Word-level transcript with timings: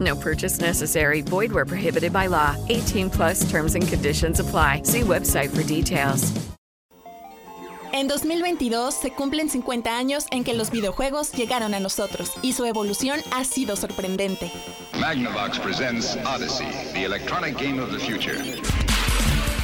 No 0.00 0.16
purchase 0.16 0.60
necessary. 0.60 1.20
Void 1.20 1.52
where 1.52 1.66
prohibited 1.66 2.12
by 2.12 2.28
law. 2.28 2.56
18 2.68 3.10
plus 3.10 3.50
terms 3.50 3.74
and 3.74 3.86
conditions 3.86 4.40
apply. 4.40 4.82
See 4.84 5.02
website 5.02 5.50
for 5.50 5.62
details. 5.62 6.32
En 7.92 8.06
2022 8.06 8.94
se 8.94 9.10
cumplen 9.10 9.50
50 9.50 9.96
años 9.96 10.26
en 10.30 10.44
que 10.44 10.54
los 10.54 10.70
videojuegos 10.70 11.32
llegaron 11.32 11.74
a 11.74 11.80
nosotros 11.80 12.32
y 12.40 12.52
su 12.52 12.64
evolución 12.64 13.20
ha 13.32 13.44
sido 13.44 13.74
sorprendente. 13.74 14.50
Magnavox 15.00 15.58
presents 15.58 16.16
Odyssey, 16.24 16.68
the 16.94 17.04
electronic 17.04 17.58
game 17.58 17.80
of 17.80 17.90
the 17.90 17.98
future. 17.98 18.38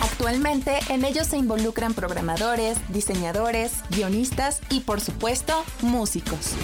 Actualmente 0.02 0.80
en 0.88 1.04
ellos 1.04 1.28
se 1.28 1.36
involucran 1.36 1.94
programadores, 1.94 2.78
diseñadores, 2.88 3.72
guionistas 3.90 4.60
y 4.70 4.80
por 4.80 5.00
supuesto 5.00 5.64
músicos. 5.82 6.54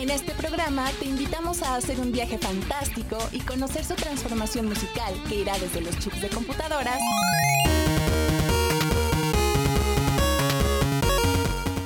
En 0.00 0.08
este 0.08 0.32
programa 0.32 0.88
te 0.98 1.04
invitamos 1.04 1.62
a 1.62 1.76
hacer 1.76 2.00
un 2.00 2.10
viaje 2.10 2.38
fantástico 2.38 3.18
y 3.32 3.40
conocer 3.40 3.84
su 3.84 3.94
transformación 3.94 4.66
musical 4.66 5.12
que 5.28 5.34
irá 5.34 5.52
desde 5.58 5.82
los 5.82 5.98
chips 5.98 6.22
de 6.22 6.30
computadoras 6.30 6.98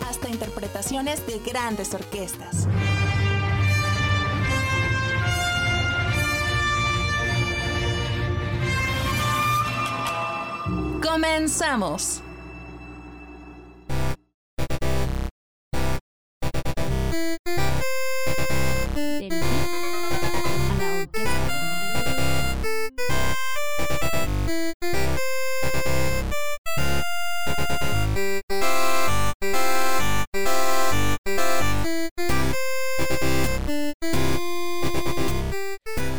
hasta 0.09 0.29
interpretaciones 0.29 1.27
de 1.27 1.41
grandes 1.41 1.93
orquestas. 1.93 2.69
Comenzamos. 11.03 12.23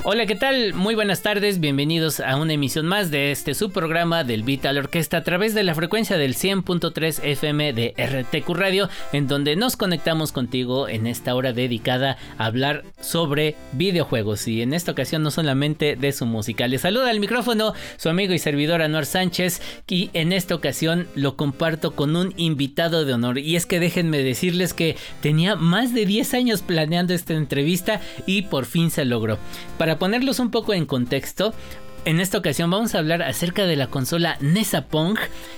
Hola, 0.08 0.28
¿qué 0.28 0.36
tal? 0.36 0.76
Muy 0.76 0.94
buenas 0.94 1.24
tardes, 1.24 1.60
bienvenidos 1.60 2.20
a 2.20 2.38
una 2.38 2.54
emisión 2.54 2.86
más 2.86 3.10
de 3.10 3.32
este 3.32 3.56
subprograma 3.56 4.24
del 4.24 4.44
Vital 4.44 4.78
Orquesta 4.78 5.18
a 5.18 5.24
través 5.24 5.56
de 5.56 5.64
la 5.64 5.74
frecuencia 5.74 6.16
del 6.16 6.36
100.3 6.36 7.24
FM 7.24 7.74
de 7.74 7.96
RTQ 7.98 8.48
Radio, 8.50 8.88
en 9.14 9.28
donde 9.28 9.56
nos 9.56 9.76
conectamos 9.76 10.32
contigo 10.32 10.88
en 10.88 11.08
esta 11.08 11.34
hora 11.34 11.54
dedicada 11.54 12.20
a 12.38 12.46
hablar 12.46 12.84
sobre 13.02 13.56
videojuegos 13.72 14.48
y 14.48 14.62
en 14.62 14.76
esta 14.76 14.92
ocasión 14.92 15.24
no 15.24 15.32
solamente 15.32 15.96
de 15.96 16.12
su 16.12 16.28
música. 16.28 16.68
Les 16.68 16.82
saluda 16.82 17.10
al 17.10 17.20
micrófono 17.20 17.74
su 17.98 18.08
amigo 18.08 18.36
y 18.36 18.38
servidor 18.38 18.84
Anuar 18.84 19.08
Sánchez 19.08 19.60
y 19.88 20.12
en 20.14 20.34
esta 20.34 20.54
ocasión 20.54 21.08
lo 21.16 21.36
comparto 21.36 21.96
con 21.96 22.16
un 22.16 22.32
invitado 22.38 23.06
de 23.06 23.14
honor 23.16 23.40
y 23.40 23.56
es 23.56 23.66
que 23.66 23.80
déjenme 23.80 24.20
decirles 24.20 24.76
que 24.76 24.98
tenía 25.22 25.56
más 25.56 25.96
de 25.96 26.06
10 26.06 26.36
años 26.36 26.62
planeando 26.62 27.16
esta 27.16 27.34
entrevista 27.34 28.02
y 28.28 28.44
por 28.44 28.66
fin 28.66 28.92
se 28.92 29.04
logró. 29.04 29.40
Para 29.80 29.96
ponerlos 30.06 30.38
un 30.38 30.52
poco 30.52 30.76
en 30.76 30.86
contexto, 30.86 31.52
en 32.06 32.20
esta 32.20 32.38
ocasión 32.38 32.70
vamos 32.70 32.94
a 32.94 33.00
hablar 33.00 33.24
acerca 33.24 33.66
de 33.66 33.76
la 33.76 33.88
consola 33.88 34.38
NESA 34.40 34.86
Pong, 34.86 35.18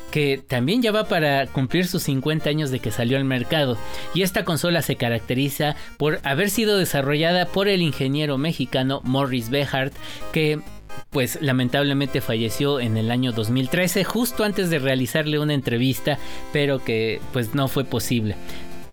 que 0.09 0.37
también 0.37 0.81
ya 0.81 0.93
va 0.93 1.09
para 1.09 1.47
cumplir 1.47 1.85
sus 1.85 2.03
50 2.03 2.49
años 2.49 2.71
de 2.71 2.79
que 2.79 2.91
salió 2.91 3.17
al 3.17 3.25
mercado. 3.25 3.77
Y 4.13 4.21
esta 4.21 4.45
consola 4.45 4.81
se 4.81 4.95
caracteriza 4.95 5.75
por 5.97 6.21
haber 6.23 6.49
sido 6.49 6.77
desarrollada 6.77 7.47
por 7.47 7.67
el 7.67 7.81
ingeniero 7.81 8.37
mexicano 8.37 9.01
Morris 9.03 9.49
Behart, 9.49 9.93
que 10.31 10.61
pues 11.09 11.39
lamentablemente 11.41 12.21
falleció 12.21 12.79
en 12.79 12.95
el 12.95 13.11
año 13.11 13.33
2013, 13.33 14.05
justo 14.05 14.45
antes 14.45 14.69
de 14.69 14.79
realizarle 14.79 15.39
una 15.39 15.55
entrevista, 15.55 16.19
pero 16.53 16.81
que 16.81 17.19
pues 17.33 17.53
no 17.53 17.67
fue 17.67 17.83
posible. 17.83 18.37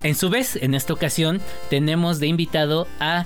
En 0.03 0.17
su 0.17 0.31
vez, 0.31 0.57
en 0.57 0.75
esta 0.75 0.93
ocasión, 0.93 1.41
tenemos 1.71 2.19
de 2.19 2.27
invitado 2.27 2.89
a 2.99 3.25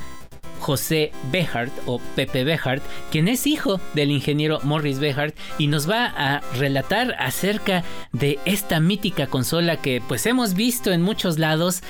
José 0.58 1.12
Behart 1.30 1.72
o 1.86 2.00
Pepe 2.16 2.44
Behart, 2.44 2.82
quien 3.10 3.28
es 3.28 3.46
hijo 3.46 3.80
del 3.94 4.10
ingeniero 4.10 4.60
Morris 4.62 4.98
Behart 4.98 5.36
y 5.58 5.66
nos 5.66 5.88
va 5.88 6.06
a 6.06 6.40
relatar 6.56 7.14
acerca 7.18 7.84
de 8.12 8.38
esta 8.44 8.80
mítica 8.80 9.26
consola 9.26 9.76
que 9.76 10.02
pues 10.06 10.26
hemos 10.26 10.54
visto 10.54 10.92
en 10.92 11.02
muchos 11.02 11.38
lados, 11.38 11.82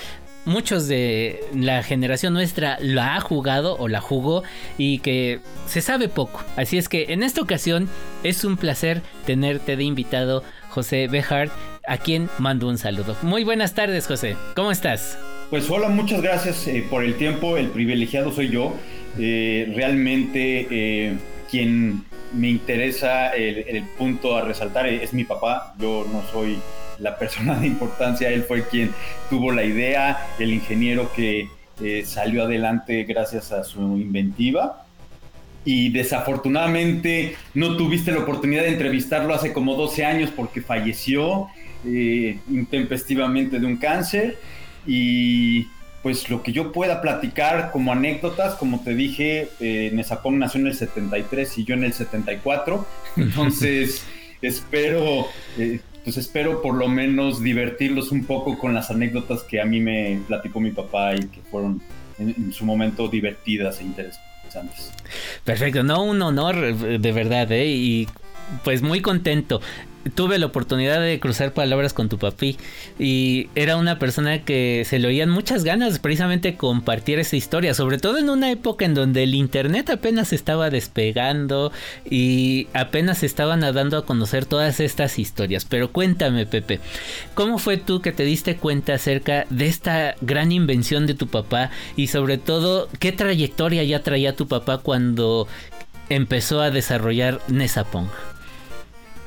muchos 0.45 0.89
de 0.89 1.41
la 1.55 1.83
generación 1.83 2.33
nuestra 2.33 2.79
la 2.81 3.17
ha 3.17 3.21
jugado 3.21 3.77
o 3.79 3.89
la 3.89 4.01
jugó 4.01 4.43
y 4.79 4.99
que 5.01 5.41
se 5.67 5.81
sabe 5.81 6.09
poco. 6.09 6.43
Así 6.57 6.79
es 6.79 6.89
que 6.89 7.13
en 7.13 7.23
esta 7.23 7.43
ocasión 7.43 7.89
es 8.23 8.45
un 8.45 8.57
placer 8.57 9.03
tenerte 9.27 9.77
de 9.77 9.85
invitado 9.85 10.43
José 10.71 11.09
Behart, 11.09 11.53
a 11.89 11.99
quien 11.99 12.29
mando 12.39 12.69
un 12.69 12.79
saludo. 12.79 13.17
Muy 13.23 13.45
buenas 13.45 13.75
tardes 13.75 14.07
José, 14.07 14.37
¿cómo 14.55 14.71
estás? 14.71 15.19
Pues 15.51 15.71
hola, 15.71 15.89
muchas 15.89 16.21
gracias 16.21 16.69
eh, 16.69 16.85
por 16.89 17.03
el 17.03 17.17
tiempo. 17.17 17.57
El 17.57 17.69
privilegiado 17.69 18.31
soy 18.31 18.51
yo. 18.51 18.75
Eh, 19.19 19.73
realmente 19.75 20.69
eh, 20.71 21.17
quien 21.51 22.05
me 22.35 22.51
interesa 22.51 23.31
el, 23.31 23.83
punto 23.97 24.37
a 24.37 24.43
resaltar 24.43 24.87
es 24.87 25.15
mi 25.15 25.25
papá. 25.25 25.75
Yo 25.79 26.07
no 26.13 26.23
soy 26.31 26.59
la 26.99 27.17
persona 27.19 27.59
de 27.59 27.67
importancia. 27.67 28.29
Él 28.29 28.43
fue 28.43 28.69
quien 28.69 28.93
tuvo 29.31 29.51
la 29.51 29.65
idea, 29.65 30.29
el 30.39 30.53
ingeniero 30.53 31.11
que 31.17 31.49
salió 32.05 32.43
adelante 32.43 33.05
gracias 33.05 33.51
a 33.51 33.65
su 33.65 33.81
inventiva. 33.97 34.85
Y 35.65 35.91
desafortunadamente 35.91 37.37
no 37.55 37.77
tuviste 37.77 38.13
la 38.13 38.19
oportunidad 38.19 38.63
de 38.63 38.69
entrevistarlo 38.69 39.35
hace 39.35 39.55
como 39.55 39.77
12 39.77 40.05
años 40.05 40.31
porque 40.35 40.61
falleció 40.61 41.49
intempestivamente 41.85 43.59
de 43.61 43.67
un 43.67 43.77
cáncer 43.77 44.39
y 44.87 45.67
pues 46.03 46.31
lo 46.31 46.43
que 46.43 46.53
yo 46.53 46.73
pueda 46.73 47.01
platicar 47.01 47.71
como 47.73 47.93
anécdotas, 47.93 48.55
como 48.55 48.81
te 48.81 48.95
dije, 48.95 49.49
eh, 49.61 49.91
nació 49.93 50.61
en 50.61 50.67
el 50.67 50.75
73 50.75 51.59
y 51.59 51.65
yo 51.65 51.75
en 51.75 51.85
el 51.85 51.93
74, 51.93 52.87
entonces 53.17 54.05
espero, 54.41 55.27
eh, 55.59 55.81
pues 56.05 56.17
espero 56.17 56.63
por 56.63 56.75
lo 56.75 56.89
menos 56.89 57.43
divertirlos 57.43 58.13
un 58.13 58.25
poco 58.25 58.59
con 58.59 58.75
las 58.75 58.91
anécdotas 58.91 59.43
que 59.43 59.61
a 59.61 59.65
mí 59.65 59.81
me 59.81 60.21
platicó 60.27 60.61
mi 60.61 60.71
papá 60.71 61.15
y 61.15 61.27
que 61.27 61.41
fueron 61.51 61.83
en, 62.19 62.35
en 62.37 62.53
su 62.53 62.65
momento 62.65 63.09
divertidas 63.09 63.81
e 63.81 63.85
interesantes. 63.85 64.93
Perfecto, 65.45 65.83
no, 65.83 66.05
un 66.05 66.23
honor 66.23 66.75
de 66.75 67.13
verdad, 67.13 67.51
¿eh? 67.53 67.67
Y 67.67 68.09
pues 68.65 68.83
muy 68.83 69.03
contento 69.03 69.61
tuve 70.15 70.39
la 70.39 70.47
oportunidad 70.47 71.01
de 71.01 71.21
cruzar 71.21 71.53
palabras 71.53 71.93
con 71.93 72.09
tu 72.09 72.19
papi 72.19 72.57
y 72.99 73.49
era 73.55 73.77
una 73.77 73.99
persona 73.99 74.45
que 74.45 74.85
se 74.87 74.99
le 74.99 75.09
oían 75.09 75.31
muchas 75.31 75.65
ganas 75.65 75.99
precisamente 75.99 76.57
compartir 76.57 77.19
esa 77.19 77.37
historia, 77.37 77.75
sobre 77.75 77.99
todo 77.99 78.19
en 78.19 78.31
una 78.31 78.51
época 78.51 78.85
en 78.85 78.95
donde 78.95 79.25
el 79.25 79.35
internet 79.35 79.91
apenas 79.91 80.33
estaba 80.33 80.71
despegando 80.71 81.73
y 82.09 82.69
apenas 82.73 83.23
estaban 83.23 83.61
dando 83.61 83.99
a 83.99 84.07
conocer 84.07 84.47
todas 84.47 84.81
estas 84.81 85.19
historias. 85.19 85.65
Pero 85.65 85.93
cuéntame, 85.93 86.47
Pepe, 86.47 86.81
¿cómo 87.35 87.59
fue 87.59 87.77
tú 87.77 88.01
que 88.01 88.13
te 88.13 88.25
diste 88.25 88.57
cuenta 88.57 88.95
acerca 88.95 89.47
de 89.51 89.67
esta 89.67 90.15
gran 90.21 90.53
invención 90.53 91.07
de 91.07 91.15
tu 91.15 91.29
papá 91.29 91.71
y 91.97 92.09
sobre 92.09 92.39
todo 92.39 92.89
qué 92.99 93.13
trayectoria 93.13 93.83
ya 93.85 94.03
traía 94.03 94.37
tu 94.37 94.49
papá 94.49 94.79
cuando 94.79 95.49
empezó 96.09 96.61
a 96.61 96.71
desarrollar 96.71 97.41
Nesapong? 97.49 98.09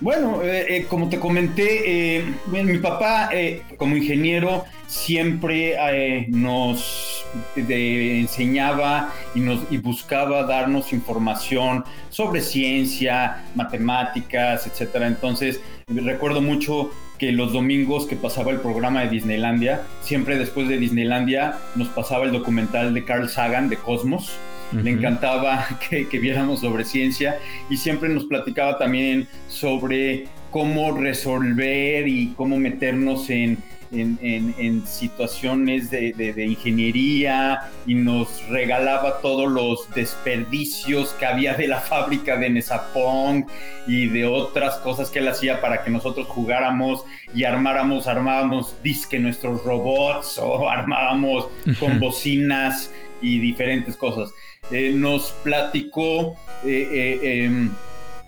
Bueno, 0.01 0.41
eh, 0.43 0.87
como 0.89 1.09
te 1.09 1.19
comenté, 1.19 2.25
mi 2.47 2.77
papá 2.79 3.29
como 3.77 3.95
ingeniero 3.95 4.65
siempre 4.87 6.27
nos 6.29 7.23
enseñaba 7.55 9.13
y, 9.35 9.41
nos, 9.41 9.59
y 9.69 9.77
buscaba 9.77 10.43
darnos 10.43 10.91
información 10.91 11.85
sobre 12.09 12.41
ciencia, 12.41 13.43
matemáticas, 13.53 14.65
etcétera. 14.65 15.05
Entonces, 15.05 15.61
recuerdo 15.87 16.41
mucho 16.41 16.89
que 17.21 17.31
los 17.31 17.53
domingos 17.53 18.07
que 18.07 18.15
pasaba 18.15 18.49
el 18.49 18.59
programa 18.59 19.01
de 19.01 19.09
Disneylandia, 19.09 19.83
siempre 20.01 20.39
después 20.39 20.67
de 20.67 20.79
Disneylandia 20.79 21.59
nos 21.75 21.89
pasaba 21.89 22.25
el 22.25 22.31
documental 22.31 22.95
de 22.95 23.05
Carl 23.05 23.29
Sagan 23.29 23.69
de 23.69 23.77
Cosmos. 23.77 24.31
Le 24.71 24.91
encantaba 24.91 25.67
que, 25.89 26.07
que, 26.07 26.19
viéramos 26.19 26.61
sobre 26.61 26.85
ciencia 26.85 27.39
y 27.69 27.77
siempre 27.77 28.09
nos 28.09 28.25
platicaba 28.25 28.77
también 28.77 29.27
sobre 29.47 30.27
cómo 30.49 30.97
resolver 30.97 32.07
y 32.07 32.33
cómo 32.35 32.57
meternos 32.57 33.29
en 33.29 33.57
en, 33.91 34.85
situaciones 34.85 35.91
de, 35.91 36.45
ingeniería 36.45 37.69
y 37.85 37.95
nos 37.95 38.47
regalaba 38.47 39.19
todos 39.21 39.51
los 39.51 39.89
desperdicios 39.93 41.09
que 41.13 41.25
había 41.25 41.53
de 41.55 41.67
la 41.67 41.79
fábrica 41.81 42.37
de 42.37 42.49
Nesapong 42.49 43.45
y 43.87 44.07
de 44.07 44.25
otras 44.25 44.77
cosas 44.77 45.09
que 45.09 45.19
él 45.19 45.27
hacía 45.27 45.61
para 45.61 45.83
que 45.83 45.91
nosotros 45.91 46.27
jugáramos 46.27 47.03
y 47.33 47.43
armáramos, 47.43 48.07
armábamos 48.07 48.81
disque 48.81 49.19
nuestros 49.19 49.63
robots 49.63 50.37
o 50.37 50.69
armábamos 50.69 51.47
con 51.79 51.99
bocinas 51.99 52.91
y 53.21 53.39
diferentes 53.39 53.95
cosas. 53.97 54.33
Eh, 54.69 54.93
nos 54.93 55.33
platicó 55.43 56.37
eh, 56.63 57.19
eh, 57.23 57.43
em, 57.45 57.71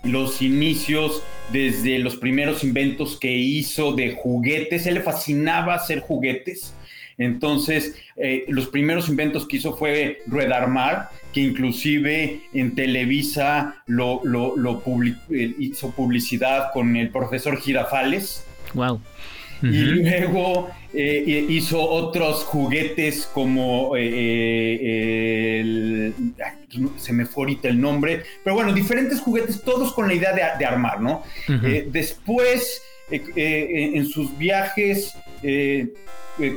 los 0.03 0.41
inicios 0.41 1.23
desde 1.51 1.99
los 1.99 2.17
primeros 2.17 2.63
inventos 2.63 3.17
que 3.17 3.31
hizo 3.31 3.93
de 3.93 4.15
juguetes. 4.15 4.85
Él 4.85 4.95
le 4.95 5.01
fascinaba 5.01 5.75
hacer 5.75 6.01
juguetes. 6.01 6.73
Entonces, 7.19 7.95
los 8.47 8.67
primeros 8.69 9.07
inventos 9.07 9.47
que 9.47 9.57
hizo 9.57 9.77
fue 9.77 10.23
Ruedarmar, 10.25 11.11
que 11.31 11.41
inclusive 11.41 12.41
en 12.53 12.73
Televisa 12.73 13.83
lo, 13.85 14.23
hizo 15.29 15.91
publicidad 15.91 16.71
con 16.73 16.95
el 16.95 17.09
profesor 17.09 17.61
Girafales. 17.61 18.47
Wow. 18.73 18.99
Y 19.63 19.81
luego 19.81 20.69
eh, 20.93 21.45
hizo 21.47 21.81
otros 21.81 22.43
juguetes 22.43 23.29
como 23.33 23.95
el, 23.95 26.13
se 26.97 27.13
me 27.13 27.25
fue 27.25 27.43
ahorita 27.43 27.67
el 27.67 27.79
nombre, 27.79 28.23
pero 28.43 28.55
bueno, 28.55 28.73
diferentes 28.73 29.19
juguetes, 29.19 29.61
todos 29.61 29.93
con 29.93 30.07
la 30.07 30.13
idea 30.13 30.57
de, 30.57 30.65
armar, 30.65 31.01
¿no? 31.01 31.23
Eh, 31.47 31.87
después, 31.91 32.81
eh, 33.11 33.23
eh, 33.35 33.91
en 33.95 34.05
sus 34.05 34.37
viajes, 34.37 35.15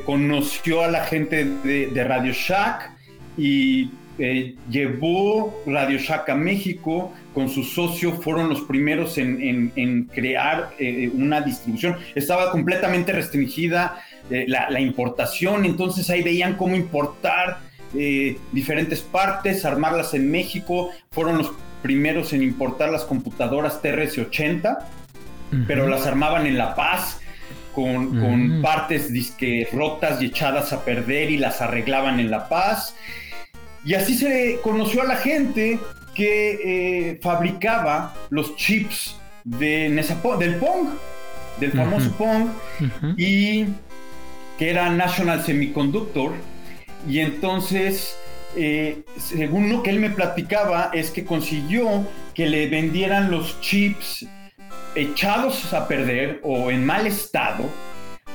conoció 0.05 0.83
a 0.83 0.87
la 0.87 1.05
gente 1.05 1.45
de, 1.45 2.03
Radio 2.03 2.33
Shack 2.33 2.91
y 3.37 3.89
llevó 4.17 5.61
Radio 5.65 5.97
Shack 5.97 6.29
a 6.29 6.35
México, 6.35 7.13
con 7.33 7.49
su 7.49 7.63
socio 7.63 8.13
fueron 8.13 8.49
los 8.49 8.61
primeros 8.61 9.17
en, 9.17 10.09
crear 10.13 10.71
una 11.13 11.41
distribución. 11.41 11.97
Estaba 12.15 12.51
completamente 12.51 13.11
restringida 13.11 14.01
la, 14.29 14.69
la, 14.69 14.79
importación, 14.79 15.65
entonces 15.65 16.09
ahí 16.09 16.23
veían 16.23 16.55
cómo 16.55 16.75
importar 16.75 17.59
eh, 17.93 18.37
diferentes 18.51 19.01
partes, 19.01 19.63
armarlas 19.63 20.13
en 20.13 20.29
México. 20.29 20.91
Fueron 21.11 21.37
los 21.37 21.51
primeros 21.81 22.33
en 22.33 22.43
importar 22.43 22.89
las 22.89 23.05
computadoras 23.05 23.81
TRS-80, 23.81 24.79
pero 25.67 25.87
las 25.87 26.05
armaban 26.05 26.45
en 26.45 26.57
La 26.57 26.75
Paz 26.75 27.21
con, 27.73 28.61
partes 28.61 29.13
disque 29.13 29.67
rotas 29.71 30.21
y 30.21 30.25
echadas 30.25 30.73
a 30.73 30.83
perder 30.83 31.31
y 31.31 31.37
las 31.37 31.61
arreglaban 31.61 32.19
en 32.19 32.29
La 32.29 32.49
Paz. 32.49 32.95
Y 33.87 33.95
así 33.95 34.15
se 34.15 34.59
conoció 34.61 35.01
a 35.01 35.05
la 35.05 35.15
gente 35.15 35.79
que 36.13 36.59
eh, 37.11 37.19
fabricaba 37.21 38.13
los 38.29 38.55
chips 38.55 39.15
de 39.43 39.89
del 40.39 40.55
Pong, 40.57 40.89
del 41.59 41.71
famoso 41.71 42.11
Pong, 42.11 42.49
y 43.17 43.65
que 44.59 44.69
era 44.69 44.89
National 44.89 45.43
Semiconductor 45.43 46.33
y 47.07 47.19
entonces, 47.19 48.17
eh, 48.55 49.03
según 49.17 49.69
lo 49.69 49.83
que 49.83 49.91
él 49.91 49.99
me 49.99 50.09
platicaba, 50.09 50.89
es 50.93 51.11
que 51.11 51.25
consiguió 51.25 52.05
que 52.33 52.47
le 52.47 52.67
vendieran 52.67 53.31
los 53.31 53.59
chips 53.61 54.25
echados 54.95 55.73
a 55.73 55.87
perder 55.87 56.39
o 56.43 56.71
en 56.71 56.85
mal 56.85 57.07
estado. 57.07 57.69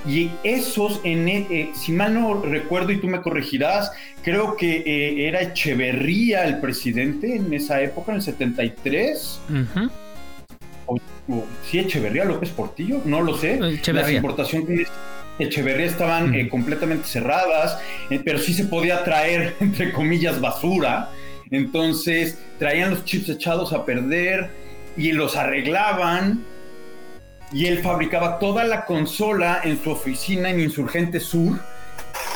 Y 0.06 0.30
esos, 0.42 1.00
en, 1.04 1.28
eh, 1.28 1.70
si 1.74 1.92
mal 1.92 2.14
no 2.14 2.42
recuerdo 2.42 2.92
y 2.92 3.00
tú 3.00 3.08
me 3.08 3.20
corregirás, 3.20 3.92
creo 4.22 4.56
que 4.56 5.28
era 5.28 5.42
Echeverría 5.42 6.44
el 6.44 6.58
presidente 6.60 7.36
en 7.36 7.52
esa 7.52 7.80
época, 7.82 8.12
en 8.12 8.16
el 8.16 8.22
73. 8.22 9.40
o, 10.86 10.98
sí, 11.68 11.78
Echeverría, 11.78 12.24
López 12.24 12.50
Portillo, 12.50 13.00
no 13.04 13.20
lo 13.20 13.36
sé. 13.36 13.54
Echeverría. 13.54 13.92
Las 13.92 14.10
importaciones 14.12 14.88
Echeverría 15.38 15.86
estaban 15.86 16.34
eh, 16.34 16.48
completamente 16.48 17.06
cerradas, 17.06 17.78
eh, 18.10 18.20
pero 18.24 18.38
sí 18.38 18.52
se 18.52 18.64
podía 18.64 19.02
traer, 19.04 19.56
entre 19.60 19.92
comillas, 19.92 20.40
basura. 20.40 21.10
Entonces 21.50 22.38
traían 22.58 22.90
los 22.90 23.04
chips 23.04 23.28
echados 23.28 23.72
a 23.72 23.84
perder 23.84 24.50
y 24.96 25.12
los 25.12 25.36
arreglaban. 25.36 26.44
Y 27.52 27.66
él 27.66 27.80
fabricaba 27.80 28.38
toda 28.38 28.64
la 28.64 28.86
consola 28.86 29.60
en 29.62 29.82
su 29.82 29.90
oficina 29.90 30.50
en 30.50 30.60
Insurgente 30.60 31.20
Sur. 31.20 31.60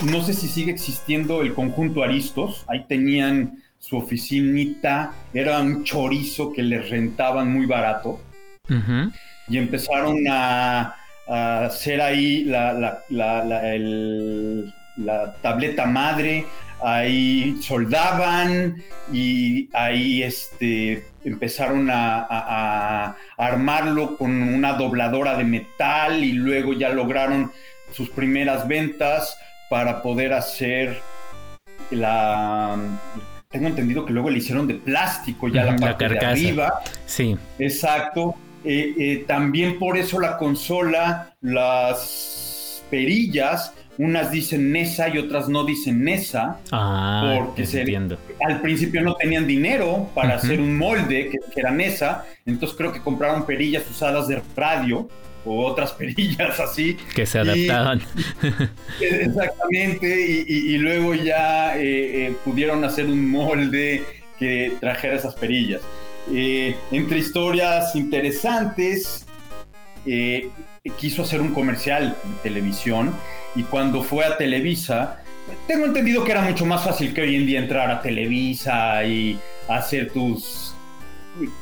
No 0.03 0.23
sé 0.23 0.35
si 0.35 0.49
sigue 0.49 0.73
existiendo 0.73 1.43
el 1.43 1.55
conjunto 1.55 2.03
Aristos. 2.03 2.65
Ahí 2.69 2.85
tenían 2.89 3.63
su 3.79 3.97
oficinita. 3.97 5.13
Era 5.33 5.61
un 5.61 5.85
chorizo 5.85 6.53
que 6.53 6.63
les 6.63 6.91
rentaban 6.91 7.53
muy 7.53 7.67
barato. 7.67 8.21
Y 9.49 9.59
empezaron 9.59 10.25
a 10.29 10.97
hacer 11.29 12.01
ahí 12.01 12.45
la, 12.45 12.73
la, 12.73 13.03
la, 14.97 15.35
tableta 15.43 15.87
madre, 15.87 16.47
ahí 16.83 17.57
soldaban 17.61 18.83
y 19.13 19.69
ahí 19.73 20.23
este, 20.23 21.05
empezaron 21.25 21.89
a, 21.91 23.17
armarlo 23.37 24.17
con 24.17 24.31
una 24.31 24.75
dobladora 24.75 25.37
de 25.37 25.45
metal 25.45 26.23
y 26.23 26.33
luego 26.33 26.73
ya 26.73 26.91
lograron 26.91 27.53
sus 27.93 28.09
primeras 28.11 28.67
ventas 28.67 29.39
para 29.71 30.03
poder 30.03 30.33
hacer 30.33 31.01
la... 31.91 32.77
Tengo 33.49 33.69
entendido 33.69 34.05
que 34.05 34.13
luego 34.13 34.29
le 34.29 34.39
hicieron 34.39 34.67
de 34.67 34.75
plástico 34.75 35.49
ya 35.49 35.65
la 35.65 35.77
parte 35.77 36.09
de 36.09 36.19
arriba. 36.19 36.81
Sí. 37.07 37.37
Exacto 37.59 38.37
eh, 38.69 38.95
eh, 38.99 39.25
también 39.29 39.79
por 39.79 39.97
eso 39.97 40.19
la 40.19 40.37
consola, 40.37 41.37
las 41.41 42.83
perillas, 42.91 43.73
unas 43.97 44.33
dicen 44.33 44.73
NESA 44.73 45.09
y 45.11 45.19
otras 45.19 45.49
no 45.49 45.65
dicen 45.65 46.03
NESA. 46.03 46.59
Ah, 46.73 47.37
porque 47.39 47.65
se, 47.65 47.85
al 48.45 48.61
principio 48.61 49.03
no 49.03 49.15
tenían 49.15 49.47
dinero 49.47 50.11
para 50.17 50.35
hacer 50.35 50.61
un 50.61 50.77
molde 50.77 51.31
que, 51.31 51.61
era 51.61 51.71
NESA, 51.71 52.25
entonces 52.45 52.77
creo 52.77 52.93
que 52.93 53.01
compraron 53.01 53.47
perillas 53.47 53.89
usadas 53.89 54.27
de 54.27 54.43
radio 54.57 55.09
o 55.47 55.65
otras 55.65 55.93
perillas 55.99 56.61
así. 56.61 56.97
Que 57.15 57.25
se 57.25 57.39
adaptaban. 57.39 58.03
exactamente, 59.01 60.45
y, 60.47 60.77
luego 60.79 61.15
ya 61.15 61.79
eh, 61.79 62.35
pudieron 62.45 62.85
hacer 62.85 63.07
un 63.07 63.31
molde 63.31 64.05
que 64.39 64.73
trajera 64.81 65.17
esas 65.17 65.35
perillas. 65.35 65.81
Eh, 66.33 66.77
entre 66.91 67.19
historias 67.19 67.95
interesantes, 67.95 69.25
eh, 70.05 70.51
quiso 70.99 71.23
hacer 71.23 71.41
un 71.41 71.53
comercial 71.53 72.17
de 72.25 72.51
televisión 72.51 73.15
y 73.55 73.63
cuando 73.63 74.03
fue 74.03 74.25
a 74.25 74.37
Televisa, 74.37 75.23
tengo 75.67 75.87
entendido 75.87 76.25
que 76.25 76.33
era 76.33 76.43
mucho 76.43 76.67
más 76.67 76.85
fácil 76.85 77.15
que 77.15 77.23
hoy 77.23 77.37
en 77.37 77.47
día 77.47 77.61
entrar 77.61 77.91
a 77.91 78.03
Televisa 78.03 79.05
y 79.05 79.39
hacer 79.69 80.11
tus, 80.13 80.66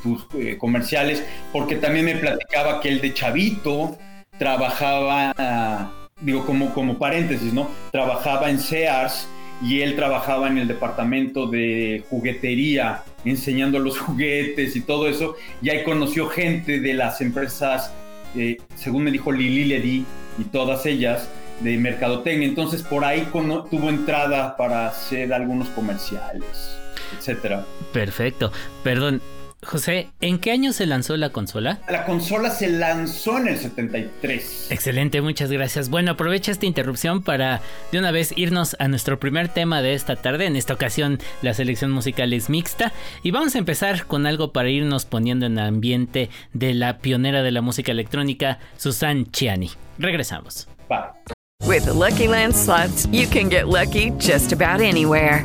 tus 0.03 0.27
eh, 0.35 0.57
comerciales, 0.59 1.25
porque 1.53 1.77
también 1.77 2.05
me 2.05 2.17
platicaba 2.17 2.81
que 2.81 2.89
el 2.89 3.01
de 3.01 3.15
Chavito 3.15 3.99
trabajaba, 4.39 5.93
digo 6.21 6.45
como, 6.45 6.73
como 6.75 6.99
paréntesis, 6.99 7.53
¿no? 7.53 7.71
Trabajaba 7.93 8.51
en 8.51 8.59
Sears 8.59 9.29
y 9.63 9.81
él 9.81 9.97
trabajaba 9.97 10.49
en 10.49 10.59
el 10.59 10.69
departamento 10.69 11.47
de 11.47 12.05
juguetería, 12.11 13.03
enseñando 13.25 13.79
los 13.79 13.99
juguetes 14.01 14.77
y 14.77 14.81
todo 14.81 15.09
eso, 15.09 15.37
y 15.63 15.71
ahí 15.71 15.85
conoció 15.85 16.29
gente 16.29 16.81
de 16.81 16.95
las 16.95 17.21
empresas, 17.21 17.93
eh, 18.37 18.59
según 18.77 19.05
me 19.05 19.11
dijo 19.11 19.33
Lili 19.33 19.65
Ledi 19.65 20.05
y 20.39 20.45
todas 20.45 20.87
ellas, 20.87 21.29
de 21.61 21.79
Mercadotecnia, 21.79 22.49
entonces 22.49 22.83
por 22.83 23.05
ahí 23.05 23.29
tuvo 23.33 23.89
entrada 23.89 24.57
para 24.57 24.89
hacer 24.89 25.33
algunos 25.33 25.69
comerciales, 25.69 26.77
etcétera. 27.17 27.65
Perfecto, 27.93 28.51
perdón, 28.83 29.23
José, 29.65 30.11
¿en 30.21 30.39
qué 30.39 30.51
año 30.53 30.73
se 30.73 30.87
lanzó 30.87 31.17
la 31.17 31.31
consola? 31.31 31.81
La 31.89 32.05
consola 32.05 32.51
se 32.51 32.69
lanzó 32.69 33.39
en 33.39 33.49
el 33.49 33.59
73. 33.59 34.69
Excelente, 34.71 35.21
muchas 35.21 35.51
gracias. 35.51 35.89
Bueno, 35.89 36.13
aprovecha 36.13 36.53
esta 36.53 36.67
interrupción 36.67 37.23
para 37.23 37.61
de 37.93 37.99
una 37.99 38.11
vez 38.11 38.33
irnos 38.37 38.77
a 38.79 38.89
nuestro 38.89 39.19
primer 39.19 39.49
tema 39.49 39.83
de 39.83 39.95
esta 39.95 40.17
tarde. 40.17 40.47
En 40.47 40.57
esta 40.57 40.75
ocasión 40.75 41.19
la 41.43 41.55
selección 41.55 41.91
musical 41.91 42.33
es 42.33 42.51
mixta 42.51 42.93
y 43.23 43.31
vamos 43.31 43.55
a 43.55 43.59
empezar 43.59 44.07
con 44.07 44.27
algo 44.27 44.53
para 44.53 44.69
irnos 44.69 45.05
poniendo 45.05 45.47
en 45.47 45.59
ambiente 45.59 46.31
de 46.53 46.75
la 46.75 46.99
pionera 46.99 47.43
de 47.43 47.51
la 47.51 47.63
música 47.63 47.93
electrónica, 47.93 48.59
Susan 48.77 49.31
Chiani. 49.31 49.71
Regresamos. 49.99 50.69
With 51.67 51.87
the 51.87 51.93
Lucky 51.95 52.29
Land 52.29 52.55
slots, 52.55 53.07
you 53.07 53.27
can 53.27 53.49
get 53.49 53.69
lucky 53.69 54.11
just 54.19 54.53
about 54.53 54.81
anywhere. 54.81 55.45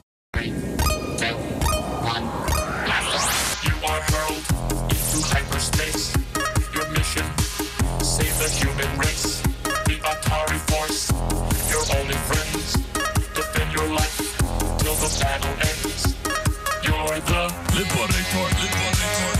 Liberator, 17.73 18.47
Liberator, 18.61 19.33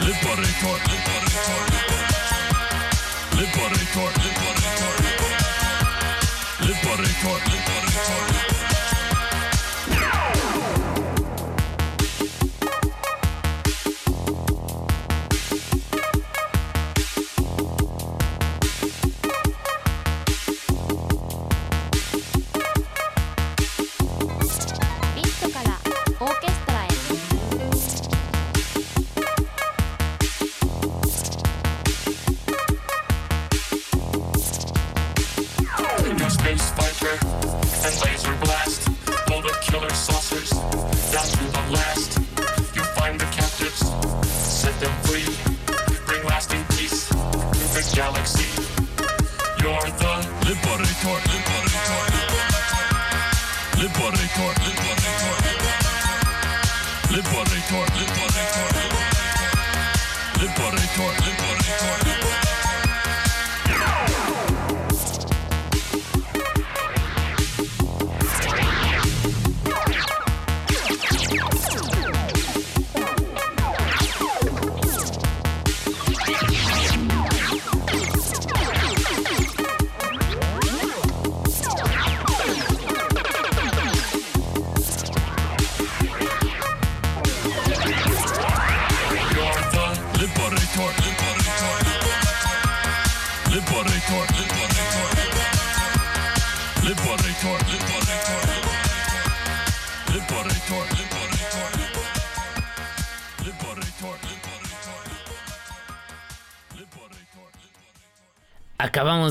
Liberator, 0.00 0.76
Liberator, 0.90 1.58
Liberator, 3.36 4.10
Liberator, 4.22 4.94
Liberator. 6.66 7.53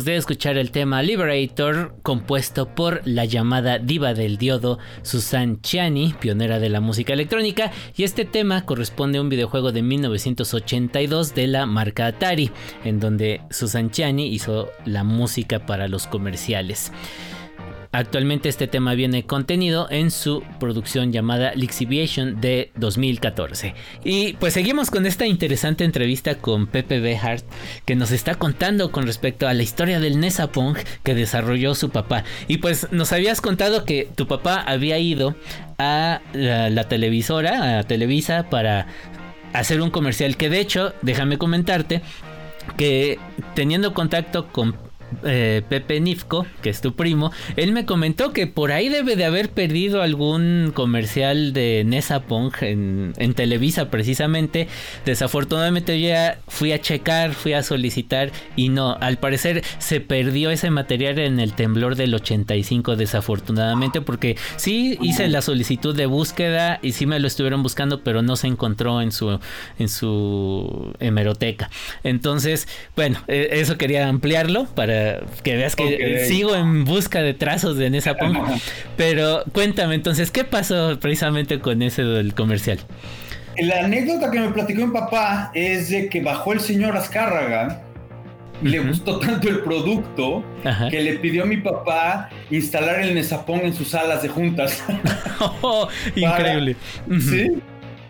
De 0.03 0.17
escuchar 0.17 0.57
el 0.57 0.71
tema 0.71 1.01
Liberator, 1.01 1.95
compuesto 2.03 2.67
por 2.67 3.01
la 3.05 3.23
llamada 3.23 3.79
diva 3.79 4.13
del 4.13 4.37
diodo 4.37 4.77
Susan 5.01 5.61
Chiani, 5.61 6.13
pionera 6.19 6.59
de 6.59 6.67
la 6.67 6.81
música 6.81 7.13
electrónica, 7.13 7.71
y 7.95 8.03
este 8.03 8.25
tema 8.25 8.65
corresponde 8.65 9.19
a 9.19 9.21
un 9.21 9.29
videojuego 9.29 9.71
de 9.71 9.81
1982 9.81 11.35
de 11.35 11.47
la 11.47 11.65
marca 11.65 12.07
Atari, 12.07 12.51
en 12.83 12.99
donde 12.99 13.41
Susan 13.49 13.91
Chiani 13.91 14.27
hizo 14.27 14.71
la 14.83 15.05
música 15.05 15.65
para 15.65 15.87
los 15.87 16.05
comerciales. 16.07 16.91
Actualmente 17.95 18.49
este 18.49 18.65
tema 18.65 18.95
viene 18.95 19.27
contenido 19.27 19.87
en 19.91 20.09
su 20.09 20.43
producción 20.59 21.11
llamada 21.11 21.53
Lixiviation 21.53 22.41
de 22.41 22.71
2014. 22.75 23.75
Y 24.03 24.33
pues 24.33 24.55
seguimos 24.55 24.89
con 24.89 25.05
esta 25.05 25.27
interesante 25.27 25.83
entrevista 25.83 26.39
con 26.39 26.65
Pepe 26.65 26.99
Behart 26.99 27.45
que 27.85 27.95
nos 27.95 28.09
está 28.09 28.33
contando 28.33 28.91
con 28.91 29.05
respecto 29.05 29.47
a 29.47 29.53
la 29.53 29.61
historia 29.61 29.99
del 29.99 30.19
Nesapong 30.19 30.75
que 31.03 31.13
desarrolló 31.13 31.75
su 31.75 31.91
papá. 31.91 32.23
Y 32.47 32.57
pues 32.57 32.87
nos 32.91 33.13
habías 33.13 33.41
contado 33.41 33.85
que 33.85 34.09
tu 34.15 34.25
papá 34.25 34.55
había 34.55 34.97
ido 34.97 35.35
a 35.77 36.19
la, 36.33 36.71
la 36.71 36.87
televisora, 36.87 37.77
a 37.77 37.83
Televisa, 37.83 38.49
para 38.49 38.87
hacer 39.53 39.81
un 39.83 39.91
comercial 39.91 40.35
que 40.35 40.49
de 40.49 40.61
hecho, 40.61 40.95
déjame 41.03 41.37
comentarte, 41.37 42.01
que 42.75 43.19
teniendo 43.53 43.93
contacto 43.93 44.47
con 44.47 44.75
eh, 45.23 45.61
Pepe 45.67 45.99
Nifco, 45.99 46.45
que 46.61 46.69
es 46.69 46.81
tu 46.81 46.95
primo, 46.95 47.31
él 47.55 47.71
me 47.71 47.85
comentó 47.85 48.33
que 48.33 48.47
por 48.47 48.71
ahí 48.71 48.89
debe 48.89 49.15
de 49.15 49.25
haber 49.25 49.49
perdido 49.49 50.01
algún 50.01 50.71
comercial 50.73 51.53
de 51.53 51.83
Nesa 51.85 52.21
Pong 52.21 52.53
en, 52.61 53.13
en 53.17 53.33
Televisa 53.33 53.89
precisamente. 53.89 54.67
Desafortunadamente 55.05 55.99
yo 55.99 56.09
ya 56.09 56.39
fui 56.47 56.71
a 56.71 56.81
checar, 56.81 57.33
fui 57.33 57.53
a 57.53 57.63
solicitar 57.63 58.31
y 58.55 58.69
no, 58.69 58.97
al 58.99 59.17
parecer 59.17 59.63
se 59.79 59.99
perdió 59.99 60.49
ese 60.49 60.69
material 60.69 61.19
en 61.19 61.39
el 61.39 61.53
temblor 61.53 61.95
del 61.95 62.13
85 62.13 62.95
desafortunadamente 62.95 64.01
porque 64.01 64.37
sí 64.55 64.97
hice 65.01 65.27
la 65.27 65.41
solicitud 65.41 65.95
de 65.95 66.05
búsqueda 66.05 66.79
y 66.81 66.93
sí 66.93 67.05
me 67.05 67.19
lo 67.19 67.27
estuvieron 67.27 67.63
buscando 67.63 68.03
pero 68.03 68.21
no 68.21 68.35
se 68.35 68.47
encontró 68.47 69.01
en 69.01 69.11
su 69.11 69.39
en 69.79 69.89
su 69.89 70.93
hemeroteca. 70.99 71.69
Entonces, 72.03 72.67
bueno, 72.95 73.19
eh, 73.27 73.49
eso 73.51 73.77
quería 73.77 74.07
ampliarlo 74.07 74.65
para 74.65 75.02
que 75.43 75.55
veas 75.55 75.75
que 75.75 76.25
sigo 76.27 76.55
en 76.55 76.85
busca 76.85 77.21
de 77.21 77.33
trazos 77.33 77.77
de 77.77 77.89
Pong. 78.19 78.37
Pero 78.97 79.43
cuéntame 79.51 79.95
entonces, 79.95 80.31
¿qué 80.31 80.43
pasó 80.43 80.99
precisamente 80.99 81.59
con 81.59 81.81
ese 81.81 82.03
del 82.03 82.33
comercial? 82.33 82.79
La 83.57 83.85
anécdota 83.85 84.31
que 84.31 84.39
me 84.39 84.49
platicó 84.49 84.85
mi 84.85 84.93
papá 84.93 85.51
es 85.53 85.89
de 85.89 86.09
que 86.09 86.21
bajó 86.21 86.53
el 86.53 86.59
señor 86.59 86.97
Azcárraga, 86.97 87.83
le 88.63 88.79
gustó 88.79 89.19
tanto 89.19 89.49
el 89.49 89.59
producto 89.59 90.43
Ajá. 90.63 90.89
que 90.89 91.01
le 91.01 91.17
pidió 91.17 91.43
a 91.43 91.45
mi 91.45 91.57
papá 91.57 92.29
instalar 92.49 93.01
el 93.01 93.13
Nesapón 93.13 93.61
en 93.61 93.73
sus 93.73 93.89
salas 93.89 94.21
de 94.23 94.29
juntas. 94.29 94.83
Oh, 95.61 95.89
increíble. 96.15 96.77
Sí. 97.19 97.51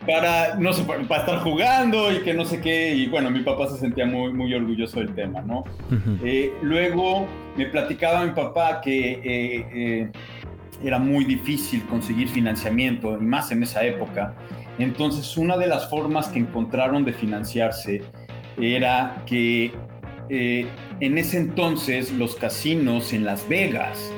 Para, 0.06 0.56
no 0.56 0.74
sé, 0.74 0.84
para, 0.84 1.02
estar 1.02 1.40
jugando 1.40 2.12
y 2.12 2.20
que 2.20 2.34
no 2.34 2.46
sé 2.46 2.60
qué. 2.60 2.94
Y 2.94 3.08
bueno, 3.08 3.32
mi 3.32 3.42
papá 3.42 3.68
se 3.68 3.78
sentía 3.78 4.06
muy, 4.06 4.34
muy 4.34 4.54
orgulloso 4.54 5.00
del 5.00 5.14
tema, 5.14 5.42
¿no? 5.42 5.64
Eh, 6.24 6.54
luego 6.62 7.28
me 7.58 7.66
platicaba 7.68 8.26
mi 8.26 8.32
papá 8.32 8.82
que 8.82 9.12
eh, 9.12 9.68
eh, 9.74 10.12
era 10.84 11.00
muy 11.00 11.24
difícil 11.26 11.84
conseguir 11.86 12.28
financiamiento, 12.28 13.18
y 13.20 13.24
más 13.24 13.52
en 13.52 13.64
esa 13.64 13.84
época. 13.84 14.34
Entonces, 14.80 15.38
una 15.38 15.56
de 15.58 15.68
las 15.68 15.90
formas 15.90 16.28
que 16.28 16.40
encontraron 16.40 17.06
de 17.06 17.14
financiarse 17.14 18.02
era 18.58 19.24
que 19.26 19.72
en 20.30 21.18
ese 21.18 21.38
entonces 21.38 22.12
los 22.12 22.36
casinos 22.36 23.14
en 23.14 23.26
Las 23.26 23.48
Vegas 23.48 24.12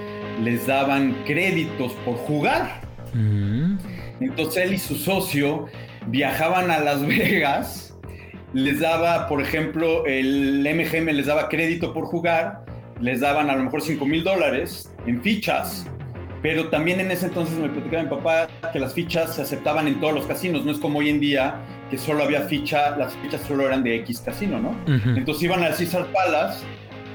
les 0.44 0.68
daban 0.68 1.16
créditos 1.26 1.94
por 2.06 2.16
jugar. 2.16 2.82
Mm. 3.14 3.76
Entonces 4.20 4.64
él 4.64 4.74
y 4.74 4.78
su 4.78 4.96
socio 4.96 5.66
viajaban 6.08 6.72
a 6.72 6.80
Las 6.80 7.06
Vegas, 7.06 7.98
les 8.54 8.80
daba, 8.80 9.28
por 9.28 9.42
ejemplo, 9.42 10.06
el 10.06 10.62
MGM 10.62 11.08
les 11.10 11.26
daba 11.26 11.50
crédito 11.50 11.94
por 11.94 12.06
jugar, 12.06 12.64
les 13.02 13.20
daban 13.20 13.50
a 13.50 13.56
lo 13.56 13.64
mejor 13.64 13.82
5 13.82 14.06
mil 14.06 14.24
dólares 14.24 14.94
en 15.06 15.22
fichas, 15.22 15.86
pero 16.42 16.70
también 16.70 17.00
en 17.00 17.12
ese 17.12 17.26
entonces 17.26 17.58
me 17.58 17.70
platicaba 17.70 18.04
mi 18.04 18.10
papá 18.10 18.48
que 18.72 18.80
las 18.80 18.94
fichas 18.94 19.36
se 19.36 19.42
aceptaban 19.42 19.88
en 19.88 20.00
todos 20.00 20.14
los 20.14 20.26
casinos, 20.26 20.64
no 20.64 20.72
es 20.72 20.78
como 20.78 21.00
hoy 21.00 21.10
en 21.10 21.20
día 21.20 21.56
que 21.90 21.98
solo 21.98 22.24
había 22.24 22.42
ficha, 22.42 22.96
las 22.96 23.14
fichas 23.16 23.42
solo 23.42 23.66
eran 23.66 23.84
de 23.84 23.96
X 23.98 24.22
casino, 24.22 24.60
¿no? 24.60 24.70
Ujú. 24.70 25.10
Entonces 25.18 25.44
iban 25.44 25.64
al 25.64 25.76
Caesar 25.76 26.06
Palace, 26.14 26.64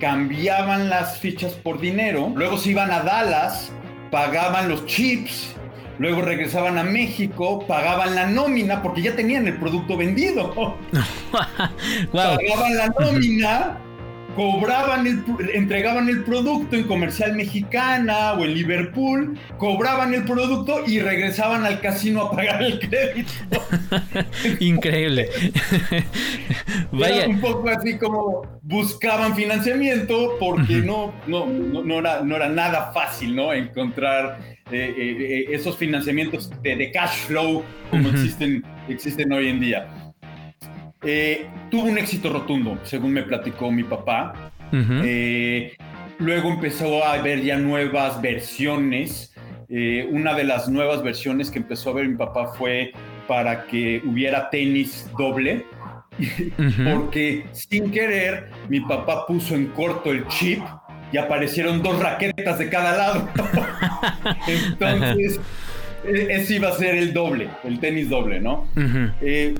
cambiaban 0.01 0.91
las 0.91 1.19
fichas 1.19 1.55
por 1.55 1.81
dinero, 1.81 2.33
luego 2.35 2.59
se 2.59 2.71
iban 2.71 2.91
a 2.91 3.01
Dallas, 3.01 3.73
pagaban 4.11 4.69
los 4.69 4.85
chips, 4.87 5.55
luego 6.01 6.23
regresaban 6.23 6.79
a 6.79 6.83
México, 6.83 7.63
pagaban 7.69 8.15
la 8.15 8.27
nómina 8.27 8.83
porque 8.83 9.03
ya 9.03 9.15
tenían 9.15 9.47
el 9.47 9.59
producto 9.59 9.97
vendido. 9.97 10.53
Wow. 12.13 12.37
Pagaban 12.37 12.77
la 12.77 12.89
nómina, 12.99 13.79
cobraban 14.37 15.07
el, 15.07 15.25
entregaban 15.55 16.09
el 16.09 16.25
producto 16.25 16.77
en 16.77 16.85
Comercial 16.85 17.35
Mexicana 17.35 18.35
o 18.35 18.45
en 18.45 18.55
Liverpool, 18.55 19.39
cobraban 19.59 20.15
el 20.15 20.25
producto 20.25 20.85
y 20.87 21.01
regresaban 21.01 21.65
al 21.65 21.81
casino 21.81 22.23
a 22.23 22.31
pagar 22.31 22.63
el 22.63 22.79
crédito. 22.79 23.33
Increíble. 24.61 25.29
Vaya. 26.93 27.29
Un 27.29 27.41
poco 27.41 27.69
así 27.69 27.99
como 27.99 28.43
buscaban 28.63 29.35
financiamiento 29.35 30.37
porque 30.39 30.75
no, 30.75 31.13
no, 31.27 31.47
no, 31.47 31.83
no 31.83 31.99
era, 31.99 32.23
no 32.23 32.37
era 32.37 32.49
nada 32.49 32.93
fácil, 32.93 33.35
¿no? 33.35 33.53
Encontrar 33.53 34.39
eh, 34.71 34.95
eh, 34.97 35.17
eh, 35.21 35.45
esos 35.51 35.77
financiamientos 35.77 36.51
de, 36.63 36.77
de 36.77 36.93
cash 36.93 37.27
flow 37.27 37.65
como 37.91 38.09
existen, 38.09 38.65
existen 38.89 39.33
hoy 39.33 39.49
en 39.49 39.61
día. 39.61 39.89
Eh, 41.03 41.47
tuvo 41.71 41.85
un 41.85 41.99
éxito 41.99 42.31
rotundo, 42.31 42.79
según 42.85 43.13
me 43.13 43.23
platicó 43.23 43.71
mi 43.71 43.85
papá. 43.85 44.51
Eh, 44.73 45.73
luego 46.19 46.51
empezó 46.51 47.05
a 47.05 47.15
haber 47.15 47.43
ya 47.43 47.57
nuevas 47.59 48.21
versiones. 48.21 49.35
Eh, 49.69 50.07
una 50.11 50.35
de 50.35 50.45
las 50.45 50.69
nuevas 50.69 51.03
versiones 51.03 51.51
que 51.51 51.59
empezó 51.59 51.91
a 51.91 51.95
ver 51.95 52.09
mi 52.09 52.17
papá 52.17 52.53
fue 52.55 52.93
para 53.27 53.67
que 53.67 54.03
hubiera 54.05 54.51
tenis 54.51 55.09
doble, 55.17 55.65
porque 56.93 57.47
sin 57.53 57.91
querer 57.91 58.51
mi 58.69 58.81
papá 58.81 59.27
puso 59.27 59.55
en 59.55 59.67
corto 59.69 60.11
el 60.11 60.27
chip 60.27 60.61
y 61.13 61.17
aparecieron 61.17 61.83
dos 61.83 61.99
raquetas 62.01 62.59
de 62.59 62.69
cada 62.69 62.97
lado. 62.97 63.29
Entonces, 64.47 65.41
e- 66.05 66.27
ese 66.31 66.57
iba 66.57 66.69
a 66.69 66.73
ser 66.73 66.97
el 66.97 67.13
doble, 67.13 67.49
el 67.65 67.79
tenis 67.81 68.09
doble, 68.09 68.41
¿no? 68.41 68.67
Eh, 69.23 69.55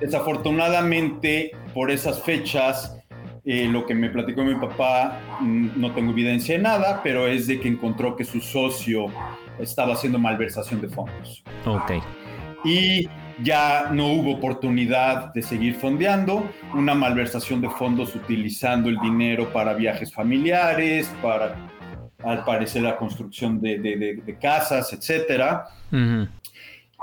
desafortunadamente, 0.00 1.52
por 1.74 1.90
esas 1.90 2.22
fechas, 2.22 2.96
eh, 3.44 3.66
lo 3.70 3.86
que 3.86 3.94
me 3.94 4.10
platicó 4.10 4.42
mi 4.44 4.54
papá, 4.54 5.18
mm, 5.40 5.80
no 5.80 5.92
tengo 5.92 6.10
evidencia 6.12 6.56
de 6.56 6.62
nada, 6.62 7.00
pero 7.02 7.26
es 7.26 7.46
de 7.46 7.58
que 7.60 7.68
encontró 7.68 8.16
que 8.16 8.24
su 8.24 8.40
socio 8.40 9.06
estaba 9.58 9.94
haciendo 9.94 10.18
malversación 10.18 10.80
de 10.80 10.88
fondos. 10.88 11.42
Ok. 11.64 11.92
Y 12.64 13.08
ya 13.42 13.88
no 13.90 14.08
hubo 14.12 14.32
oportunidad 14.34 15.32
de 15.32 15.42
seguir 15.42 15.74
fondeando, 15.74 16.50
una 16.74 16.94
malversación 16.94 17.60
de 17.62 17.70
fondos 17.70 18.14
utilizando 18.14 18.90
el 18.90 18.98
dinero 18.98 19.50
para 19.52 19.72
viajes 19.74 20.12
familiares, 20.12 21.10
para, 21.22 21.56
al 22.22 22.44
parecer, 22.44 22.82
la 22.82 22.96
construcción 22.98 23.60
de, 23.62 23.78
de- 23.78 23.96
de- 23.96 24.16
de 24.16 24.38
casas, 24.38 24.92
etcétera. 24.92 25.64
Ujú. 25.90 26.28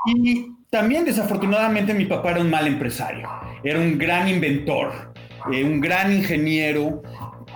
Y 0.06 0.52
también 0.70 1.06
desafortunadamente 1.06 1.94
mi 1.94 2.06
papá 2.06 2.32
era 2.32 2.42
un 2.42 2.50
mal 2.50 2.68
empresario, 2.68 3.28
era 3.64 3.80
un 3.80 3.98
gran 3.98 4.28
inventor, 4.28 5.14
eh, 5.52 5.64
un 5.64 5.82
gran 5.82 6.12
ingeniero, 6.14 7.02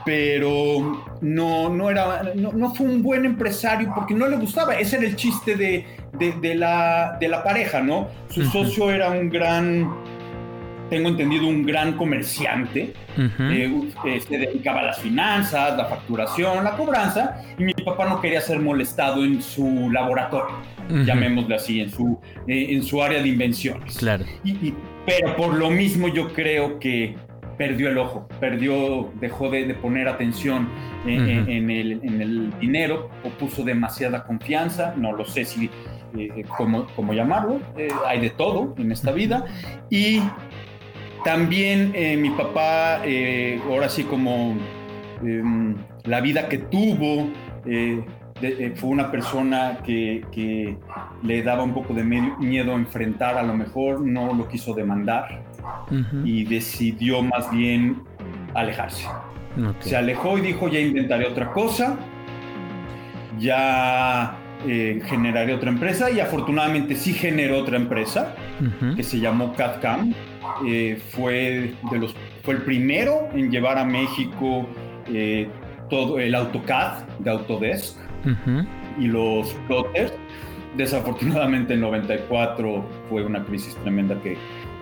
pero 0.05 1.03
no, 1.21 1.69
no, 1.69 1.89
era, 1.89 2.23
no, 2.35 2.51
no 2.51 2.73
fue 2.73 2.87
un 2.87 3.03
buen 3.03 3.25
empresario 3.25 3.91
porque 3.93 4.13
no 4.13 4.27
le 4.27 4.37
gustaba, 4.37 4.75
ese 4.75 4.97
era 4.97 5.05
el 5.05 5.15
chiste 5.15 5.55
de, 5.55 5.85
de- 6.13 6.31
de 6.41 6.55
la, 6.55 7.17
de 7.19 7.27
la 7.27 7.43
pareja, 7.43 7.81
¿no? 7.81 8.07
Su 8.29 8.43
socio 8.45 8.89
era 8.89 9.11
un 9.11 9.29
gran, 9.29 9.93
tengo 10.89 11.09
entendido, 11.09 11.47
un 11.47 11.63
gran 11.63 11.93
comerciante, 11.93 12.93
Ujú. 13.15 13.43
eh, 13.43 13.71
eh, 14.05 14.21
se 14.27 14.37
dedicaba 14.37 14.79
a 14.79 14.83
las 14.83 14.99
finanzas, 14.99 15.77
la 15.77 15.85
facturación, 15.85 16.63
la 16.63 16.71
cobranza, 16.75 17.41
y 17.59 17.63
mi 17.63 17.73
papá 17.73 18.09
no 18.09 18.19
quería 18.19 18.41
ser 18.41 18.59
molestado 18.59 19.23
en 19.23 19.41
su 19.41 19.89
laboratorio, 19.91 20.55
Ujú. 20.91 21.03
llamémosle 21.03 21.55
así, 21.55 21.79
en 21.81 21.89
su, 21.89 22.19
eh, 22.47 22.67
en 22.69 22.83
su 22.83 23.01
área 23.01 23.21
de 23.21 23.27
invenciones. 23.29 23.97
Claro. 23.97 24.25
Y- 24.43 24.51
y- 24.51 24.73
pero 25.05 25.35
por 25.35 25.53
lo 25.55 25.69
mismo 25.71 26.07
yo 26.07 26.31
creo 26.33 26.79
que 26.79 27.15
perdió 27.57 27.89
el 27.89 27.97
ojo, 27.97 28.27
perdió, 28.39 29.11
dejó 29.19 29.49
de, 29.49 29.65
de 29.65 29.73
poner 29.75 30.07
atención 30.07 30.67
en, 31.05 31.69
el, 31.69 31.99
en 32.03 32.21
el 32.21 32.59
dinero 32.59 33.09
o 33.23 33.29
puso 33.29 33.63
demasiada 33.63 34.23
confianza, 34.23 34.93
no 34.97 35.11
lo 35.13 35.25
sé 35.25 35.45
si, 35.45 35.69
eh, 36.17 36.43
cómo, 36.57 36.87
cómo 36.95 37.13
llamarlo, 37.13 37.59
eh, 37.77 37.89
hay 38.07 38.19
de 38.19 38.29
todo 38.31 38.73
en 38.77 38.91
esta 38.91 39.11
vida. 39.11 39.45
Y 39.89 40.21
también 41.23 41.91
eh, 41.93 42.17
mi 42.17 42.29
papá, 42.31 43.01
ahora 43.67 43.89
sí 43.89 44.03
como 44.03 44.55
em, 45.23 45.75
la 46.05 46.21
vida 46.21 46.49
que 46.49 46.57
tuvo, 46.57 47.29
eh, 47.65 48.03
de- 48.41 48.65
eh, 48.65 48.73
fue 48.75 48.89
una 48.89 49.09
persona 49.11 49.77
que, 49.85 50.25
que 50.31 50.75
le 51.23 51.43
daba 51.43 51.63
un 51.63 51.73
poco 51.73 51.93
de 51.93 52.03
miedo 52.03 52.71
a 52.73 52.75
enfrentar, 52.75 53.37
a 53.37 53.43
lo 53.43 53.53
mejor 53.53 54.01
no 54.01 54.33
lo 54.33 54.47
quiso 54.47 54.73
demandar 54.73 55.43
Ujú. 55.89 56.25
y 56.25 56.43
decidió 56.43 57.21
más 57.21 57.49
bien 57.51 58.01
alejarse. 58.53 59.07
Ok. 59.07 59.75
Se 59.79 59.95
alejó 59.95 60.37
y 60.37 60.41
dijo, 60.41 60.67
ya 60.69 60.79
inventaré 60.79 61.25
otra 61.27 61.51
cosa, 61.51 61.97
ya 63.39 64.37
eh, 64.67 65.01
generaré 65.05 65.53
otra 65.53 65.69
empresa 65.69 66.11
y 66.11 66.19
afortunadamente 66.19 66.95
sí 66.95 67.13
generó 67.13 67.59
otra 67.59 67.77
empresa 67.77 68.35
Ujú. 68.59 68.95
que 68.95 69.03
se 69.03 69.19
llamó 69.19 69.53
CAD-CAM. 69.53 70.13
Eh, 70.67 70.99
fue, 71.11 71.73
de 71.91 71.99
los, 71.99 72.15
fue 72.43 72.55
el 72.55 72.61
primero 72.63 73.29
en 73.33 73.49
llevar 73.49 73.77
a 73.77 73.85
México 73.85 74.67
eh, 75.07 75.47
todo 75.89 76.19
el 76.19 76.35
AutoCAD 76.35 77.03
de 77.19 77.29
Autodesk 77.31 77.97
Y 78.99 79.07
los 79.07 79.53
plotters. 79.67 80.13
Desafortunadamente 80.77 81.73
en 81.73 81.81
94 81.81 82.85
fue 83.09 83.25
una 83.25 83.43
crisis 83.43 83.75
tremenda 83.83 84.19
que 84.21 84.37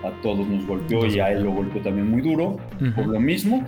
a 0.05 0.11
todos 0.21 0.47
nos 0.47 0.65
golpeó 0.67 1.05
y 1.07 1.19
a 1.19 1.31
él 1.31 1.43
lo 1.43 1.51
golpeó 1.51 1.81
también 1.81 2.09
muy 2.09 2.21
duro 2.21 2.57
por 2.95 3.07
lo 3.07 3.19
mismo. 3.19 3.65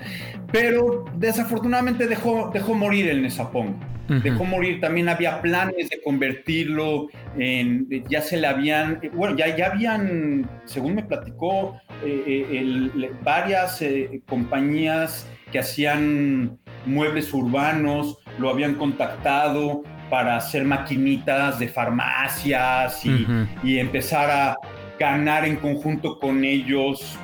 Pero 0.52 1.06
desafortunadamente 1.18 2.06
dejó, 2.08 2.52
dejó 2.54 2.74
morir 2.76 3.10
el 3.10 3.22
Nesapón. 3.24 3.76
Ujú. 4.10 4.20
Dejó 4.22 4.46
morir. 4.46 4.80
También 4.82 5.10
había 5.10 5.42
planes 5.42 5.90
de 5.90 6.02
convertirlo 6.04 7.08
en. 7.38 7.88
Ya 8.10 8.22
se 8.22 8.38
le 8.38 8.48
habían. 8.48 9.00
Bueno, 9.14 9.36
ya, 9.36 9.56
ya 9.56 9.68
habían, 9.72 10.48
según 10.66 10.96
me 10.96 11.04
platicó, 11.04 11.78
eh, 12.06 12.24
eh, 12.28 12.58
el- 12.60 13.10
varias 13.24 13.82
eh, 13.82 14.22
compañías 14.28 15.28
que 15.52 15.60
hacían 15.60 16.58
muebles 16.86 17.34
urbanos 17.34 18.18
lo 18.38 18.50
habían 18.50 18.76
contactado 18.76 19.84
para 20.10 20.36
hacer 20.38 20.66
maquinitas 20.66 21.60
de 21.60 21.68
farmacias 21.68 23.04
y, 23.06 23.80
empezar 23.80 24.30
a 24.30 24.58
ganar 25.00 25.46
en 25.46 25.56
conjunto 25.56 26.20
con 26.20 26.44
ellos 26.44 27.18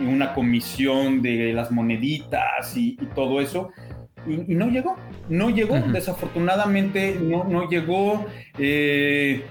una 0.00 0.34
comisión 0.34 1.22
de 1.22 1.52
las 1.52 1.70
moneditas 1.70 2.76
y, 2.76 2.98
y 3.00 3.06
todo 3.14 3.40
eso. 3.40 3.70
Y, 4.26 4.52
y 4.52 4.54
no 4.54 4.68
llegó, 4.68 4.96
no 5.28 5.50
llegó, 5.50 5.78
desafortunadamente 5.80 7.16
no, 7.20 7.44
no 7.44 7.68
llegó. 7.68 8.26
eh, 8.58 9.42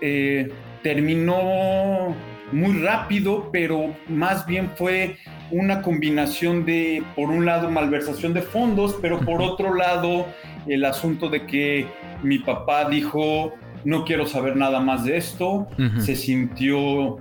eh, 0.00 0.48
terminó 0.82 2.14
muy 2.52 2.82
rápido, 2.82 3.50
pero 3.52 3.94
más 4.08 4.46
bien 4.46 4.70
fue 4.76 5.16
una 5.50 5.82
combinación 5.82 6.64
de, 6.64 7.02
por 7.16 7.30
un 7.30 7.46
lado, 7.46 7.70
malversación 7.70 8.34
de 8.34 8.42
fondos, 8.42 8.96
pero 9.00 9.20
por 9.20 9.42
otro 9.42 9.74
lado, 9.74 10.26
el 10.66 10.84
asunto 10.84 11.28
de 11.28 11.46
que 11.46 11.86
mi 12.22 12.38
papá 12.38 12.88
dijo, 12.88 13.54
no 13.84 14.04
quiero 14.04 14.26
saber 14.26 14.56
nada 14.56 14.80
más 14.80 15.04
de 15.04 15.16
esto, 15.16 15.68
se 15.98 16.16
sintió, 16.16 17.18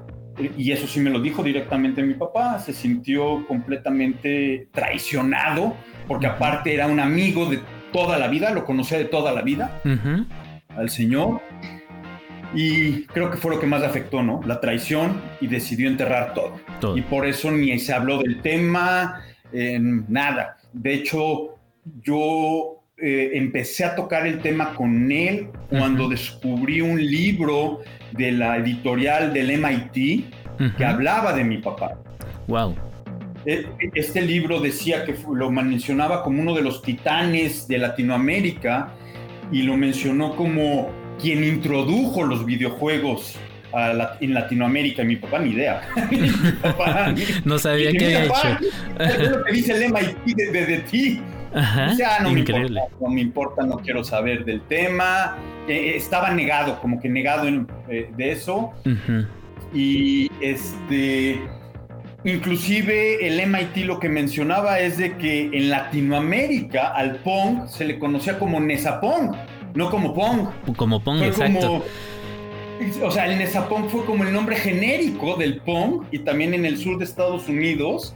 y 0.58 0.72
eso 0.72 0.88
sí 0.88 1.00
me 1.00 1.10
lo 1.10 1.20
dijo 1.20 1.44
directamente 1.44 2.04
mi 2.04 2.14
papá, 2.14 2.60
se 2.60 2.74
sintió 2.74 3.46
completamente 3.48 4.68
traicionado, 4.72 5.76
porque 6.08 6.28
aparte 6.28 6.74
era 6.74 6.88
un 6.88 7.00
amigo 7.00 7.46
de 7.46 7.60
toda 7.92 8.18
la 8.18 8.28
vida, 8.28 8.52
lo 8.52 8.66
conocía 8.66 8.98
de 8.98 9.06
toda 9.06 9.32
la 9.32 9.42
vida, 9.42 9.82
al 10.76 10.90
señor, 10.90 11.42
Y 12.54 13.04
creo 13.06 13.30
que 13.30 13.38
fue 13.38 13.54
lo 13.56 13.60
que 13.60 13.68
más 13.68 13.82
le 13.82 13.88
afectó, 13.88 14.24
¿no? 14.24 14.42
La 14.46 14.60
traición 14.60 15.20
y 15.42 15.48
decidió 15.48 15.88
enterrar 15.90 16.34
todo. 16.34 16.54
Todo. 16.80 16.98
Y 16.98 17.02
por 17.02 17.26
eso 17.26 17.52
ni 17.52 17.78
se 17.80 17.94
habló 17.94 18.20
del 18.20 18.42
tema, 18.42 19.22
eh, 19.52 19.78
nada. 19.82 20.58
De 20.74 20.94
hecho, 20.94 21.58
yo 22.04 22.82
eh, 22.98 23.32
empecé 23.34 23.84
a 23.86 23.96
tocar 23.96 24.26
el 24.26 24.40
tema 24.40 24.74
con 24.74 25.12
él 25.12 25.48
cuando 25.70 26.08
descubrí 26.10 26.82
un 26.82 26.98
libro 27.06 27.82
de 28.12 28.32
la 28.32 28.58
editorial 28.58 29.34
del 29.34 29.52
MIT 29.52 29.94
que 30.58 30.64
Ujú. 30.66 30.84
hablaba 30.86 31.34
de 31.34 31.44
mi 31.44 31.58
papá. 31.58 32.00
Wow. 32.48 32.76
E- 33.46 33.66
Este 33.94 34.22
libro 34.22 34.60
decía 34.60 35.06
que 35.06 35.16
lo 35.32 35.52
mencionaba 35.52 36.24
como 36.24 36.42
uno 36.42 36.56
de 36.56 36.62
los 36.64 36.82
titanes 36.82 37.68
de 37.68 37.78
Latinoamérica 37.78 38.90
y 39.52 39.62
lo 39.62 39.78
mencionó 39.78 40.36
como 40.36 40.90
quien 41.22 41.44
introdujo 41.44 42.24
los 42.24 42.46
videojuegos 42.46 43.36
a 43.74 43.94
la- 43.94 44.18
en 44.22 44.34
Latinoamérica. 44.34 45.04
Mi 45.04 45.16
papá 45.18 45.40
ni 45.40 45.52
idea. 45.52 45.82
Mi 46.12 46.30
papá, 46.62 47.12
ni- 47.12 47.24
No 47.46 47.60
sabía 47.60 47.92
mi 47.92 47.98
había 48.04 48.28
papá, 48.28 48.60
hecho. 48.62 49.14
Es 49.24 49.30
lo 49.32 49.44
que 49.44 49.52
dice 49.54 49.74
el 49.74 49.92
MIT 49.92 50.36
de, 50.36 50.52
de- 50.52 50.66
de 50.66 50.78
ti. 50.80 51.22
Ajá. 51.54 51.90
Dice, 51.92 52.06
"Ah, 52.06 52.20
no 52.22 52.30
me 52.32 52.40
importa, 52.42 52.82
no 53.02 53.10
me 53.10 53.22
importa, 53.22 53.64
no 53.66 53.78
quiero 53.78 54.04
saber 54.04 54.46
del 54.46 54.62
tema. 54.62 55.38
Eh, 55.68 55.94
estaba 55.96 56.30
negado, 56.32 56.80
como 56.82 57.00
que 57.00 57.10
negado 57.10 57.48
en- 57.48 57.68
eh, 57.90 58.10
de 58.16 58.32
eso. 58.32 58.74
Y 59.74 60.30
este, 60.42 61.40
inclusive 62.24 63.26
el 63.28 63.40
MIT 63.40 63.86
lo 63.86 64.00
que 64.00 64.10
mencionaba 64.10 64.80
es 64.80 64.98
de 64.98 65.18
que 65.18 65.46
en 65.54 65.70
Latinoamérica 65.70 66.88
al 66.88 67.18
Pong 67.18 67.68
se 67.68 67.86
le 67.86 67.98
conocía 68.00 68.38
como 68.40 68.60
Nesapong, 68.60 69.36
no 69.78 69.90
como 69.90 70.14
Pong. 70.14 70.48
Como 70.76 71.02
Pong, 71.02 71.20
Fue 71.20 71.28
exacto. 71.28 71.60
como- 71.68 71.84
o 73.08 73.12
sea, 73.12 73.26
el 73.26 73.38
Nesapong 73.40 73.90
fue 73.90 74.06
como 74.06 74.24
el 74.24 74.32
nombre 74.34 74.56
genérico 74.56 75.36
del 75.36 75.58
Pong 75.62 76.04
y 76.12 76.20
también 76.20 76.54
en 76.54 76.66
el 76.66 76.78
sur 76.78 76.98
de 77.00 77.06
Estados 77.06 77.48
Unidos. 77.48 78.14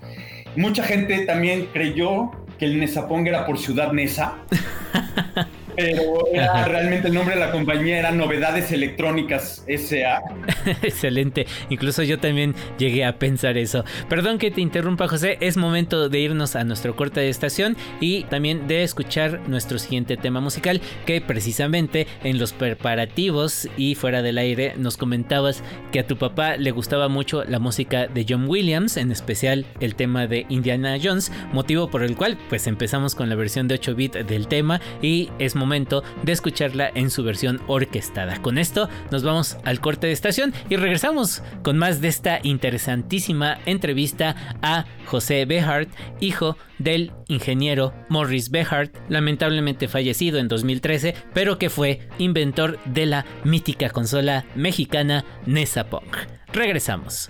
Mucha 0.56 0.84
gente 0.84 1.26
también 1.26 1.68
creyó 1.74 2.32
que 2.60 2.66
el 2.66 2.80
Nesapong 2.80 3.26
era 3.28 3.46
por 3.46 3.58
Ciudad 3.58 3.92
Nesa. 3.92 4.36
Pero 5.82 6.28
era 6.32 6.66
realmente 6.66 7.08
el 7.08 7.14
nombre 7.14 7.36
de 7.36 7.42
la 7.42 7.52
compañía 7.52 8.00
era 8.00 8.12
Novedades 8.12 8.72
Electrónicas 8.72 9.66
SA. 9.68 10.22
Excelente. 10.82 11.48
Incluso 11.70 12.04
yo 12.04 12.20
también 12.20 12.56
llegué 12.78 13.04
a 13.06 13.18
pensar 13.18 13.58
eso. 13.58 13.84
Perdón 14.10 14.38
que 14.38 14.52
te 14.52 14.62
interrumpa, 14.62 15.08
José. 15.08 15.38
Es 15.42 15.58
momento 15.58 16.10
de 16.10 16.20
irnos 16.20 16.56
a 16.56 16.64
nuestro 16.64 16.96
corte 16.96 17.20
de 17.20 17.30
estación 17.30 17.76
y 18.00 18.26
también 18.26 18.68
de 18.68 18.84
escuchar 18.84 19.42
nuestro 19.48 19.80
siguiente 19.80 20.18
tema 20.18 20.40
musical, 20.40 20.82
que 21.06 21.22
precisamente 21.22 22.08
en 22.24 22.38
los 22.38 22.54
preparativos 22.54 23.68
y 23.78 23.96
fuera 23.96 24.22
del 24.22 24.38
aire 24.38 24.74
nos 24.78 24.98
comentabas 24.98 25.64
que 25.92 26.00
a 26.00 26.08
tu 26.08 26.18
papá 26.18 26.58
le 26.58 26.72
gustaba 26.72 27.08
mucho 27.08 27.44
la 27.44 27.60
música 27.60 28.08
de 28.08 28.26
John 28.28 28.48
Williams, 28.48 28.98
en 28.98 29.12
especial 29.12 29.66
el 29.80 29.96
tema 29.96 30.28
de 30.28 30.46
Indiana 30.50 30.98
Jones, 31.02 31.32
motivo 31.54 31.90
por 31.90 32.04
el 32.04 32.16
cual 32.16 32.38
pues 32.50 32.68
empezamos 32.68 33.16
con 33.16 33.30
la 33.30 33.36
versión 33.36 33.68
de 33.68 33.76
8 33.76 33.96
bit 33.96 34.14
del 34.16 34.48
tema 34.48 34.82
y 35.02 35.30
es 35.40 35.56
momento 35.56 35.71
de 35.72 36.32
escucharla 36.32 36.92
en 36.94 37.10
su 37.10 37.24
versión 37.24 37.62
orquestada. 37.68 38.42
Con 38.42 38.58
esto 38.58 38.90
nos 39.10 39.24
vamos 39.24 39.58
al 39.64 39.80
corte 39.80 40.08
de 40.08 40.14
estación 40.14 40.54
y 40.70 40.76
regresamos 40.76 41.42
con 41.64 41.78
más 41.78 42.02
de 42.02 42.10
esta 42.10 42.40
interesantísima 42.44 43.60
entrevista 43.66 44.36
a 44.62 44.86
José 45.06 45.46
Behart, 45.46 45.90
hijo 46.20 46.58
del 46.78 47.12
ingeniero 47.28 47.94
Morris 48.10 48.52
Behart, 48.52 48.96
lamentablemente 49.10 49.88
fallecido 49.88 50.40
en 50.40 50.48
2013, 50.48 51.16
pero 51.34 51.58
que 51.58 51.70
fue 51.70 52.08
inventor 52.18 52.80
de 52.86 53.06
la 53.06 53.26
mítica 53.44 53.90
consola 53.90 54.46
mexicana 54.56 55.24
Nesapong. 55.46 56.12
Regresamos. 56.54 57.30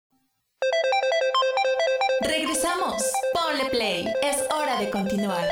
Play. 3.71 4.05
Es 4.21 4.43
hora 4.51 4.77
de 4.77 4.89
continuar. 4.89 5.47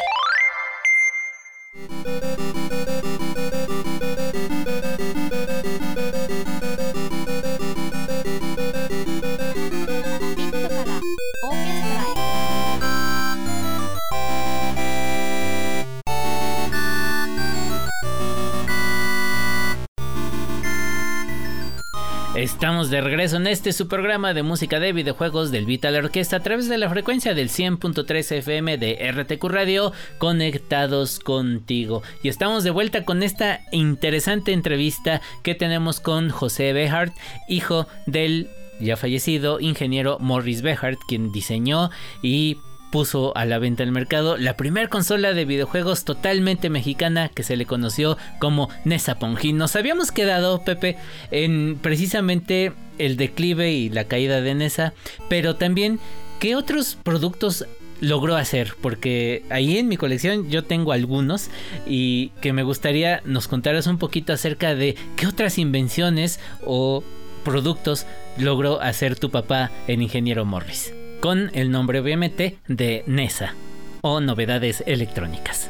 Estamos 22.39 22.89
de 22.89 23.01
regreso 23.01 23.35
en 23.35 23.47
este 23.47 23.73
su 23.73 23.89
programa 23.89 24.33
de 24.33 24.43
música 24.43 24.79
de 24.79 24.93
videojuegos 24.93 25.51
del 25.51 25.65
Vital 25.65 25.97
Orquesta 25.97 26.37
a 26.37 26.39
través 26.39 26.69
de 26.69 26.77
la 26.77 26.89
frecuencia 26.89 27.33
del 27.33 27.49
100.3 27.49 28.37
FM 28.37 28.77
de 28.77 29.11
RTQ 29.11 29.43
Radio, 29.43 29.91
conectados 30.19 31.19
contigo. 31.19 32.01
Y 32.23 32.29
estamos 32.29 32.63
de 32.63 32.69
vuelta 32.69 33.03
con 33.03 33.23
esta 33.23 33.59
interesante 33.73 34.53
entrevista 34.53 35.19
que 35.43 35.53
tenemos 35.53 35.99
con 35.99 36.29
José 36.29 36.71
Behart, 36.71 37.13
hijo 37.49 37.87
del 38.05 38.47
ya 38.79 38.95
fallecido 38.95 39.59
ingeniero 39.59 40.17
Morris 40.21 40.61
Behart, 40.61 40.97
quien 41.09 41.33
diseñó 41.33 41.89
y 42.23 42.55
puso 42.91 43.35
a 43.37 43.45
la 43.45 43.59
venta 43.59 43.83
en 43.83 43.89
el 43.89 43.93
mercado 43.93 44.37
la 44.37 44.57
primera 44.57 44.87
consola 44.87 45.33
de 45.33 45.45
videojuegos 45.45 46.03
totalmente 46.05 46.69
mexicana 46.69 47.29
que 47.29 47.43
se 47.43 47.55
le 47.55 47.65
conoció 47.65 48.17
como 48.39 48.69
Nesapong. 48.85 49.37
Y 49.43 49.53
nos 49.53 49.75
habíamos 49.75 50.11
quedado, 50.11 50.63
Pepe, 50.63 50.97
en 51.31 51.77
precisamente 51.81 52.73
el 52.97 53.17
declive 53.17 53.71
y 53.71 53.89
la 53.89 54.05
caída 54.05 54.41
de 54.41 54.55
Nesa, 54.55 54.93
pero 55.29 55.55
también 55.55 55.99
qué 56.39 56.55
otros 56.55 56.97
productos 57.01 57.65
logró 58.01 58.35
hacer, 58.37 58.75
porque 58.81 59.43
ahí 59.49 59.77
en 59.77 59.87
mi 59.87 59.97
colección 59.97 60.49
yo 60.49 60.63
tengo 60.63 60.93
algunos 60.93 61.49
y 61.85 62.29
que 62.41 62.53
me 62.53 62.63
gustaría 62.63 63.21
nos 63.25 63.47
contaras 63.47 63.87
un 63.87 63.97
poquito 63.97 64.31
acerca 64.31 64.73
de 64.73 64.95
qué 65.17 65.27
otras 65.27 65.57
invenciones 65.57 66.39
o 66.65 67.03
productos 67.43 68.05
logró 68.37 68.81
hacer 68.81 69.17
tu 69.17 69.29
papá, 69.29 69.71
el 69.87 70.01
ingeniero 70.01 70.45
Morris 70.45 70.93
con 71.19 71.51
el 71.53 71.71
nombre 71.71 71.99
obviamente 71.99 72.57
de 72.67 73.03
NESA 73.07 73.53
o 74.01 74.21
Novedades 74.21 74.83
Electrónicas. 74.85 75.69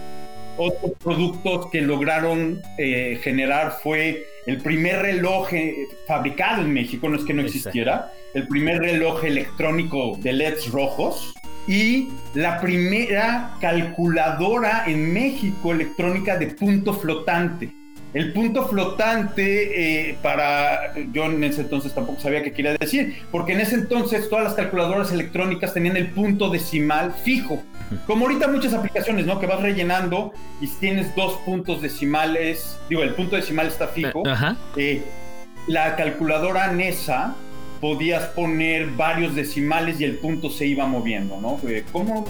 Otros 0.57 0.91
productos 1.01 1.67
que 1.71 1.81
lograron 1.81 2.61
eh, 2.77 3.19
generar 3.23 3.77
fue 3.81 4.25
el 4.45 4.57
primer 4.57 5.01
reloj 5.01 5.53
eh, 5.53 5.87
fabricado 6.05 6.61
en 6.61 6.73
México, 6.73 7.07
no 7.07 7.17
es 7.17 7.23
que 7.23 7.33
no 7.33 7.41
existiera, 7.41 8.11
el 8.33 8.47
primer 8.47 8.79
reloj 8.79 9.23
electrónico 9.23 10.17
de 10.21 10.33
LEDs 10.33 10.71
rojos 10.71 11.33
y 11.67 12.09
la 12.33 12.59
primera 12.59 13.55
calculadora 13.61 14.83
en 14.85 15.13
México 15.13 15.71
electrónica 15.71 16.37
de 16.37 16.47
punto 16.47 16.93
flotante. 16.93 17.78
El 18.13 18.33
punto 18.33 18.67
flotante, 18.67 20.09
eh, 20.09 20.17
para. 20.21 20.93
Yo 21.11 21.25
en 21.25 21.43
ese 21.43 21.61
entonces 21.61 21.93
tampoco 21.93 22.19
sabía 22.19 22.41
qué 22.41 22.51
quería 22.51 22.73
decir, 22.73 23.21
porque 23.31 23.53
en 23.53 23.61
ese 23.61 23.75
entonces 23.75 24.29
todas 24.29 24.43
las 24.43 24.53
calculadoras 24.55 25.11
electrónicas 25.11 25.73
tenían 25.73 25.95
el 25.95 26.07
punto 26.07 26.49
decimal 26.49 27.13
fijo. 27.23 27.61
Como 28.07 28.25
ahorita 28.25 28.47
muchas 28.47 28.73
aplicaciones, 28.73 29.25
¿no? 29.25 29.39
Que 29.39 29.45
vas 29.45 29.61
rellenando 29.61 30.33
y 30.59 30.67
tienes 30.67 31.15
dos 31.15 31.37
puntos 31.45 31.81
decimales. 31.81 32.79
Digo, 32.89 33.03
el 33.03 33.13
punto 33.13 33.35
decimal 33.35 33.67
está 33.67 33.87
fijo. 33.87 34.23
Eh, 34.75 35.03
la 35.67 35.95
calculadora 35.95 36.71
NESA 36.71 37.35
podías 37.79 38.25
poner 38.27 38.87
varios 38.91 39.35
decimales 39.35 39.99
y 40.01 40.03
el 40.03 40.17
punto 40.17 40.49
se 40.49 40.65
iba 40.65 40.85
moviendo, 40.85 41.39
¿no? 41.39 41.59
Eh, 41.67 41.85
como 41.91 42.25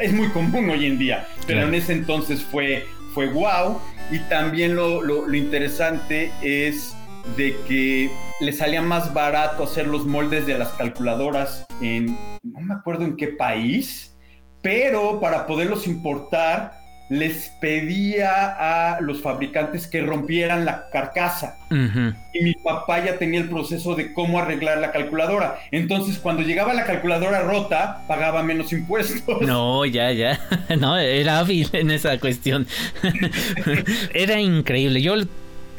es 0.00 0.12
muy 0.12 0.28
común 0.28 0.70
hoy 0.70 0.86
en 0.86 0.98
día, 0.98 1.26
pero 1.46 1.62
en 1.62 1.74
ese 1.74 1.92
entonces 1.92 2.42
fue, 2.42 2.86
fue 3.14 3.28
wow. 3.28 3.80
Y 4.10 4.18
también 4.28 4.74
lo, 4.74 5.00
lo, 5.02 5.32
interesante 5.34 6.30
es 6.42 6.94
de 7.36 7.56
que 7.66 8.10
le 8.40 8.52
salía 8.52 8.82
más 8.82 9.14
barato 9.14 9.64
hacer 9.64 9.86
los 9.86 10.04
moldes 10.04 10.46
de 10.46 10.58
las 10.58 10.68
calculadoras 10.72 11.64
en, 11.80 12.18
no 12.42 12.60
me 12.60 12.74
acuerdo 12.74 13.04
en 13.04 13.16
qué 13.16 13.28
país, 13.28 14.14
pero 14.60 15.20
para 15.20 15.46
poderlos 15.46 15.86
importar 15.86 16.83
les 17.08 17.50
pedía 17.60 18.94
a 18.94 19.00
los 19.00 19.20
fabricantes 19.20 19.86
que 19.86 20.00
rompieran 20.00 20.64
la 20.64 20.88
carcasa. 20.90 21.58
Uh 21.70 21.74
-huh. 21.74 22.14
Y 22.32 22.42
mi 22.42 22.54
papá 22.54 23.04
ya 23.04 23.18
tenía 23.18 23.40
el 23.40 23.48
proceso 23.48 23.94
de 23.94 24.12
cómo 24.12 24.38
arreglar 24.38 24.78
la 24.78 24.90
calculadora. 24.90 25.58
Entonces, 25.70 26.18
cuando 26.18 26.42
llegaba 26.42 26.72
la 26.72 26.84
calculadora 26.84 27.42
rota, 27.42 28.02
pagaba 28.08 28.42
menos 28.42 28.72
impuestos. 28.72 29.42
No, 29.42 29.84
ya, 29.84 30.12
ya. 30.12 30.40
No, 30.78 30.98
era 30.98 31.38
hábil 31.38 31.68
en 31.72 31.90
esa 31.90 32.18
cuestión. 32.18 32.66
era 34.14 34.40
increíble. 34.40 35.02
Yo 35.02 35.14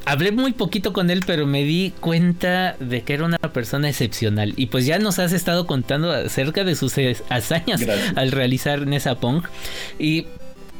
hablé 0.05 0.31
muy 0.31 0.53
poquito 0.53 0.93
con 0.93 1.09
él, 1.09 1.21
pero 1.25 1.47
me 1.47 1.63
di 1.63 1.93
cuenta 1.99 2.75
de 2.79 3.01
que 3.01 3.13
era 3.13 3.25
una 3.25 3.37
persona 3.39 3.89
excepcional. 3.89 4.53
Y 4.55 4.67
pues 4.67 4.85
ya 4.85 4.99
nos 4.99 5.19
has 5.19 5.33
estado 5.33 5.65
contando 5.65 6.11
acerca 6.11 6.63
de 6.63 6.75
sus 6.75 6.95
hazañas 7.29 7.81
Gracias. 7.81 8.15
al 8.15 8.31
realizar 8.31 8.85
Nesa 8.85 9.15
Pong. 9.15 9.43
Y 9.99 10.27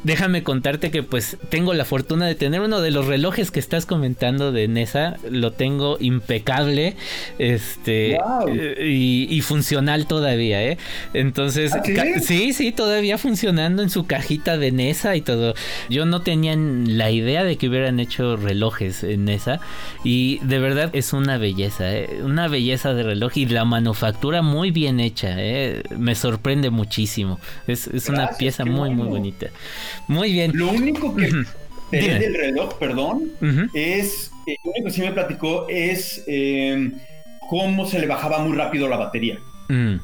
déjame 0.06 0.44
contarte 0.44 0.92
que 0.92 1.02
pues 1.02 1.36
tengo 1.48 1.74
la 1.74 1.84
fortuna 1.84 2.26
de 2.26 2.36
tener 2.36 2.60
uno 2.60 2.80
de 2.80 2.92
los 2.92 3.06
relojes 3.06 3.50
que 3.50 3.58
estás 3.58 3.86
comentando 3.86 4.52
de 4.52 4.68
Nesa, 4.68 5.16
lo 5.28 5.50
tengo 5.50 5.96
impecable, 5.98 6.94
este 7.40 8.16
wow. 8.16 8.48
y, 8.48 9.26
y, 9.28 9.40
funcional 9.40 10.06
todavía, 10.06 10.62
¿eh? 10.62 10.78
Entonces, 11.12 11.72
¿Ah, 11.74 11.82
sí? 11.82 12.20
sí, 12.20 12.52
sí, 12.52 12.70
todavía 12.70 13.18
funcionando 13.18 13.82
en 13.82 13.90
su 13.90 14.06
cajita 14.06 14.56
de 14.58 14.70
Nesa 14.70 15.16
y 15.16 15.22
todo. 15.22 15.54
Yo 15.90 16.06
no 16.06 16.22
tenía 16.22 16.54
la 16.56 17.10
idea 17.10 17.42
de 17.42 17.56
que 17.56 17.68
hubieran 17.68 17.98
hecho 17.98 18.36
relojes 18.36 19.02
en 19.02 19.24
Nesa 19.24 19.58
y 20.04 20.38
de 20.44 20.60
verdad 20.60 20.90
es 20.92 21.14
una 21.14 21.36
belleza, 21.36 21.92
¿eh? 21.92 22.20
una 22.22 22.46
belleza 22.46 22.94
de 22.94 23.02
reloj 23.02 23.32
y 23.34 23.46
la 23.46 23.64
manufactura 23.64 24.40
muy 24.42 24.70
bien 24.70 25.00
hecha, 25.00 25.34
¿eh? 25.36 25.82
me 25.98 26.14
sorprende 26.14 26.70
muchísimo. 26.70 27.40
Es, 27.66 27.88
es 27.88 28.08
una 28.08 28.28
pieza 28.38 28.64
muy, 28.64 28.90
bueno. 28.90 28.94
muy 28.94 29.08
bonita. 29.08 29.48
Muy 30.08 30.32
bien. 30.32 30.52
Lo 30.54 30.70
único 30.70 31.14
que 31.14 31.26
uh 31.26 31.44
-huh. 31.90 32.18
del 32.18 32.34
reloj, 32.34 32.74
perdón, 32.78 33.30
uh 33.40 33.44
-huh. 33.44 33.70
es, 33.74 34.30
eh, 34.46 34.56
lo 34.64 34.70
único 34.72 34.86
que 34.86 34.92
sí 34.92 35.00
me 35.02 35.12
platicó 35.12 35.66
es 35.68 36.24
eh, 36.26 36.90
cómo 37.48 37.86
se 37.86 37.98
le 37.98 38.06
bajaba 38.06 38.38
muy 38.38 38.56
rápido 38.56 38.88
la 38.88 38.96
batería. 38.96 39.38
Mm. 39.68 39.96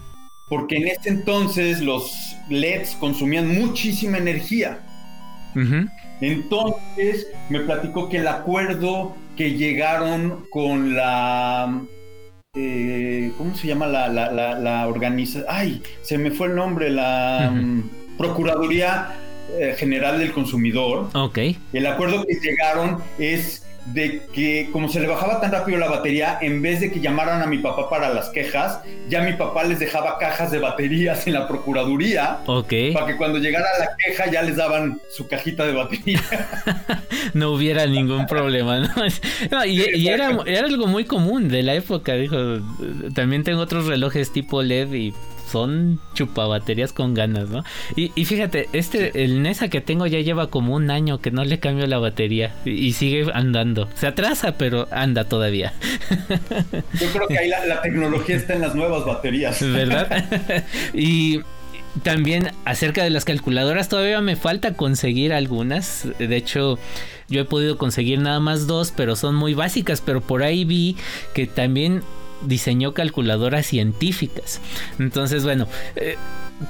Porque 0.48 0.76
en 0.76 0.88
ese 0.88 1.09
entonces 1.09 1.81
los 1.81 2.37
LEDs 2.50 2.96
consumían 3.00 3.48
muchísima 3.48 4.18
energía. 4.18 4.78
Uh 5.55 5.61
-huh. 5.61 5.90
Entonces 6.20 7.26
me 7.48 7.61
platicó 7.61 8.09
que 8.09 8.18
el 8.18 8.28
acuerdo 8.28 9.16
que 9.37 9.52
llegaron 9.52 10.44
con 10.50 10.94
la 10.94 11.81
eh, 12.55 13.33
¿cómo 13.38 13.55
se 13.57 13.66
llama 13.68 13.87
la, 13.87 14.09
la, 14.09 14.31
la, 14.31 14.59
la 14.59 14.87
organización? 14.87 15.46
Ay, 15.48 15.83
se 16.02 16.18
me 16.18 16.31
fue 16.31 16.48
el 16.48 16.55
nombre, 16.55 16.90
la 16.90 17.50
uh 17.50 17.57
-huh. 17.57 17.83
Procuraduría 18.18 19.09
General 19.76 20.18
del 20.18 20.32
Consumidor. 20.32 21.08
Ok. 21.14 21.38
El 21.72 21.86
acuerdo 21.86 22.24
que 22.24 22.34
llegaron 22.34 22.98
es 23.18 23.62
de 23.86 24.22
que 24.32 24.68
como 24.72 24.88
se 24.88 25.00
le 25.00 25.08
bajaba 25.08 25.40
tan 25.40 25.50
rápido 25.50 25.78
la 25.78 25.88
batería, 25.88 26.38
en 26.40 26.62
vez 26.62 26.80
de 26.80 26.92
que 26.92 27.00
llamaran 27.00 27.42
a 27.42 27.46
mi 27.46 27.58
papá 27.58 27.90
para 27.90 28.10
las 28.10 28.28
quejas, 28.28 28.80
ya 29.08 29.22
mi 29.22 29.32
papá 29.32 29.64
les 29.64 29.80
dejaba 29.80 30.18
cajas 30.18 30.50
de 30.50 30.58
baterías 30.58 31.26
en 31.26 31.34
la 31.34 31.48
Procuraduría. 31.48 32.38
Ok. 32.46 32.72
Para 32.94 33.06
que 33.06 33.16
cuando 33.16 33.38
llegara 33.38 33.66
la 33.78 33.88
queja 33.96 34.30
ya 34.30 34.42
les 34.42 34.56
daban 34.56 35.00
su 35.10 35.26
cajita 35.26 35.66
de 35.66 35.72
batería. 35.72 36.22
no 37.34 37.50
hubiera 37.50 37.86
ningún 37.86 38.26
problema, 38.26 38.78
¿no? 38.80 38.88
no 39.50 39.64
y, 39.64 39.82
y 39.94 40.08
era, 40.08 40.38
era, 40.46 40.66
algo 40.66 40.86
muy 40.86 41.04
común 41.04 41.48
de 41.48 41.62
la 41.62 41.74
época, 41.74 42.14
dijo. 42.14 42.36
También 43.14 43.42
tengo 43.42 43.60
otros 43.60 43.86
relojes 43.86 44.32
tipo 44.32 44.62
LED 44.62 44.92
y 44.92 45.14
son 45.52 46.00
chupabaterías 46.14 46.92
con 46.92 47.14
ganas, 47.14 47.50
¿no? 47.50 47.64
Y, 47.94 48.10
y 48.14 48.24
fíjate, 48.24 48.68
este, 48.72 49.24
el 49.24 49.42
Nesa 49.42 49.68
que 49.68 49.80
tengo 49.80 50.06
ya 50.06 50.20
lleva 50.20 50.48
como 50.48 50.74
un 50.74 50.90
año 50.90 51.20
que 51.20 51.30
no 51.30 51.44
le 51.44 51.60
cambio 51.60 51.86
la 51.86 51.98
batería 51.98 52.54
y, 52.64 52.70
y 52.70 52.92
sigue 52.92 53.26
andando. 53.32 53.88
Se 53.94 54.06
atrasa, 54.06 54.56
pero 54.56 54.88
anda 54.90 55.24
todavía. 55.24 55.74
Yo 57.00 57.08
creo 57.12 57.28
que 57.28 57.38
ahí 57.38 57.48
la, 57.48 57.64
la 57.66 57.82
tecnología 57.82 58.36
está 58.36 58.54
en 58.54 58.62
las 58.62 58.74
nuevas 58.74 59.04
baterías. 59.04 59.60
¿Verdad? 59.60 60.24
y 60.94 61.40
también 62.02 62.50
acerca 62.64 63.04
de 63.04 63.10
las 63.10 63.24
calculadoras 63.24 63.88
todavía 63.88 64.20
me 64.22 64.36
falta 64.36 64.74
conseguir 64.74 65.32
algunas. 65.32 66.08
De 66.18 66.36
hecho, 66.36 66.78
yo 67.28 67.42
he 67.42 67.44
podido 67.44 67.76
conseguir 67.76 68.18
nada 68.18 68.40
más 68.40 68.66
dos, 68.66 68.92
pero 68.96 69.16
son 69.16 69.34
muy 69.34 69.54
básicas. 69.54 70.00
Pero 70.00 70.22
por 70.22 70.42
ahí 70.42 70.64
vi 70.64 70.96
que 71.34 71.46
también 71.46 72.02
diseñó 72.46 72.94
calculadoras 72.94 73.66
científicas. 73.66 74.61
Entonces, 74.98 75.44
bueno, 75.44 75.66
eh, 75.96 76.16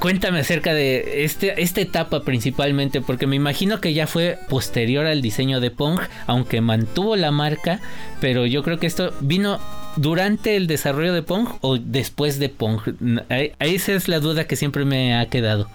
cuéntame 0.01 0.41
acerca 0.41 0.75
de 0.75 1.25
este, 1.25 1.61
esta 1.63 1.81
etapa 1.81 2.23
principalmente, 2.25 3.01
porque 3.01 3.27
me 3.27 3.37
imagino 3.37 3.81
que 3.81 3.93
ya 3.95 4.07
fue 4.07 4.39
posterior 4.49 5.07
al 5.07 5.23
diseño 5.23 5.61
de 5.61 5.71
Pong, 5.71 6.01
aunque 6.27 6.61
mantuvo 6.61 7.17
la 7.17 7.31
marca, 7.31 7.81
pero 8.21 8.47
yo 8.47 8.63
creo 8.63 8.79
que 8.79 8.87
esto 8.87 9.13
vino 9.21 9.61
durante 9.97 10.57
el 10.57 10.67
desarrollo 10.67 11.13
de 11.13 11.23
Pong 11.23 11.49
o 11.61 11.77
después 11.79 12.39
de 12.39 12.49
Pong. 12.49 12.81
Ahí- 13.29 13.53
Esa 13.59 13.93
es 13.93 14.09
la 14.09 14.21
duda 14.21 14.47
que 14.47 14.57
siempre 14.57 14.85
me 14.85 15.15
ha 15.17 15.27
quedado. 15.27 15.69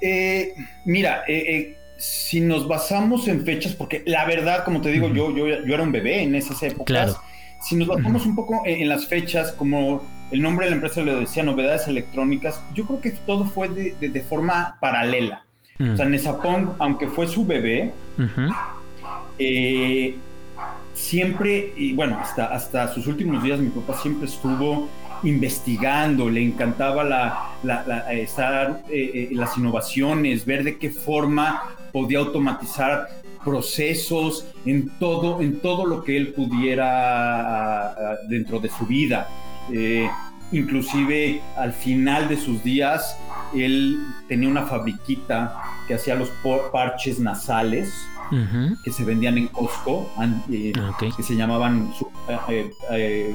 Eh, 0.00 0.54
mira, 0.84 1.22
eh, 1.28 1.44
eh, 1.48 1.76
si 1.98 2.40
nos 2.40 2.66
basamos 2.66 3.28
en 3.28 3.44
fechas, 3.44 3.74
porque 3.74 4.02
la 4.06 4.24
verdad, 4.24 4.64
como 4.64 4.80
te 4.80 4.90
digo, 4.90 5.08
yo, 5.12 5.36
yo, 5.36 5.46
yo 5.46 5.74
era 5.74 5.82
un 5.82 5.92
bebé 5.92 6.22
en 6.22 6.34
esas 6.34 6.62
épocas. 6.62 6.86
Claro. 6.86 7.16
Si 7.60 7.76
nos 7.76 7.88
basamos 7.88 8.24
un 8.26 8.34
poco 8.34 8.62
en, 8.64 8.82
en 8.82 8.88
las 8.88 9.06
fechas, 9.06 9.52
como 9.52 10.02
el 10.30 10.40
nombre 10.42 10.66
de 10.66 10.70
la 10.70 10.76
empresa 10.76 11.02
lo 11.02 11.18
decía, 11.20 11.42
novedades 11.42 11.86
electrónicas, 11.88 12.62
yo 12.74 12.86
creo 12.86 13.00
que 13.00 13.10
todo 13.10 13.44
fue 13.44 13.68
de, 13.68 13.94
de- 14.00 14.08
de 14.08 14.20
forma 14.22 14.76
paralela. 14.80 15.44
Mm. 15.78 15.90
O 15.92 15.96
sea, 15.96 16.06
Nesapong, 16.06 16.70
aunque 16.78 17.06
fue 17.08 17.26
su 17.26 17.44
bebé, 17.46 17.92
eh, 19.38 20.16
siempre, 20.94 21.72
y 21.76 21.92
bueno, 21.94 22.18
hasta, 22.20 22.46
hasta 22.46 22.88
sus 22.88 23.06
últimos 23.06 23.42
días, 23.42 23.58
mi 23.58 23.70
papá 23.70 23.98
siempre 24.00 24.26
estuvo 24.28 24.88
investigando, 25.22 26.30
le 26.30 26.42
encantaba 26.42 27.04
la, 27.04 27.50
la- 27.62 27.84
la- 27.86 28.12
eh, 28.12 28.22
estar, 28.22 28.82
eh, 28.90 29.10
eh, 29.14 29.28
las 29.32 29.56
innovaciones, 29.58 30.44
ver 30.46 30.64
de 30.64 30.78
qué 30.78 30.90
forma 30.90 31.74
podía 31.92 32.18
automatizar 32.20 33.08
procesos 33.44 34.46
en 34.66 34.90
todo, 34.98 35.40
en 35.40 35.60
todo 35.60 35.86
lo 35.86 36.04
que 36.04 36.16
él 36.16 36.28
pudiera 36.32 36.86
ah, 37.90 37.94
ah, 37.96 38.14
dentro 38.28 38.60
de 38.60 38.68
su 38.68 38.86
vida. 38.86 39.28
Eh, 39.72 40.08
inclusive 40.52 41.40
al 41.56 41.72
final 41.72 42.28
de 42.28 42.36
sus 42.36 42.62
días, 42.62 43.16
él 43.54 43.98
tenía 44.28 44.48
una 44.48 44.64
fabriquita 44.64 45.62
que 45.86 45.94
hacía 45.94 46.14
los 46.14 46.30
parches 46.72 47.18
nasales 47.18 47.92
que 48.84 48.92
se 48.92 49.04
vendían 49.04 49.36
en 49.38 49.48
Costco, 49.48 50.08
eh, 50.52 50.72
Ok. 50.90 51.16
que 51.16 51.22
se 51.24 51.34
llamaban 51.34 51.92
eh, 52.92 53.34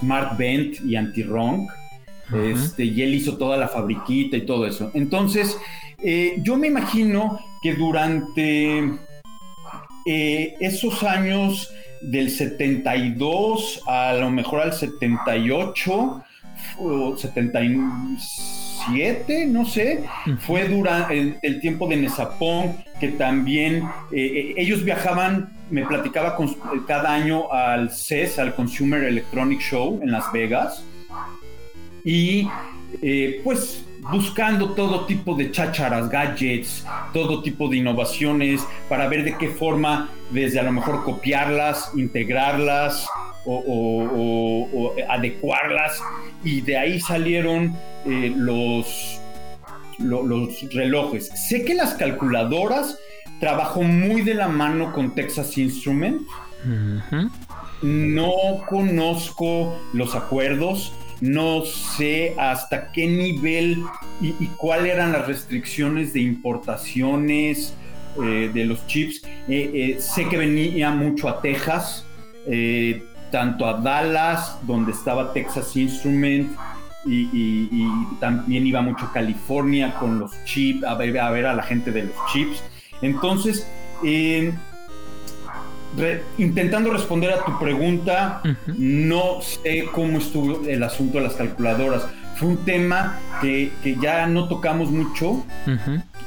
Smart 0.00 0.38
Vent 0.38 0.80
y 0.80 0.96
Anti-Ronk. 0.96 1.70
Este, 2.32 2.86
y 2.86 3.02
él 3.02 3.14
hizo 3.14 3.36
toda 3.36 3.58
la 3.58 3.68
fabriquita 3.68 4.38
y 4.38 4.46
todo 4.46 4.64
eso. 4.66 4.90
Entonces, 4.94 5.58
yo 6.42 6.56
me 6.56 6.68
imagino 6.68 7.38
que 7.62 7.74
durante 7.74 8.98
eh, 10.06 10.54
esos 10.60 11.02
años 11.02 11.70
del 12.00 12.30
72 12.30 13.82
a 13.86 14.14
lo 14.14 14.30
mejor 14.30 14.60
al 14.62 14.72
78 14.72 16.22
o 16.78 17.16
77, 17.16 19.46
no 19.46 19.64
sé, 19.64 20.04
fue 20.40 20.68
durante 20.68 21.18
el, 21.18 21.38
el 21.42 21.60
tiempo 21.60 21.86
de 21.86 21.96
Nesapón 21.96 22.76
que 22.98 23.08
también 23.08 23.84
eh, 24.12 24.12
eh, 24.12 24.54
ellos 24.56 24.84
viajaban, 24.84 25.52
me 25.70 25.84
platicaba 25.86 26.36
con- 26.36 26.56
cada 26.86 27.12
año 27.14 27.52
al 27.52 27.90
CES, 27.90 28.38
al 28.38 28.54
Consumer 28.54 29.02
Electronic 29.04 29.60
Show 29.60 30.00
en 30.02 30.10
Las 30.12 30.30
Vegas, 30.32 30.84
y 32.04 32.48
eh, 33.02 33.40
pues 33.44 33.84
buscando 34.10 34.70
todo 34.70 35.06
tipo 35.06 35.34
de 35.34 35.50
chácharas, 35.52 36.08
gadgets, 36.10 36.84
todo 37.12 37.42
tipo 37.42 37.68
de 37.68 37.76
innovaciones 37.78 38.60
para 38.88 39.08
ver 39.08 39.24
de 39.24 39.36
qué 39.38 39.48
forma, 39.48 40.10
desde 40.30 40.58
a 40.60 40.64
lo 40.64 40.72
mejor 40.72 41.04
copiarlas, 41.04 41.90
integrarlas 41.96 43.06
o, 43.44 43.54
o- 43.56 44.04
o- 44.04 44.86
o 44.88 44.94
adecuarlas, 45.08 46.00
y 46.44 46.60
de 46.62 46.76
ahí 46.78 47.00
salieron 47.00 47.76
eh, 48.04 48.32
los, 48.36 49.20
lo- 49.98 50.22
los 50.24 50.60
relojes. 50.72 51.28
Sé 51.48 51.64
que 51.64 51.74
las 51.74 51.94
calculadoras 51.94 52.98
trabajó 53.40 53.82
muy 53.82 54.22
de 54.22 54.34
la 54.34 54.48
mano 54.48 54.92
con 54.92 55.14
Texas 55.14 55.56
Instruments. 55.58 56.24
Ujú. 56.64 57.30
No 57.82 58.30
conozco 58.68 59.76
los 59.92 60.14
acuerdos, 60.14 60.92
no 61.22 61.64
sé 61.64 62.34
hasta 62.36 62.90
qué 62.90 63.06
nivel 63.06 63.84
y, 64.20 64.46
cuáles 64.56 64.92
eran 64.92 65.12
las 65.12 65.28
restricciones 65.28 66.12
de 66.12 66.20
importaciones 66.20 67.74
eh, 68.20 68.50
de 68.52 68.64
los 68.64 68.84
chips. 68.88 69.22
Eh, 69.48 69.70
eh, 69.72 69.96
sé 70.00 70.28
que 70.28 70.36
venía 70.36 70.90
mucho 70.90 71.28
a 71.28 71.40
Texas, 71.40 72.04
tanto 73.30 73.66
a 73.66 73.74
Dallas, 73.74 74.58
donde 74.66 74.90
estaba 74.90 75.32
Texas 75.32 75.76
Instruments, 75.76 76.58
y, 77.06 77.86
también 78.18 78.66
iba 78.66 78.82
mucho 78.82 79.06
a 79.06 79.12
California 79.12 79.94
con 79.94 80.18
los 80.18 80.32
chips, 80.44 80.82
a 80.82 80.94
ver 80.96 81.18
a, 81.20 81.30
ver 81.30 81.46
a 81.46 81.54
la 81.54 81.62
gente 81.62 81.92
de 81.92 82.02
los 82.02 82.16
chips. 82.32 82.64
Entonces, 83.00 83.64
Re- 85.96 86.22
intentando 86.38 86.90
responder 86.90 87.32
a 87.32 87.44
tu 87.44 87.58
pregunta, 87.58 88.40
no 88.78 89.40
sé 89.42 89.84
cómo 89.92 90.18
estuvo 90.18 90.66
el 90.66 90.82
asunto 90.82 91.18
de 91.18 91.24
las 91.24 91.34
calculadoras. 91.34 92.06
Fue 92.36 92.48
un 92.48 92.64
tema 92.64 93.18
que, 93.40 93.70
que 93.82 93.96
ya 94.00 94.26
no 94.26 94.48
tocamos 94.48 94.90
mucho. 94.90 95.44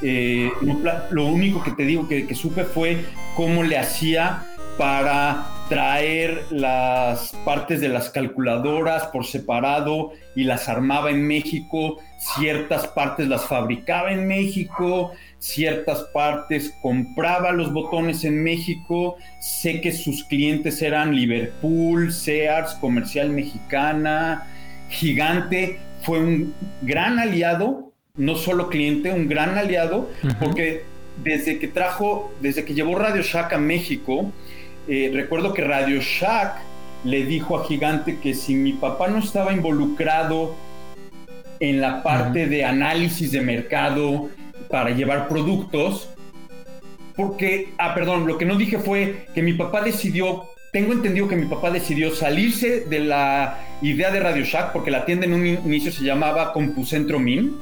Eh, 0.02 0.50
no 0.62 0.78
lo 1.10 1.26
único 1.26 1.62
que 1.62 1.72
te 1.72 1.84
digo 1.84 2.06
que, 2.06 2.26
que 2.26 2.34
supe 2.34 2.64
fue 2.64 3.04
cómo 3.34 3.62
le 3.62 3.76
hacía 3.78 4.44
para 4.78 5.46
traer 5.70 6.44
las 6.50 7.32
partes 7.44 7.80
de 7.80 7.88
las 7.88 8.10
calculadoras 8.10 9.06
por 9.06 9.24
separado 9.24 10.12
y 10.36 10.44
las 10.44 10.68
armaba 10.68 11.10
en 11.10 11.26
México, 11.26 11.96
ciertas 12.18 12.86
partes 12.88 13.26
las 13.26 13.46
fabricaba 13.46 14.12
en 14.12 14.28
México, 14.28 15.12
ciertas 15.46 16.02
partes 16.12 16.74
compraba 16.82 17.52
los 17.52 17.72
botones 17.72 18.24
en 18.24 18.42
México, 18.42 19.16
sé 19.40 19.80
que 19.80 19.92
sus 19.92 20.24
clientes 20.24 20.82
eran 20.82 21.14
Liverpool, 21.14 22.12
Sears, 22.12 22.74
Comercial 22.74 23.30
Mexicana, 23.30 24.46
Gigante, 24.88 25.78
fue 26.02 26.18
un 26.18 26.54
gran 26.82 27.18
aliado, 27.18 27.92
no 28.16 28.34
solo 28.34 28.68
cliente, 28.68 29.12
un 29.12 29.28
gran 29.28 29.56
aliado, 29.56 30.10
porque 30.40 30.82
desde 31.22 31.58
que 31.58 31.68
trajo, 31.68 32.34
desde 32.40 32.64
que 32.64 32.74
llevó 32.74 32.96
Radio 32.96 33.22
Shack 33.22 33.52
a 33.52 33.58
México, 33.58 34.32
eh, 34.88 35.10
recuerdo 35.14 35.54
que 35.54 35.62
Radio 35.62 36.00
Shack 36.00 36.56
le 37.04 37.24
dijo 37.24 37.56
a 37.56 37.64
Gigante 37.66 38.18
que 38.18 38.34
si 38.34 38.54
mi 38.54 38.72
papá 38.72 39.08
no 39.08 39.18
estaba 39.18 39.52
involucrado 39.52 40.56
en 41.60 41.80
la 41.80 42.02
parte 42.02 42.46
de 42.46 42.64
análisis 42.64 43.30
de 43.32 43.40
mercado 43.40 44.28
para 44.68 44.90
llevar 44.90 45.28
productos, 45.28 46.08
porque, 47.16 47.72
ah, 47.78 47.94
perdón, 47.94 48.26
lo 48.26 48.36
que 48.38 48.44
no 48.44 48.56
dije 48.56 48.78
fue 48.78 49.26
que 49.34 49.42
mi 49.42 49.54
papá 49.54 49.80
decidió, 49.80 50.44
tengo 50.72 50.92
entendido 50.92 51.28
que 51.28 51.36
mi 51.36 51.46
papá 51.46 51.70
decidió 51.70 52.14
salirse 52.14 52.80
de 52.80 53.00
la 53.00 53.58
idea 53.80 54.10
de 54.10 54.20
Radio 54.20 54.44
Shack, 54.44 54.72
porque 54.72 54.90
la 54.90 55.04
tienda 55.06 55.24
en 55.26 55.32
un 55.32 55.46
inicio 55.46 55.90
se 55.90 56.04
llamaba 56.04 56.52
CompuCentro 56.52 57.18
MIM, 57.18 57.52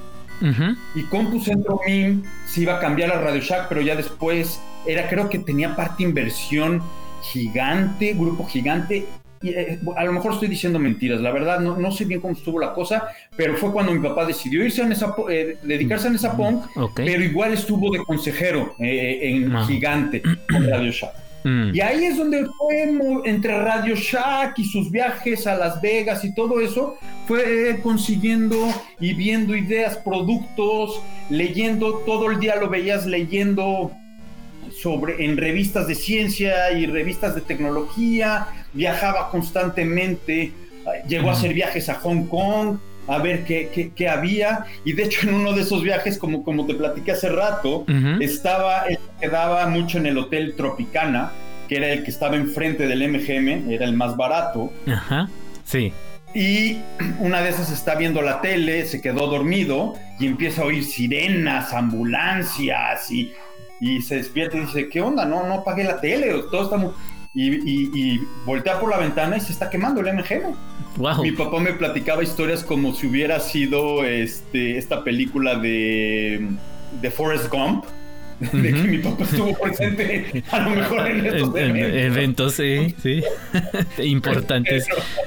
Ujú. 0.41 0.77
y 0.97 1.03
CompuCentro 1.05 1.81
MIM 1.87 2.25
se 2.47 2.63
iba 2.63 2.77
a 2.77 2.81
cambiar 2.81 3.13
a 3.13 3.21
Radio 3.21 3.41
Shack, 3.41 3.69
pero 3.69 3.81
ya 3.81 3.95
después 3.95 4.61
era, 4.87 5.09
creo 5.09 5.29
que 5.29 5.39
tenía 5.39 5.77
parte 5.77 6.03
inversión 6.03 6.83
gigante, 7.23 8.13
grupo 8.15 8.45
gigante. 8.45 9.07
Y, 9.45 9.51
eh, 9.51 9.79
a 9.97 10.05
lo 10.05 10.13
mejor 10.13 10.33
estoy 10.33 10.49
diciendo 10.49 10.79
mentiras, 10.79 11.21
la 11.21 11.31
verdad 11.31 11.61
no, 11.61 11.77
no 11.77 11.93
sé 11.93 12.05
bien 12.07 12.21
cómo 12.21 12.33
estuvo 12.35 12.59
la 12.59 12.73
cosa, 12.73 13.09
pero 13.37 13.57
fue 13.57 13.71
cuando 13.73 13.93
mi 13.93 14.01
papá 14.01 14.25
decidió 14.25 14.65
irse 14.65 14.83
a 14.83 14.87
Nesapo- 14.87 15.31
eh, 15.31 15.59
dedicarse 15.63 16.09
a 16.09 16.11
Nesapong, 16.11 16.63
Ok. 16.77 16.95
pero 17.05 17.23
igual 17.23 17.53
estuvo 17.53 17.93
de 17.93 17.99
consejero 18.05 18.75
eh, 18.79 19.21
en 19.23 19.55
Ah. 19.55 19.67
Gigante 19.67 20.23
con 20.51 20.67
Radio 20.69 20.91
Shack. 20.91 21.13
Mm. 21.47 21.75
Y 21.75 21.81
ahí 21.83 22.05
es 22.07 22.17
donde 22.17 22.47
fue 22.57 22.91
entre 23.27 23.59
Radio 23.63 23.95
Shack 23.95 24.59
y 24.61 24.65
sus 24.65 24.91
viajes 24.91 25.47
a 25.47 25.55
Las 25.55 25.79
Vegas 25.83 26.25
y 26.25 26.35
todo 26.35 26.59
eso, 26.59 26.97
fue 27.27 27.81
consiguiendo 27.83 28.57
y 28.99 29.13
viendo 29.13 29.55
ideas, 29.55 29.99
productos, 29.99 31.03
leyendo, 31.29 32.03
todo 32.07 32.31
el 32.31 32.41
día 32.41 32.57
lo 32.57 32.71
veías 32.71 33.05
leyendo 33.05 33.93
sobre 34.81 35.25
en 35.25 35.37
revistas 35.37 35.87
de 35.87 35.95
ciencia 35.95 36.73
y 36.73 36.87
revistas 36.87 37.35
de 37.35 37.41
tecnología, 37.41 38.47
viajaba 38.73 39.31
constantemente, 39.31 40.53
llegó 41.09 41.31
a 41.31 41.33
hacer 41.33 41.55
viajes 41.55 41.89
a 41.89 41.95
Hong 41.95 42.27
Kong, 42.27 42.79
a 43.07 43.19
ver 43.19 43.45
qué, 43.45 43.71
qué, 43.73 43.93
qué 43.95 44.09
había. 44.09 44.65
Y 44.85 44.93
de 44.93 45.05
hecho, 45.05 45.29
en 45.29 45.35
uno 45.35 45.53
de 45.53 45.63
esos 45.63 45.83
viajes, 45.83 46.19
como, 46.19 46.43
como 46.43 46.67
te 46.67 46.75
platiqué 46.75 47.13
hace 47.13 47.29
rato, 47.29 47.85
estaba, 48.21 48.87
él 48.89 48.99
quedaba 49.21 49.67
mucho 49.67 49.99
en 49.99 50.07
el 50.07 50.19
Hotel 50.19 50.55
Tropicana, 50.57 51.33
que 51.69 51.77
era 51.77 51.89
el 51.89 52.03
que 52.03 52.11
estaba 52.11 52.37
enfrente 52.37 52.87
del 52.87 53.09
MGM, 53.09 53.71
era 53.71 53.85
el 53.85 53.95
más 53.95 54.17
barato. 54.17 54.73
Ajá. 54.87 55.29
Sí. 55.65 55.93
Y 56.35 56.79
una 57.21 57.43
de 57.43 57.51
esas 57.51 57.71
está 57.71 57.95
viendo 57.95 58.21
la 58.21 58.41
tele, 58.41 58.87
se 58.87 59.01
quedó 59.01 59.29
dormido 59.29 59.95
y 60.19 60.27
empieza 60.27 60.63
a 60.63 60.65
oír 60.65 60.85
sirenas, 60.85 61.73
ambulancias 61.73 63.11
y, 63.11 63.33
y 63.81 64.01
se 64.03 64.17
despierta 64.17 64.57
y 64.57 64.61
dice, 64.61 64.89
¿qué 64.89 65.01
onda? 65.01 65.25
No, 65.25 65.47
no 65.47 65.55
apagué 65.55 65.85
la 65.85 66.01
tele, 66.01 66.33
todo 66.51 66.65
está 66.65 66.77
muy... 66.77 66.91
Y, 67.37 67.53
y- 67.69 67.91
y 67.95 68.21
voltea 68.47 68.79
por 68.79 68.91
la 68.91 68.99
ventana 68.99 69.37
y 69.37 69.41
se 69.41 69.51
está 69.53 69.69
quemando 69.69 70.01
el 70.01 70.15
MGM. 70.15 70.55
Wow. 70.99 71.23
Mi 71.23 71.33
papá 71.33 71.59
me 71.59 71.73
platicaba 71.73 72.23
historias 72.23 72.63
como 72.63 72.95
si 72.95 73.09
hubiera 73.09 73.41
sido 73.41 74.05
este, 74.05 74.79
esta 74.79 75.03
película 75.03 75.57
de, 75.57 76.49
de 77.03 77.11
Forrest 77.11 77.51
Gump, 77.51 77.85
de 78.39 78.73
que 78.73 78.83
mi 78.83 78.99
papá 78.99 79.25
estuvo 79.25 79.53
presente 79.59 80.45
a 80.53 80.61
lo 80.61 80.71
mejor 80.71 81.07
en 81.09 81.27
estos 81.27 81.57
En- 81.57 81.77
en- 81.77 81.77
eventos. 81.77 82.17
eventos, 82.17 82.55
sí, 82.55 82.95
sí. 83.03 83.23
Importantes. 84.05 84.87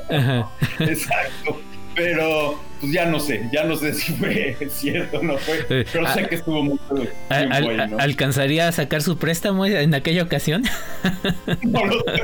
Ajá. 0.09 0.49
Exacto. 0.79 1.59
Pero 1.93 2.57
pues 2.79 2.91
ya 2.91 3.05
no 3.05 3.19
sé, 3.19 3.49
ya 3.51 3.63
no 3.63 3.75
sé 3.75 3.93
si 3.99 4.13
fue 4.13 4.55
cierto 4.69 5.19
o 5.19 5.23
no 5.23 5.37
fue. 5.37 5.65
Eh, 5.69 5.85
Pero 5.91 6.07
sé 6.13 6.27
que 6.27 6.35
estuvo 6.35 6.63
muy, 6.63 6.79
muy 6.89 7.09
Al-. 7.29 7.95
¿Alcanzaría 7.99 8.67
a 8.67 8.71
sacar 8.71 9.01
su 9.01 9.17
préstamo 9.17 9.65
en 9.65 9.93
aquella 9.93 10.23
ocasión? 10.23 10.63
No 11.63 11.85
lo 11.85 12.03
sé. 12.03 12.21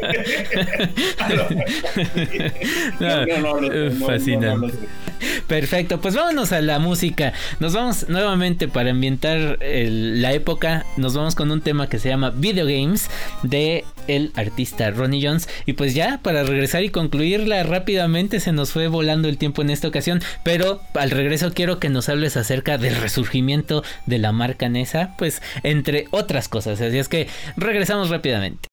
No, 3.00 3.60
no, 3.60 3.62
no. 3.62 4.68
Perfecto, 5.48 6.02
pues 6.02 6.16
vámonos 6.16 6.52
a 6.52 6.62
la 6.62 6.80
música. 6.80 7.34
Nos 7.60 7.74
vamos 7.74 8.10
nuevamente 8.10 8.68
para 8.68 8.92
ambientar 8.92 9.60
la 9.62 10.34
época. 10.34 10.86
Nos 10.98 11.16
vamos 11.16 11.36
con 11.36 11.52
un 11.52 11.62
tema 11.62 11.88
que 11.88 12.00
se 12.00 12.10
llama 12.10 12.32
Video 12.32 12.66
Games 12.66 13.10
de 13.44 13.86
el 14.08 14.32
artista 14.36 14.92
Ronnie 14.92 15.26
Jones. 15.26 15.48
Y 15.66 15.74
pues 15.74 15.94
ya, 15.94 16.20
para 16.22 16.44
regresar 16.44 16.84
y 16.84 16.90
concluirla 16.90 17.64
rápidamente, 17.64 18.40
se 18.40 18.52
nos 18.52 18.72
fue 18.72 18.88
volando 18.88 19.28
el 19.28 19.38
tiempo 19.38 19.62
en 19.62 19.70
esta 19.70 19.88
ocasión. 19.88 20.22
Pero 20.44 20.82
al 20.94 21.12
regreso 21.12 21.54
quiero 21.54 21.80
que 21.80 21.90
nos 21.90 22.10
hables 22.10 22.38
acerca 22.38 22.78
del 22.78 22.96
resurgimiento 22.96 23.84
de 24.06 24.20
la 24.20 24.32
marca 24.32 24.70
Nesa, 24.70 25.16
pues 25.18 25.42
entre 25.64 26.08
otras 26.12 26.48
cosas. 26.48 26.82
Así 26.82 26.98
es 26.98 27.08
que 27.08 27.28
regresamos 27.58 28.10
rápidamente. 28.10 28.70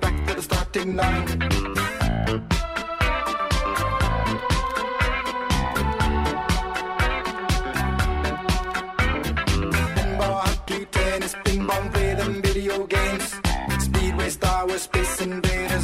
Back 0.00 0.26
to 0.26 0.34
the 0.34 0.42
starting 0.42 0.96
line. 0.96 1.68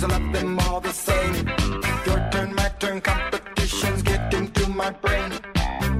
I 0.04 0.06
love 0.06 0.32
them 0.34 0.58
all 0.58 0.80
the 0.80 0.92
same. 0.92 1.34
Your 2.06 2.28
turn, 2.30 2.54
my 2.54 2.68
turn, 2.78 3.00
competitions 3.00 4.02
get 4.02 4.34
into 4.34 4.68
my 4.68 4.90
brain. 4.90 5.32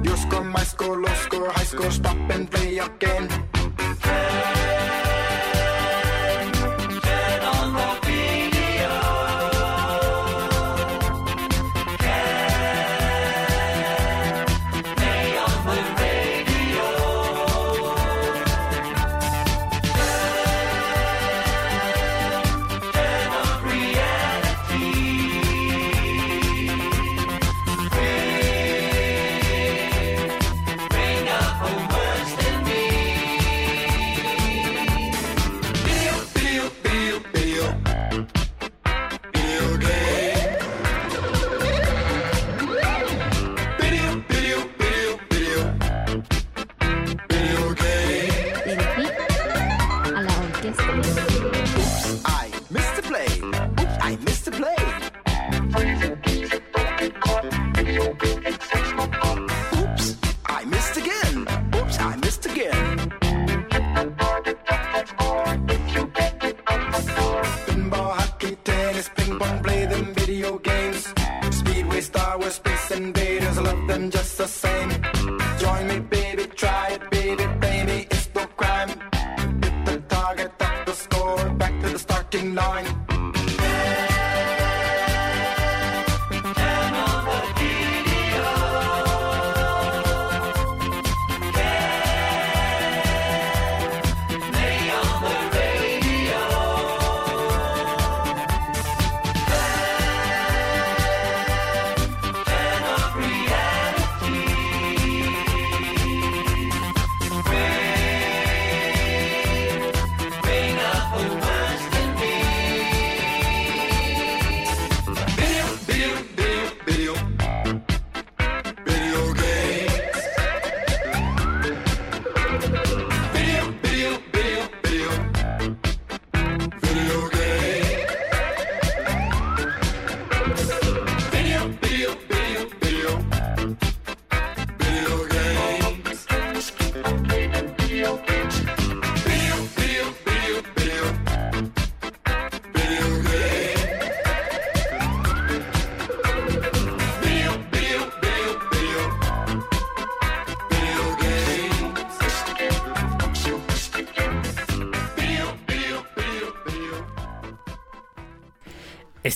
Your 0.03 0.15
score, 0.15 0.43
my 0.43 0.63
score, 0.63 1.01
low 1.01 1.13
score, 1.15 1.49
high 1.49 1.63
score, 1.63 1.89
stop 1.89 2.17
and 2.29 2.51
play 2.51 2.77
again. 2.77 3.44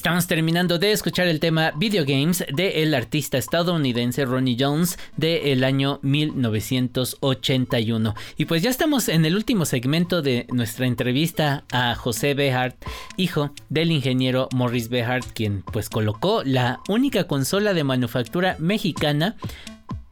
Estamos 0.09 0.25
terminando 0.25 0.79
de 0.79 0.91
escuchar 0.91 1.27
el 1.27 1.39
tema 1.39 1.71
Video 1.77 2.03
Games 2.03 2.43
del 2.51 2.95
artista 2.95 3.37
estadounidense 3.37 4.25
Ronnie 4.25 4.57
Jones 4.59 4.97
del 5.17 5.63
año 5.63 5.99
1981. 6.01 8.15
Y 8.35 8.45
pues 8.45 8.63
ya 8.63 8.71
estamos 8.71 9.07
en 9.07 9.23
el 9.25 9.35
último 9.35 9.65
segmento 9.65 10.23
de 10.23 10.47
nuestra 10.51 10.87
entrevista 10.87 11.63
a 11.71 11.93
José 11.93 12.33
Behart, 12.33 12.75
hijo 13.17 13.51
del 13.69 13.91
ingeniero 13.91 14.49
Morris 14.51 14.89
Behart, 14.89 15.27
quien 15.31 15.61
pues 15.61 15.89
colocó 15.89 16.41
la 16.43 16.79
única 16.87 17.25
consola 17.25 17.75
de 17.75 17.83
manufactura 17.83 18.55
mexicana 18.57 19.35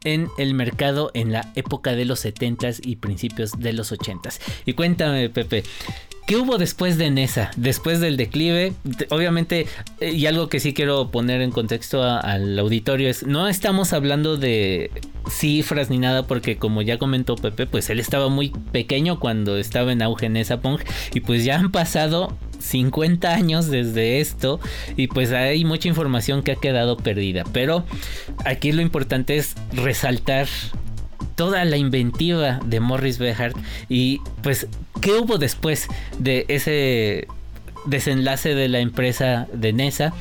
en 0.03 0.27
el 0.37 0.53
mercado 0.53 1.09
en 1.15 1.31
la 1.31 1.51
época 1.55 1.95
de 1.95 2.05
los 2.05 2.23
70s 2.23 2.81
y 2.83 2.97
principios 2.97 3.53
de 3.57 3.73
los 3.73 3.91
80s. 3.91 4.39
Y 4.63 4.73
cuéntame, 4.73 5.31
Pepe, 5.31 5.63
¿Qué 6.27 6.35
hubo 6.35 6.57
después 6.57 6.97
de 6.97 7.09
Nesa? 7.09 7.51
Después 7.55 8.01
del 8.01 8.17
declive, 8.17 8.73
obviamente, 9.11 9.65
eh, 10.01 10.11
y 10.11 10.25
algo 10.25 10.49
que 10.49 10.59
sí 10.59 10.73
quiero 10.73 11.09
poner 11.09 11.39
en 11.39 11.51
contexto 11.51 12.03
al 12.03 12.59
auditorio 12.59 13.09
es, 13.09 13.25
no 13.25 13.47
estamos 13.47 13.93
hablando 13.93 14.35
de 14.35 14.91
cifras 15.29 15.89
ni 15.89 15.99
nada, 15.99 16.27
porque 16.27 16.57
como 16.57 16.81
ya 16.81 16.97
comentó 16.97 17.37
Pepe, 17.37 17.65
pues 17.65 17.89
él 17.89 18.01
estaba 18.01 18.27
muy 18.27 18.49
pequeño 18.49 19.21
cuando 19.21 19.55
estaba 19.57 19.93
en 19.93 20.01
auge 20.01 20.27
Nesa 20.27 20.59
Pong, 20.59 20.81
y 21.13 21.21
pues 21.21 21.45
ya 21.45 21.55
han 21.55 21.71
pasado 21.71 22.37
50 22.59 23.33
años 23.33 23.67
desde 23.67 24.19
esto, 24.19 24.59
y 24.97 25.07
pues 25.07 25.31
hay 25.31 25.63
mucha 25.63 25.87
información 25.87 26.43
que 26.43 26.51
ha 26.51 26.57
quedado 26.57 26.97
perdida, 26.97 27.45
pero 27.53 27.85
aquí 28.43 28.73
lo 28.73 28.81
importante 28.81 29.37
es 29.37 29.55
resaltar 29.71 30.47
toda 31.37 31.63
la 31.63 31.77
inventiva 31.77 32.59
de 32.65 32.81
Morris 32.81 33.19
Behart 33.19 33.55
y 33.87 34.19
pues 34.43 34.67
qué 34.99 35.13
hubo 35.13 35.37
después 35.37 35.87
de 36.19 36.43
ese 36.49 37.27
desenlace 37.85 38.53
de 38.55 38.67
la 38.67 38.79
empresa 38.79 39.47
de 39.53 39.71
Nesa 39.71 40.13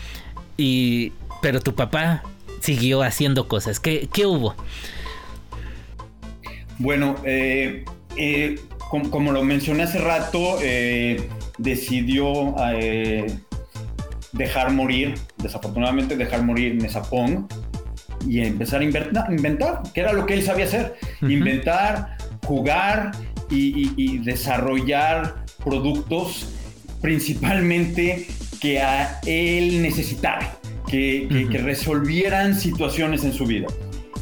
y 0.56 1.12
pero 1.42 1.60
tu 1.60 1.74
papá 1.74 2.22
siguió 2.60 3.02
haciendo 3.02 3.48
cosas. 3.48 3.80
Qué, 3.80 4.08
qué 4.12 4.26
hubo 4.26 4.54
Bueno, 6.78 7.16
eh, 7.24 7.84
eh, 8.16 8.60
com- 8.90 9.08
como, 9.10 9.32
lo 9.32 9.42
mencioné 9.42 9.84
hace 9.84 9.98
rato, 9.98 10.58
eh, 10.62 11.28
decidió 11.58 12.54
eh, 12.74 13.26
dejar 14.32 14.72
morir, 14.72 15.14
desafortunadamente 15.38 16.16
dejar 16.16 16.42
morir 16.42 16.74
Nesapong 16.74 17.48
y 18.28 18.40
empezar 18.40 18.80
a 18.80 18.84
inventar, 18.84 19.82
que 19.94 20.00
era 20.00 20.12
lo 20.12 20.26
que 20.26 20.34
él 20.34 20.42
sabía 20.42 20.64
hacer, 20.64 20.96
inventar, 21.22 22.16
jugar 22.44 23.12
y, 23.50 23.56
y- 23.56 23.94
y 23.96 24.18
desarrollar 24.18 25.44
productos 25.64 26.48
principalmente 27.00 28.26
que 28.60 28.80
a 28.80 29.20
él 29.26 29.82
necesitara, 29.82 30.56
que, 30.88 31.26
que- 31.30 31.48
que 31.48 31.58
resolvieran 31.58 32.54
situaciones 32.58 33.24
en 33.24 33.32
su 33.32 33.46
vida. 33.46 33.66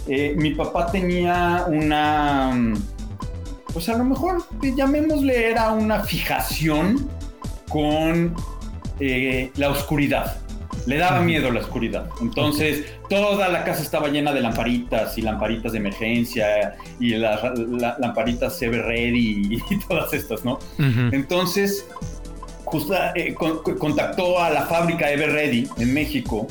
Eh, 0.06 0.34
mi 0.36 0.54
papá 0.54 0.90
tenía 0.92 1.64
una, 1.68 2.74
pues 3.72 3.88
a 3.88 3.96
lo 3.96 4.04
mejor 4.04 4.44
llamémosle 4.62 5.50
era 5.50 5.70
una 5.72 6.00
fijación 6.00 7.08
con 7.68 8.34
eh, 9.00 9.50
la 9.56 9.70
oscuridad. 9.70 10.36
Le 10.86 10.98
daba 10.98 11.20
miedo 11.20 11.50
la 11.50 11.60
oscuridad. 11.60 12.08
Entonces, 12.20 12.84
toda 13.08 13.48
la 13.48 13.64
casa 13.64 13.82
estaba 13.82 14.08
llena 14.08 14.32
de 14.32 14.40
lamparitas 14.42 15.16
y 15.16 15.22
lamparitas 15.22 15.72
de 15.72 15.78
emergencia 15.78 16.76
y 17.00 17.10
las 17.16 17.40
la- 17.58 17.96
lamparitas 17.98 18.60
Ever 18.60 18.82
Ready 18.82 19.60
y, 19.70 19.78
todas 19.88 20.12
estas, 20.12 20.44
¿no? 20.44 20.58
Entonces, 21.12 21.86
justo, 22.64 22.94
eh, 23.14 23.34
con- 23.34 23.60
contactó 23.78 24.42
a 24.42 24.50
la 24.50 24.62
fábrica 24.62 25.10
Ever 25.10 25.30
Ready 25.32 25.68
en 25.78 25.94
México 25.94 26.46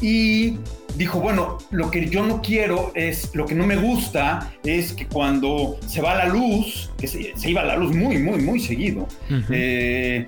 y 0.00 0.56
dijo, 0.96 1.20
bueno, 1.20 1.58
lo 1.70 1.90
que 1.90 2.08
yo 2.08 2.24
no 2.24 2.40
quiero 2.42 2.92
es, 2.94 3.34
lo 3.34 3.46
que 3.46 3.54
no 3.54 3.66
me 3.66 3.76
gusta 3.76 4.52
es 4.64 4.92
que 4.92 5.06
cuando 5.06 5.76
se 5.86 6.00
va 6.00 6.14
la 6.16 6.26
luz, 6.26 6.90
que 6.98 7.06
se, 7.06 7.32
se 7.36 7.50
iba 7.50 7.62
la 7.62 7.76
luz 7.76 7.94
muy, 7.94 8.18
muy, 8.18 8.40
muy 8.40 8.60
seguido, 8.60 9.06
eh, 9.50 10.24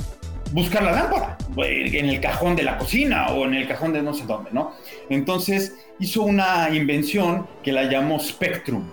buscar 0.53 0.83
la 0.83 0.93
lámpara 0.93 1.37
en 1.57 2.09
el 2.09 2.21
cajón 2.21 2.57
de 2.57 2.63
la 2.63 2.79
cocina 2.79 3.29
o 3.29 3.45
en 3.45 3.55
el 3.55 3.67
cajón 3.67 3.93
de 3.93 4.03
no 4.03 4.15
sé 4.15 4.25
dónde, 4.25 4.51
¿no? 4.53 4.73
Entonces 5.11 5.75
hizo 5.99 6.23
una 6.23 6.69
invención 6.71 7.47
que 7.63 7.73
la 7.73 7.85
llamó 7.85 8.19
Spectrum. 8.19 8.85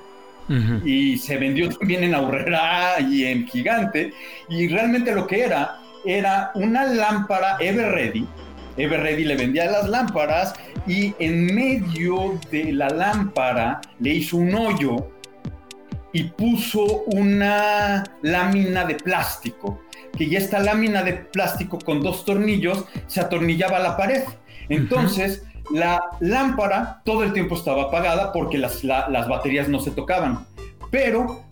Y 0.83 1.17
se 1.19 1.37
vendió 1.37 1.69
también 1.69 2.03
en 2.03 2.15
Aurrera 2.15 2.99
y 2.99 3.25
en 3.25 3.47
Gigante. 3.47 4.11
Y 4.49 4.67
realmente 4.67 5.13
lo 5.13 5.27
que 5.27 5.43
era 5.43 5.77
era 6.03 6.49
una 6.55 6.85
lámpara 6.85 7.57
Ever 7.59 7.91
Ready 7.91 8.25
Ever 8.79 9.01
Ready 9.01 9.25
le 9.25 9.35
vendía 9.35 9.69
las 9.69 9.89
lámparas 9.89 10.53
y 10.87 11.13
en 11.19 11.53
medio 11.53 12.39
de 12.49 12.71
la 12.71 12.89
lámpara 12.89 13.81
le 13.99 14.13
hizo 14.13 14.37
un 14.37 14.55
hoyo 14.55 15.11
y 16.13 16.23
puso 16.23 17.03
una 17.07 18.03
lámina 18.21 18.85
de 18.85 18.95
plástico 18.95 19.81
que 20.17 20.27
ya 20.29 20.37
esta 20.39 20.59
lámina 20.59 21.03
de 21.03 21.13
plástico 21.13 21.79
con 21.79 22.01
dos 22.01 22.25
tornillos 22.25 22.85
se 23.07 23.21
atornillaba 23.21 23.77
a 23.77 23.81
la 23.81 23.97
pared 23.97 24.23
entonces 24.69 25.43
la 25.71 26.01
lámpara 26.19 27.01
todo 27.05 27.23
el 27.23 27.33
tiempo 27.33 27.55
estaba 27.55 27.83
apagada 27.83 28.31
porque 28.33 28.57
las, 28.57 28.83
la- 28.83 29.07
las 29.09 29.27
baterías 29.27 29.67
no 29.69 29.79
se 29.79 29.91
tocaban 29.91 30.45
pero 30.91 31.43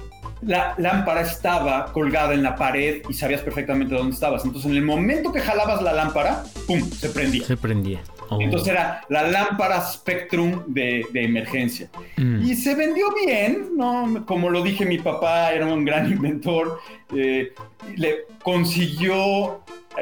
la 0.41 0.75
lámpara 0.77 1.21
estaba 1.21 1.85
colgada 1.93 2.33
en 2.33 2.43
la 2.43 2.55
pared 2.55 3.01
y 3.09 3.13
sabías 3.13 3.41
perfectamente 3.41 3.95
dónde 3.95 4.13
estabas. 4.13 4.45
Entonces, 4.45 4.69
en 4.69 4.77
el 4.77 4.83
momento 4.83 5.31
que 5.33 5.39
jalabas 5.39 5.81
la 5.81 5.93
lámpara, 5.93 6.43
¡pum! 6.67 6.79
se 6.91 7.09
prendía. 7.09 7.43
se 7.43 7.57
prendía 7.57 8.01
Oh. 8.29 8.41
Entonces 8.41 8.69
era 8.69 9.01
la 9.09 9.23
lámpara 9.27 9.81
Spectrum 9.81 10.63
de, 10.67 11.05
de 11.11 11.23
emergencia. 11.23 11.89
Mm. 12.17 12.43
Y 12.49 12.55
se 12.55 12.75
vendió 12.75 13.07
bien, 13.25 13.69
¿no? 13.77 14.25
Como 14.25 14.49
lo 14.49 14.61
dije, 14.63 14.85
mi 14.85 14.97
papá 14.97 15.51
era 15.53 15.65
un 15.65 15.85
gran 15.85 16.11
inventor. 16.11 16.79
eh, 17.15 17.53
le 17.95 18.25
consiguió, 18.43 19.61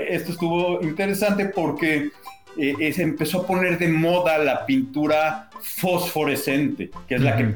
esto 0.09 0.32
estuvo 0.32 0.82
interesante 0.82 1.45
porque 1.45 2.09
eh, 2.57 2.93
se 2.93 3.03
empezó 3.03 3.41
a 3.41 3.47
poner 3.47 3.78
de 3.78 3.88
moda 3.89 4.38
la 4.38 4.65
pintura 4.65 5.49
fosforescente, 5.61 6.89
que 7.07 7.15
es 7.15 7.21
la 7.21 7.36
que 7.38 7.55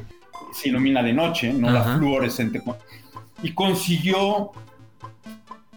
se 0.52 0.68
ilumina 0.68 1.02
de 1.02 1.12
noche, 1.12 1.52
no 1.52 1.70
la 1.70 1.80
Ajá. 1.80 1.98
fluorescente. 1.98 2.60
Y 3.42 3.52
consiguió 3.54 4.50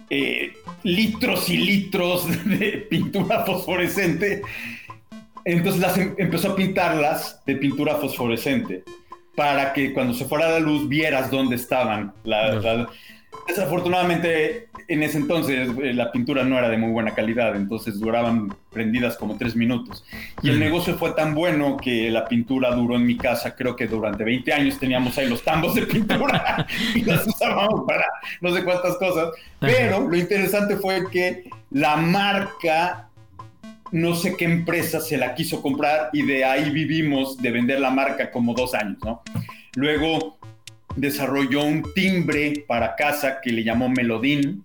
eh, 0.09 0.53
litros 0.83 1.49
y 1.49 1.57
litros 1.57 2.27
de 2.45 2.85
pintura 2.89 3.45
fosforescente. 3.45 4.41
Entonces 5.45 5.81
las 5.81 5.97
em- 5.97 6.15
empezó 6.17 6.51
a 6.51 6.55
pintarlas 6.55 7.41
de 7.45 7.55
pintura 7.55 7.95
fosforescente 7.95 8.83
para 9.35 9.73
que 9.73 9.93
cuando 9.93 10.13
se 10.13 10.25
fuera 10.25 10.49
la 10.49 10.59
luz 10.59 10.87
vieras 10.87 11.29
dónde 11.31 11.55
estaban. 11.55 12.13
La- 12.23 12.53
la- 12.55 12.87
desafortunadamente 13.47 14.67
en 14.87 15.01
ese 15.01 15.17
entonces 15.17 15.69
eh, 15.81 15.93
la 15.93 16.11
pintura 16.11 16.43
no 16.43 16.57
era 16.57 16.69
de 16.69 16.77
muy 16.77 16.91
buena 16.91 17.11
calidad, 17.15 17.55
entonces 17.55 17.99
duraban 17.99 18.53
prendidas 18.71 19.17
como 19.17 19.37
tres 19.37 19.55
minutos. 19.55 20.03
Y 20.41 20.49
el 20.49 20.59
negocio 20.59 20.95
fue 20.97 21.11
tan 21.13 21.33
bueno 21.33 21.77
que 21.77 22.09
la 22.11 22.25
pintura 22.25 22.73
duró 22.75 22.95
en 22.95 23.05
mi 23.05 23.17
casa, 23.17 23.55
creo 23.55 23.75
que 23.75 23.87
durante 23.87 24.23
20 24.23 24.53
años 24.53 24.77
teníamos 24.79 25.17
ahí 25.17 25.27
los 25.27 25.41
tambos 25.43 25.73
de 25.75 25.83
pintura 25.83 26.65
y 26.95 27.01
las 27.03 27.25
usábamos 27.27 27.85
para 27.87 28.05
no 28.41 28.53
sé 28.53 28.63
cuántas 28.63 28.97
cosas. 28.97 29.29
Pero 29.59 30.07
lo 30.07 30.15
interesante 30.17 30.75
fue 30.77 31.09
que 31.09 31.49
la 31.71 31.95
marca, 31.95 33.09
no 33.93 34.15
sé 34.15 34.35
qué 34.35 34.45
empresa 34.45 34.99
se 34.99 35.17
la 35.17 35.35
quiso 35.35 35.61
comprar 35.61 36.09
y 36.13 36.23
de 36.23 36.43
ahí 36.43 36.71
vivimos 36.71 37.37
de 37.37 37.51
vender 37.51 37.79
la 37.79 37.91
marca 37.91 38.31
como 38.31 38.55
dos 38.55 38.73
años, 38.73 38.97
¿no? 39.05 39.21
Luego 39.75 40.39
desarrolló 40.95 41.63
un 41.63 41.85
timbre 41.93 42.65
para 42.67 42.95
casa 42.95 43.39
que 43.39 43.51
le 43.51 43.63
llamó 43.63 43.89
Melodín. 43.89 44.63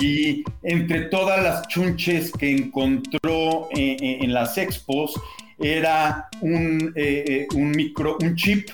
Y 0.00 0.44
entre 0.62 1.02
todas 1.02 1.42
las 1.42 1.68
chunches 1.68 2.32
que 2.32 2.50
encontró 2.50 3.68
eh, 3.70 3.96
eh, 4.00 4.18
en 4.20 4.34
las 4.34 4.58
expos 4.58 5.18
era 5.58 6.28
un, 6.40 6.92
eh, 6.96 7.46
un 7.54 7.70
micro, 7.70 8.18
un 8.20 8.34
chip 8.34 8.68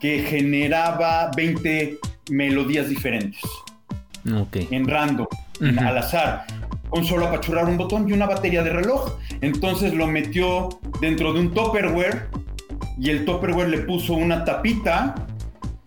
que 0.00 0.22
generaba 0.22 1.30
20 1.36 1.98
melodías 2.30 2.88
diferentes. 2.88 3.40
En 4.70 4.88
random, 4.88 5.26
al 5.78 5.98
azar, 5.98 6.46
con 6.94 7.04
solo 7.04 7.26
apachurrar 7.26 7.64
un 7.64 7.76
botón 7.76 8.08
y 8.08 8.12
una 8.12 8.26
batería 8.26 8.62
de 8.62 8.70
reloj. 8.70 9.18
Entonces 9.40 9.92
lo 9.94 10.06
metió 10.06 10.68
dentro 11.00 11.32
de 11.32 11.40
un 11.40 11.52
Tupperware 11.52 12.28
y 12.96 13.10
el 13.10 13.24
Tupperware 13.24 13.68
le 13.68 13.78
puso 13.78 14.14
una 14.14 14.44
tapita 14.44 15.16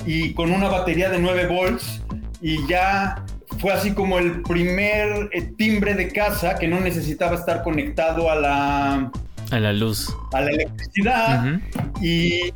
y 0.06 0.34
con 0.34 0.52
una 0.52 0.68
batería 0.68 1.10
de 1.10 1.20
9 1.20 1.48
volts 1.48 2.04
y 2.42 2.68
ya 2.68 3.24
fue 3.60 3.72
así 3.72 3.94
como 3.94 4.20
el 4.20 4.42
primer 4.42 5.30
eh, 5.32 5.44
timbre 5.58 5.94
de 5.94 6.10
casa 6.10 6.60
que 6.60 6.68
no 6.68 6.82
necesitaba 6.82 7.36
estar 7.36 7.64
conectado 7.64 8.30
a 8.30 8.36
la, 8.36 9.12
a 9.52 9.60
la 9.62 9.72
luz 9.72 10.14
a 10.34 10.42
la 10.42 10.50
electricidad 10.50 11.62
y 12.02 12.52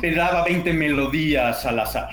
te 0.00 0.12
daba 0.12 0.42
20 0.42 0.72
melodías 0.72 1.64
al 1.66 1.78
azar. 1.78 2.08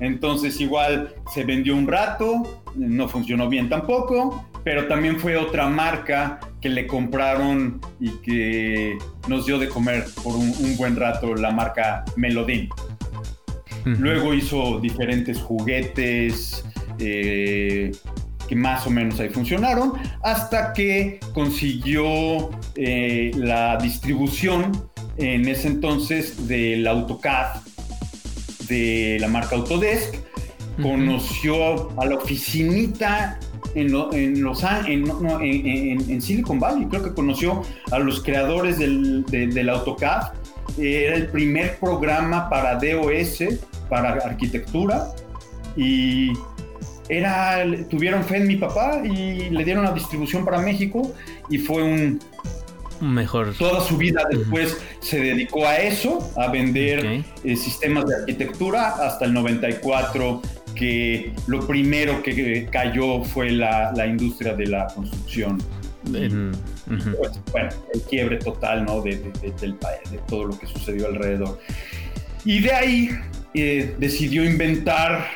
Entonces 0.00 0.60
igual 0.60 1.14
se 1.32 1.44
vendió 1.44 1.74
un 1.74 1.86
rato, 1.86 2.62
no 2.74 3.08
funcionó 3.08 3.48
bien 3.48 3.70
tampoco, 3.70 4.44
pero 4.66 4.88
también 4.88 5.20
fue 5.20 5.36
otra 5.36 5.68
marca 5.68 6.40
que 6.60 6.68
le 6.68 6.88
compraron 6.88 7.80
y 8.00 8.10
que 8.24 8.98
nos 9.28 9.46
dio 9.46 9.60
de 9.60 9.68
comer 9.68 10.06
por 10.24 10.34
un, 10.34 10.52
un 10.58 10.76
buen 10.76 10.96
rato, 10.96 11.36
la 11.36 11.52
marca 11.52 12.04
Melodin. 12.16 12.68
Luego 13.84 14.34
hizo 14.34 14.80
diferentes 14.80 15.38
juguetes 15.38 16.64
eh, 16.98 17.92
que 18.48 18.56
más 18.56 18.84
o 18.88 18.90
menos 18.90 19.20
ahí 19.20 19.28
funcionaron, 19.28 19.92
hasta 20.24 20.72
que 20.72 21.20
consiguió 21.32 22.50
eh, 22.74 23.30
la 23.36 23.76
distribución 23.76 24.72
en 25.16 25.46
ese 25.46 25.68
entonces 25.68 26.48
del 26.48 26.88
AutoCAD 26.88 27.60
de 28.68 29.18
la 29.20 29.28
marca 29.28 29.54
Autodesk. 29.54 30.16
Conoció 30.82 31.98
a 32.00 32.04
la 32.04 32.16
oficinita 32.16 33.38
en, 33.76 33.92
lo- 33.92 34.12
en 34.12 34.42
Los 34.42 34.62
en, 34.64 35.04
no, 35.04 35.40
en- 35.40 36.20
Silicon 36.20 36.58
Valley. 36.58 36.86
Creo 36.86 37.04
que 37.04 37.12
conoció 37.14 37.62
a 37.92 37.98
los 37.98 38.22
creadores 38.22 38.78
del, 38.78 39.24
de- 39.26 39.46
del 39.46 39.68
AutoCAD. 39.68 40.32
Era 40.78 41.14
el 41.16 41.28
primer 41.28 41.78
programa 41.78 42.48
para 42.50 42.74
DOS, 42.76 43.44
para 43.88 44.10
arquitectura. 44.14 45.08
Y 45.76 46.32
era, 47.08 47.64
tuvieron 47.88 48.24
fe 48.24 48.38
en 48.38 48.48
mi 48.48 48.56
papá 48.56 49.00
y 49.04 49.50
le 49.50 49.64
dieron 49.64 49.84
la 49.84 49.92
distribución 49.92 50.44
para 50.44 50.58
México. 50.58 51.12
Y 51.48 51.58
fue 51.58 51.82
un, 51.82 52.18
Mejor. 52.98 53.52
Toda 53.58 53.82
su 53.82 53.98
vida 53.98 54.22
después 54.30 54.74
se 55.00 55.20
dedicó 55.20 55.66
a 55.66 55.76
eso, 55.76 56.32
a 56.34 56.48
vender 56.50 57.22
eh, 57.44 57.54
sistemas 57.56 58.06
de 58.06 58.14
arquitectura 58.16 58.88
hasta 59.06 59.26
el 59.26 59.34
94, 59.34 60.40
que 60.76 61.32
lo 61.48 61.66
primero 61.66 62.22
que 62.22 62.68
cayó 62.70 63.24
fue 63.24 63.50
la, 63.50 63.92
la 63.96 64.06
industria 64.06 64.54
de 64.54 64.66
la 64.66 64.86
construcción. 64.94 65.58
En- 66.14 66.50
ujú. 66.88 67.16
Pues, 67.18 67.32
bueno, 67.50 67.70
el 67.92 68.02
quiebre 68.02 68.36
total 68.36 68.84
¿no? 68.84 69.00
de, 69.00 69.16
de- 69.16 69.32
de- 69.40 69.50
del 69.60 69.74
país, 69.74 70.08
de 70.10 70.18
todo 70.28 70.44
lo 70.44 70.58
que 70.58 70.66
sucedió 70.68 71.08
alrededor. 71.08 71.58
Y 72.44 72.60
de 72.60 72.72
ahí 72.72 73.10
eh, 73.54 73.96
decidió 73.98 74.44
inventar 74.44 75.26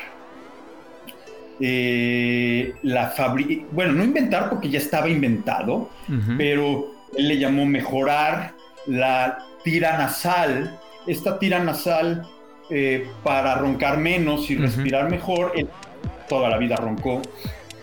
eh, 1.59 2.73
la 2.83 3.07
fábrica, 3.09 3.65
bueno, 3.71 3.93
no 3.93 4.03
inventar 4.03 4.49
porque 4.49 4.69
ya 4.69 4.79
estaba 4.79 5.09
inventado, 5.09 5.89
Ujú. 6.07 6.31
pero 6.37 6.91
él 7.17 7.27
le 7.27 7.37
llamó 7.37 7.65
mejorar 7.65 8.53
la 8.87 9.39
tira 9.63 9.97
nasal, 9.97 10.79
esta 11.05 11.37
tira 11.37 11.59
nasal 11.63 12.25
eh, 12.71 13.07
para 13.23 13.55
roncar 13.55 13.99
menos 13.99 14.49
y 14.49 14.55
respirar 14.55 15.09
mejor. 15.09 15.51
Él 15.55 15.67
toda 16.31 16.47
la 16.47 16.57
vida 16.57 16.77
roncó 16.77 17.21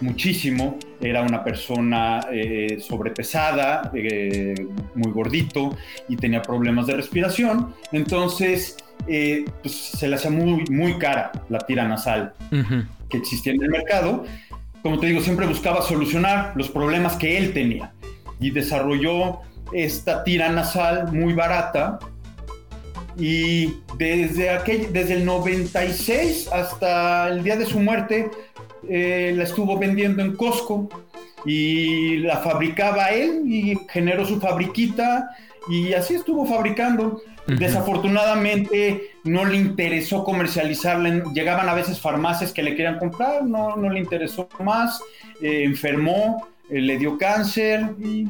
muchísimo, 0.01 0.79
era 1.03 1.21
una 1.21 1.45
persona 1.45 2.21
eh, 2.33 2.79
sobrepesada, 2.81 3.91
eh, 3.95 4.55
muy 4.95 5.13
gordito 5.13 5.77
y 6.09 6.17
tenía 6.17 6.41
problemas 6.41 6.87
de 6.87 6.95
respiración, 6.95 7.75
entonces 7.93 8.79
eh, 9.07 9.45
pues, 9.63 9.75
se 9.75 10.09
le 10.09 10.17
hacía 10.17 10.31
muy, 10.31 10.65
muy 10.71 10.99
cara 10.99 11.31
la 11.51 11.59
tira 11.59 11.87
nasal 11.87 12.33
que 13.11 13.19
existía 13.19 13.53
en 13.53 13.63
el 13.63 13.69
mercado. 13.69 14.25
Como 14.83 14.99
te 14.99 15.09
digo, 15.09 15.21
siempre 15.21 15.47
buscaba 15.47 15.83
solucionar 15.83 16.53
los 16.55 16.71
problemas 16.71 17.17
que 17.17 17.37
él 17.37 17.53
tenía 17.53 17.93
y 18.41 18.51
desarrolló 18.51 19.41
esta 19.73 20.25
tira 20.25 20.49
nasal 20.49 21.13
muy 21.13 21.35
barata. 21.35 21.99
Y 23.19 23.75
desde, 23.97 24.51
aquel, 24.51 24.93
desde 24.93 25.15
el 25.15 25.25
96 25.25 26.49
hasta 26.53 27.29
el 27.29 27.43
día 27.43 27.57
de 27.57 27.67
su 27.67 27.81
muerte, 27.81 28.31
eh, 28.89 29.33
la 29.37 29.45
estuvo 29.45 29.77
vendiendo 29.77 30.23
en 30.23 30.37
Costco 30.37 30.89
y 31.45 32.19
la 32.19 32.39
fabricaba 32.39 33.11
él 33.11 33.43
y 33.47 33.79
generó 33.89 34.25
su 34.25 34.41
fabriquita 34.41 35.31
y 35.69 35.93
así 35.95 36.15
estuvo 36.15 36.47
fabricando. 36.47 37.21
Desafortunadamente 37.47 39.13
no 39.25 39.47
le 39.47 39.57
interesó 39.57 40.23
comercializarla. 40.23 41.25
Llegaban 41.33 41.69
a 41.69 41.75
veces 41.75 41.99
farmacias 41.99 42.53
que 42.53 42.63
le 42.63 42.77
querían 42.77 42.99
comprar, 42.99 43.43
no, 43.45 43.75
no 43.75 43.89
le 43.89 44.01
interesó 44.01 44.49
más. 44.63 45.01
eh, 45.41 45.65
enfermó, 45.65 46.47
eh, 46.69 46.81
le 46.81 46.99
dio 46.99 47.17
cáncer 47.17 47.95
y 47.99 48.27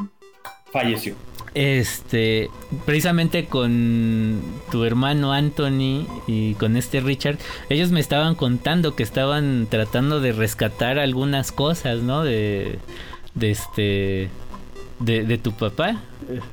falleció. 0.73 1.17
Este, 1.55 2.51
precisamente 2.85 3.47
con 3.47 4.43
tu 4.71 4.85
hermano 4.85 5.33
Anthony 5.33 6.07
y 6.27 6.55
con 6.55 6.77
este 6.77 7.01
Richard, 7.01 7.39
ellos 7.69 7.91
me 7.91 8.01
estaban 8.01 8.35
contando 8.35 8.95
que 8.95 9.03
estaban 9.03 9.67
tratando 9.71 10.21
de 10.21 10.33
rescatar 10.33 10.99
algunas 10.99 11.53
cosas, 11.53 12.03
¿no? 12.03 12.23
De, 12.23 12.79
de 13.35 13.51
este, 13.51 14.29
de, 15.01 15.25
de 15.25 15.39
tu 15.39 15.53
papá. 15.53 16.03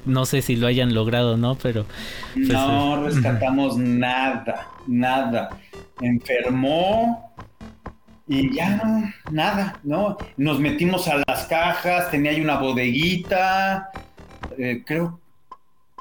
No 0.06 0.26
sé 0.26 0.42
si 0.42 0.56
lo 0.56 0.68
hayan 0.68 0.94
logrado 0.94 1.34
o 1.34 1.38
no, 1.38 1.56
pero... 1.56 1.86
pues, 2.34 2.48
no 2.48 2.98
eh, 2.98 3.10
rescatamos 3.10 3.78
nada, 3.78 4.68
nada. 4.88 5.50
Enfermó 6.02 7.36
y 8.28 8.54
ya 8.56 8.78
no, 8.78 9.14
nada, 9.32 9.80
¿no? 9.84 10.18
Nos 10.38 10.60
metimos 10.60 11.08
a 11.08 11.22
las 11.28 11.46
cajas, 11.46 12.10
tenía 12.10 12.32
ahí 12.32 12.42
una 12.42 12.58
bodeguita, 12.58 13.92
eh, 14.58 14.84
creo, 14.86 15.20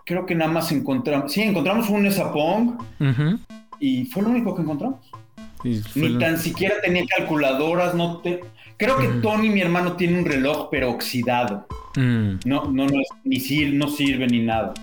creo 0.05 0.27
que 0.27 0.35
nada 0.35 0.51
más 0.51 0.71
encontramos, 0.73 1.33
sí, 1.33 1.43
encontramos 1.43 1.89
un 1.89 2.03
Nesapong 2.03 2.79
ujú. 3.01 3.39
y 3.81 4.05
fue 4.07 4.23
lo 4.23 4.31
único 4.31 4.55
que 4.55 4.63
encontramos. 4.63 5.01
Ni 5.95 6.09
lo- 6.11 6.19
tan 6.19 6.39
siquiera 6.39 6.75
tenía 6.83 7.05
calculadoras, 7.17 7.95
no 7.95 8.19
te... 8.19 8.41
Creo 8.77 8.99
que 8.99 9.07
Tony, 9.23 9.49
mi 9.49 9.61
hermano, 9.63 9.93
tiene 9.97 10.19
un 10.19 10.25
reloj, 10.27 10.69
pero 10.71 10.91
oxidado. 10.91 11.67
Mm, 11.97 12.41
No, 12.45 12.65
no, 12.67 12.87
no, 12.87 13.01
es- 13.01 13.09
ni 13.25 13.41
sir- 13.41 13.73
no 13.73 13.89
sirve 13.89 14.27
ni 14.27 14.41
nada. 14.41 14.75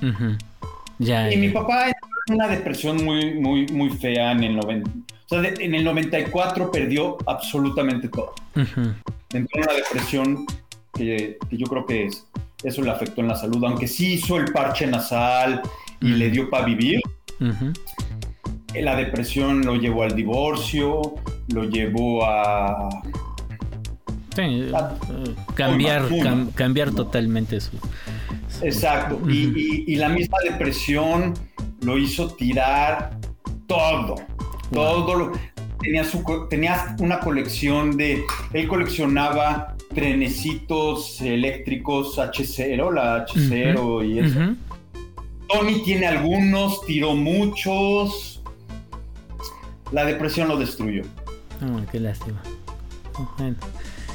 Ya, 0.97 1.31
Y 1.31 1.37
mi 1.37 1.49
papá 1.49 1.85
entró 1.87 2.09
en 2.27 2.35
una 2.35 2.47
depresión 2.47 3.03
muy, 3.03 3.33
muy, 3.35 3.65
muy 3.67 3.89
fea 3.91 4.31
en 4.31 4.43
el 4.43 4.55
90. 4.55 4.89
O 4.89 5.29
sea, 5.29 5.41
de- 5.41 5.63
en 5.63 5.75
el 5.75 5.83
94 5.83 6.71
perdió 6.71 7.17
absolutamente 7.27 8.07
todo. 8.07 8.33
Entró 8.55 9.61
en 9.61 9.63
una 9.63 9.73
depresión 9.73 10.45
que, 10.93 11.37
que 11.49 11.57
yo 11.57 11.67
creo 11.67 11.85
que 11.85 12.05
es, 12.07 12.25
eso 12.63 12.81
le 12.81 12.91
afectó 12.91 13.21
en 13.21 13.27
la 13.27 13.35
salud, 13.35 13.63
aunque 13.65 13.87
sí 13.87 14.13
hizo 14.13 14.37
el 14.37 14.51
parche 14.51 14.85
nasal 14.87 15.61
y 15.99 16.09
le 16.09 16.29
dio 16.29 16.49
para 16.49 16.65
vivir. 16.65 17.01
La 18.75 18.95
depresión 18.95 19.61
lo 19.65 19.75
llevó 19.75 20.03
al 20.03 20.15
divorcio, 20.15 21.01
lo 21.53 21.63
llevó 21.65 22.25
a... 22.25 22.89
Sí, 24.35 24.41
eh, 24.41 24.71
cambiar, 25.55 26.07
cam- 26.09 26.53
cambiar 26.53 26.91
totalmente 26.91 27.59
su... 27.59 27.71
Exacto. 28.61 29.19
Y, 29.27 29.47
y- 29.55 29.83
y 29.87 29.95
la 29.95 30.07
misma 30.07 30.37
depresión 30.43 31.33
lo 31.81 31.97
hizo 31.97 32.29
tirar 32.35 33.17
todo. 33.67 34.15
Todo 34.71 35.15
lo. 35.15 35.31
Tenía, 35.79 36.03
su, 36.03 36.21
co- 36.23 36.47
tenía 36.47 36.95
una 36.99 37.19
colección 37.19 37.97
de. 37.97 38.23
Él 38.53 38.67
coleccionaba 38.67 39.70
trenecitos 39.93 41.21
eléctricos 41.21 42.17
H0, 42.17 42.93
la 42.93 43.25
H0 43.25 44.05
y 44.09 44.19
eso. 44.19 44.55
Tony 45.47 45.81
tiene 45.83 46.07
algunos, 46.07 46.81
tiró 46.85 47.15
muchos. 47.15 48.41
La 49.91 50.05
depresión 50.05 50.47
lo 50.47 50.57
destruyó. 50.57 51.03
Ah, 51.61 51.81
qué 51.91 51.99
lástima. 51.99 52.41
Bueno, 53.37 53.55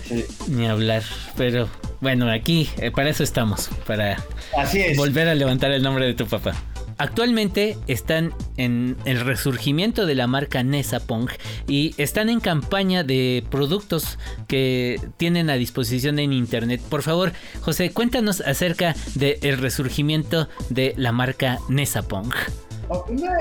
Sí. 0.04 0.24
ni 0.48 0.66
hablar, 0.66 1.02
pero 1.36 1.68
bueno, 2.00 2.30
aquí 2.30 2.68
eh, 2.78 2.90
para 2.92 3.10
eso 3.10 3.22
estamos, 3.24 3.68
para 3.86 4.16
Así 4.56 4.78
es. 4.78 4.96
volver 4.96 5.26
a 5.28 5.34
levantar 5.34 5.72
el 5.72 5.82
nombre 5.82 6.06
de 6.06 6.14
tu 6.14 6.26
papá. 6.26 6.54
Actualmente 6.98 7.76
están 7.86 8.32
en 8.56 8.96
el 9.04 9.20
resurgimiento 9.20 10.06
de 10.06 10.14
la 10.14 10.26
marca 10.26 10.62
Nesapong 10.62 11.28
y 11.68 11.94
están 11.98 12.30
en 12.30 12.40
campaña 12.40 13.04
de 13.04 13.44
productos 13.50 14.18
que 14.48 15.00
tienen 15.18 15.50
a 15.50 15.54
disposición 15.54 16.18
en 16.18 16.32
internet. 16.32 16.80
Por 16.88 17.02
favor, 17.02 17.32
José, 17.60 17.90
cuéntanos 17.92 18.40
acerca 18.40 18.94
del 19.14 19.58
resurgimiento 19.58 20.48
de 20.70 20.94
la 20.96 21.12
marca 21.12 21.58
Nesapong. 21.68 22.32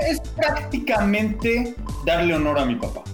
Es 0.06 0.20
prácticamente 0.36 1.74
darle 2.04 2.34
honor 2.34 2.58
a 2.58 2.66
mi 2.66 2.74
papá. 2.74 3.04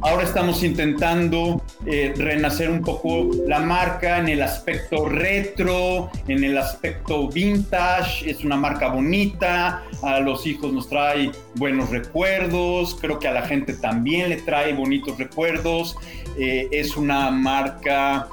Ahora 0.00 0.24
estamos 0.24 0.62
intentando 0.62 1.62
eh, 1.86 2.12
renacer 2.16 2.70
un 2.70 2.82
poco 2.82 3.30
la 3.46 3.60
marca 3.60 4.18
en 4.18 4.28
el 4.28 4.42
aspecto 4.42 5.08
retro, 5.08 6.10
en 6.28 6.44
el 6.44 6.58
aspecto 6.58 7.28
vintage. 7.28 8.30
Es 8.30 8.44
una 8.44 8.56
marca 8.56 8.88
bonita, 8.88 9.82
a 10.02 10.20
los 10.20 10.46
hijos 10.46 10.72
nos 10.72 10.88
trae 10.88 11.30
buenos 11.56 11.90
recuerdos, 11.90 12.96
creo 13.00 13.18
que 13.18 13.28
a 13.28 13.32
la 13.32 13.42
gente 13.42 13.74
también 13.74 14.28
le 14.28 14.36
trae 14.38 14.74
bonitos 14.74 15.18
recuerdos. 15.18 15.96
Eh, 16.38 16.68
es 16.72 16.96
una 16.96 17.30
marca, 17.30 18.28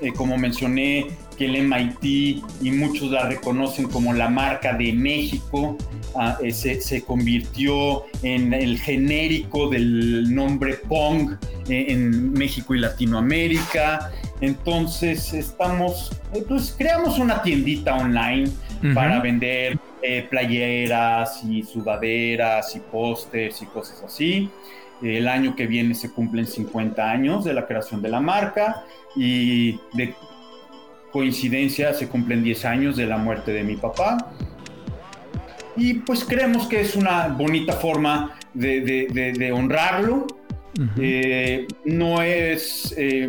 eh, 0.00 0.12
como 0.12 0.38
mencioné, 0.38 1.08
que 1.38 1.46
el 1.46 1.62
MIT 1.62 2.42
y 2.62 2.70
muchos 2.72 3.10
la 3.10 3.26
reconocen 3.26 3.88
como 3.88 4.12
la 4.12 4.28
marca 4.28 4.74
de 4.74 4.92
México. 4.92 5.78
Ah, 6.14 6.36
eh, 6.42 6.52
se, 6.52 6.80
se 6.80 7.02
convirtió 7.02 8.04
en 8.22 8.52
el 8.52 8.78
genérico 8.78 9.68
del 9.68 10.34
nombre 10.34 10.74
Pong 10.88 11.36
eh, 11.68 11.86
en 11.88 12.32
México 12.32 12.74
y 12.74 12.78
Latinoamérica. 12.78 14.10
Entonces 14.40 15.32
estamos, 15.34 16.12
eh, 16.32 16.44
pues 16.46 16.74
creamos 16.76 17.18
una 17.18 17.42
tiendita 17.42 17.94
online 17.96 18.50
para 18.94 19.20
vender 19.20 19.78
eh, 20.02 20.26
playeras 20.30 21.42
y 21.44 21.64
sudaderas 21.64 22.76
y 22.76 22.80
pósters 22.80 23.60
y 23.62 23.66
cosas 23.66 24.02
así. 24.04 24.48
El 25.02 25.28
año 25.28 25.54
que 25.56 25.66
viene 25.66 25.94
se 25.94 26.10
cumplen 26.12 26.46
50 26.46 27.10
años 27.10 27.44
de 27.44 27.54
la 27.54 27.66
creación 27.66 28.00
de 28.00 28.08
la 28.08 28.20
marca 28.20 28.84
y 29.16 29.72
de 29.94 30.14
coincidencia 31.22 31.92
se 31.94 32.06
cumplen 32.06 32.44
10 32.44 32.64
años 32.64 32.96
de 32.96 33.06
la 33.06 33.18
muerte 33.18 33.52
de 33.52 33.64
mi 33.64 33.74
papá. 33.76 34.30
Y 35.76 35.94
pues 35.94 36.24
creemos 36.24 36.66
que 36.68 36.80
es 36.80 36.94
una 36.94 37.26
bonita 37.28 37.72
forma 37.72 38.38
de, 38.54 38.80
de- 38.80 39.06
de- 39.12 39.32
de 39.32 39.52
honrarlo. 39.52 40.26
Eh, 41.00 41.66
no 41.84 42.22
es... 42.22 42.94
eh, 42.96 43.28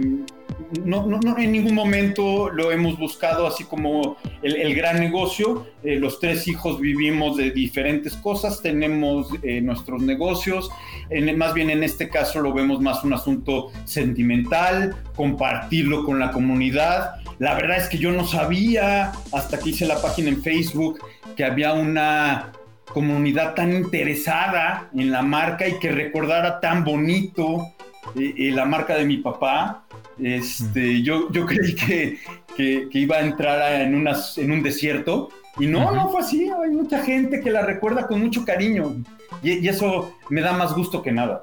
no, 0.85 1.07
no- 1.07 1.19
no, 1.19 1.35
en 1.39 1.51
ningún 1.51 1.73
momento 1.73 2.49
lo 2.51 2.71
hemos 2.71 2.99
buscado 2.99 3.47
así 3.47 3.63
como 3.63 4.17
el, 4.43 4.55
el 4.55 4.75
gran 4.75 4.99
negocio. 4.99 5.65
Eh, 5.83 5.95
los 5.99 6.19
tres 6.19 6.47
hijos 6.47 6.79
vivimos 6.79 7.37
de 7.37 7.49
diferentes 7.49 8.13
cosas, 8.15 8.61
tenemos 8.61 9.29
eh, 9.41 9.61
nuestros 9.61 10.01
negocios. 10.03 10.69
En- 11.09 11.35
más 11.39 11.55
bien 11.55 11.69
en 11.71 11.83
este 11.83 12.07
caso 12.09 12.39
lo 12.41 12.53
vemos 12.53 12.79
más 12.81 13.03
un 13.03 13.13
asunto 13.13 13.71
sentimental, 13.85 14.95
compartirlo 15.15 16.05
con 16.05 16.19
la 16.19 16.29
comunidad. 16.31 17.15
La 17.39 17.53
verdad 17.55 17.77
es 17.77 17.87
que 17.87 17.97
yo 17.97 18.11
no 18.11 18.25
sabía 18.27 19.11
hasta 19.31 19.59
que 19.59 19.69
hice 19.69 19.85
la 19.87 20.01
página 20.01 20.29
en 20.29 20.41
Facebook 20.43 20.99
que 21.35 21.43
había 21.45 21.73
una 21.73 22.51
comunidad 22.93 23.53
tan 23.55 23.71
interesada 23.73 24.89
en 24.95 25.11
la 25.11 25.21
marca 25.21 25.67
y 25.67 25.79
que 25.79 25.91
recordara 25.91 26.59
tan 26.59 26.83
bonito 26.83 27.67
eh, 28.15 28.33
eh, 28.37 28.51
la 28.51 28.65
marca 28.65 28.95
de 28.95 29.05
mi 29.05 29.17
papá. 29.17 29.83
Este, 30.21 31.01
yo, 31.01 31.31
yo 31.31 31.45
creí 31.45 31.75
que, 31.75 32.17
que- 32.57 32.89
que 32.91 32.99
iba 32.99 33.17
a 33.17 33.21
entrar 33.21 33.61
a- 33.61 33.83
en, 33.83 33.95
unas, 33.95 34.37
en 34.37 34.51
un 34.51 34.61
desierto 34.61 35.29
y 35.59 35.67
no, 35.67 35.91
no 35.93 36.09
fue 36.09 36.21
así. 36.21 36.49
Hay 36.63 36.71
mucha 36.71 37.01
gente 37.03 37.39
que 37.41 37.51
la 37.51 37.61
recuerda 37.61 38.05
con 38.07 38.19
mucho 38.21 38.43
cariño 38.43 38.95
y, 39.43 39.59
y 39.59 39.67
eso 39.69 40.13
me 40.29 40.41
da 40.41 40.51
más 40.53 40.73
gusto 40.73 41.01
que 41.01 41.11
nada. 41.13 41.41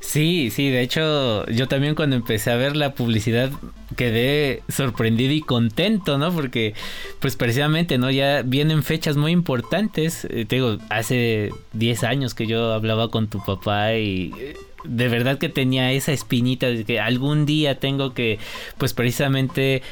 Sí, 0.00 0.50
sí, 0.50 0.70
de 0.70 0.80
hecho 0.82 1.44
yo 1.46 1.66
también 1.68 1.94
cuando 1.94 2.16
empecé 2.16 2.50
a 2.52 2.56
ver 2.56 2.76
la 2.76 2.94
publicidad 2.94 3.50
quedé 3.94 4.62
sorprendido 4.68 5.32
y 5.32 5.40
contento, 5.40 6.18
¿no? 6.18 6.32
Porque 6.32 6.74
pues 7.20 7.36
precisamente, 7.36 7.98
¿no? 7.98 8.10
Ya 8.10 8.42
vienen 8.42 8.82
fechas 8.82 9.16
muy 9.16 9.32
importantes. 9.32 10.26
Eh, 10.26 10.44
te 10.44 10.56
digo, 10.56 10.78
hace 10.90 11.50
10 11.72 12.04
años 12.04 12.34
que 12.34 12.46
yo 12.46 12.72
hablaba 12.72 13.10
con 13.10 13.28
tu 13.28 13.42
papá 13.44 13.94
y 13.94 14.32
eh, 14.38 14.56
de 14.84 15.08
verdad 15.08 15.38
que 15.38 15.48
tenía 15.48 15.92
esa 15.92 16.12
espinita 16.12 16.68
de 16.68 16.84
que 16.84 17.00
algún 17.00 17.46
día 17.46 17.78
tengo 17.78 18.14
que 18.14 18.38
pues 18.78 18.92
precisamente 18.92 19.82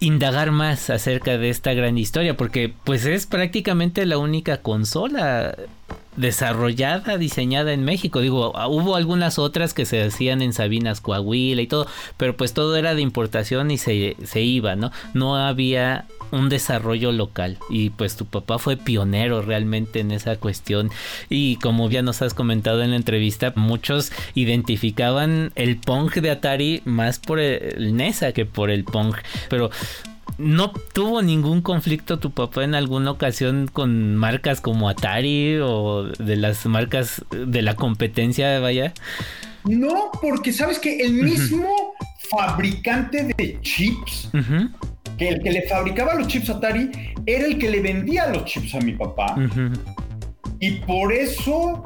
indagar 0.00 0.50
más 0.50 0.90
acerca 0.90 1.38
de 1.38 1.48
esta 1.48 1.74
gran 1.74 1.96
historia 1.96 2.36
porque 2.36 2.72
pues 2.84 3.06
es 3.06 3.26
prácticamente 3.26 4.04
la 4.04 4.18
única 4.18 4.60
consola 4.60 5.56
desarrollada, 6.16 7.16
diseñada 7.18 7.72
en 7.72 7.84
México. 7.84 8.20
Digo, 8.20 8.52
ah, 8.56 8.68
hubo 8.68 8.96
algunas 8.96 9.38
otras 9.38 9.74
que 9.74 9.86
se 9.86 10.02
hacían 10.02 10.42
en 10.42 10.52
Sabinas, 10.52 11.00
Coahuila 11.00 11.62
y 11.62 11.66
todo, 11.66 11.86
pero 12.16 12.36
pues 12.36 12.52
todo 12.54 12.76
era 12.76 12.94
de 12.94 13.02
importación 13.02 13.70
y 13.70 13.78
se, 13.78 14.16
se 14.24 14.40
iba, 14.42 14.76
¿no? 14.76 14.92
No 15.14 15.36
había 15.36 16.06
un 16.32 16.48
desarrollo 16.48 17.12
local 17.12 17.58
y 17.68 17.90
pues 17.90 18.16
tu 18.16 18.24
papá 18.24 18.58
fue 18.58 18.76
pionero 18.76 19.42
realmente 19.42 20.00
en 20.00 20.10
esa 20.10 20.36
cuestión 20.36 20.90
y 21.28 21.56
como 21.56 21.88
ya 21.90 22.02
nos 22.02 22.22
has 22.22 22.32
comentado 22.32 22.82
en 22.82 22.90
la 22.90 22.96
entrevista 22.96 23.52
muchos 23.54 24.12
identificaban 24.34 25.52
el 25.56 25.76
Pong 25.76 26.10
de 26.10 26.30
Atari 26.30 26.80
más 26.86 27.18
por 27.18 27.38
el 27.38 27.94
NESA 27.94 28.32
que 28.32 28.46
por 28.46 28.70
el 28.70 28.84
Pong 28.84 29.14
pero 29.50 29.70
¿No 30.42 30.72
tuvo 30.72 31.22
ningún 31.22 31.62
conflicto 31.62 32.18
tu 32.18 32.32
papá 32.32 32.64
en 32.64 32.74
alguna 32.74 33.12
ocasión 33.12 33.68
con 33.72 34.16
marcas 34.16 34.60
como 34.60 34.88
Atari 34.88 35.58
o 35.62 36.04
de 36.04 36.34
las 36.34 36.66
marcas 36.66 37.24
de 37.30 37.62
la 37.62 37.76
competencia, 37.76 38.58
vaya? 38.58 38.92
No, 39.64 40.10
porque 40.20 40.52
sabes 40.52 40.80
que 40.80 40.98
el 40.98 41.12
mismo 41.12 41.94
fabricante 42.28 43.32
de 43.36 43.60
chips, 43.60 44.30
que 45.16 45.28
el 45.28 45.42
que 45.42 45.52
le 45.52 45.62
fabricaba 45.68 46.14
los 46.14 46.26
chips 46.26 46.50
Atari, 46.50 46.90
era 47.24 47.46
el 47.46 47.58
que 47.58 47.70
le 47.70 47.80
vendía 47.80 48.26
los 48.26 48.44
chips 48.44 48.74
a 48.74 48.80
mi 48.80 48.94
papá. 48.94 49.36
Y 50.58 50.72
por 50.80 51.12
eso, 51.12 51.84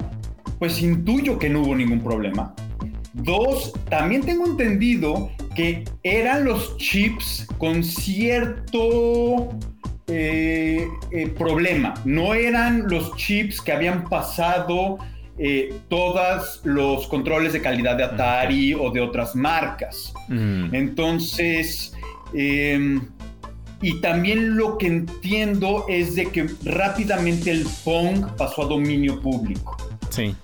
pues 0.59 0.80
intuyo 0.80 1.38
que 1.38 1.50
no 1.50 1.61
hubo 1.61 1.76
ningún 1.76 2.00
problema. 2.00 2.54
Dos, 3.23 3.73
también 3.89 4.23
tengo 4.23 4.47
entendido 4.47 5.31
que 5.55 5.85
eran 6.03 6.45
los 6.45 6.77
chips 6.77 7.47
con 7.59 7.83
cierto 7.83 9.49
eh, 10.07 10.87
eh, 11.11 11.29
problema. 11.39 11.95
No 12.05 12.35
eran 12.35 12.89
los 12.89 13.17
chips 13.17 13.61
que 13.61 13.73
habían 13.73 14.05
pasado 14.05 14.99
eh, 15.39 15.75
todos 15.89 16.61
los 16.64 17.07
controles 17.09 17.53
de 17.53 17.61
calidad 17.62 17.97
de 17.97 18.05
Atari 18.05 18.75
o 18.75 18.91
de 18.91 19.01
otras 19.01 19.35
marcas. 19.35 20.12
Mm, 20.29 20.75
Entonces, 20.75 21.95
eh, 22.35 23.01
y 23.81 24.01
también 24.01 24.57
lo 24.57 24.79
que 24.79 24.87
entiendo 24.87 25.85
es 25.89 26.14
de 26.14 26.27
que 26.27 26.47
rápidamente 26.64 27.51
el 27.51 27.67
Pong 27.85 28.27
pasó 28.37 28.62
a 28.62 28.67
dominio 28.67 29.21
público. 29.21 29.77
sí. 30.11 30.35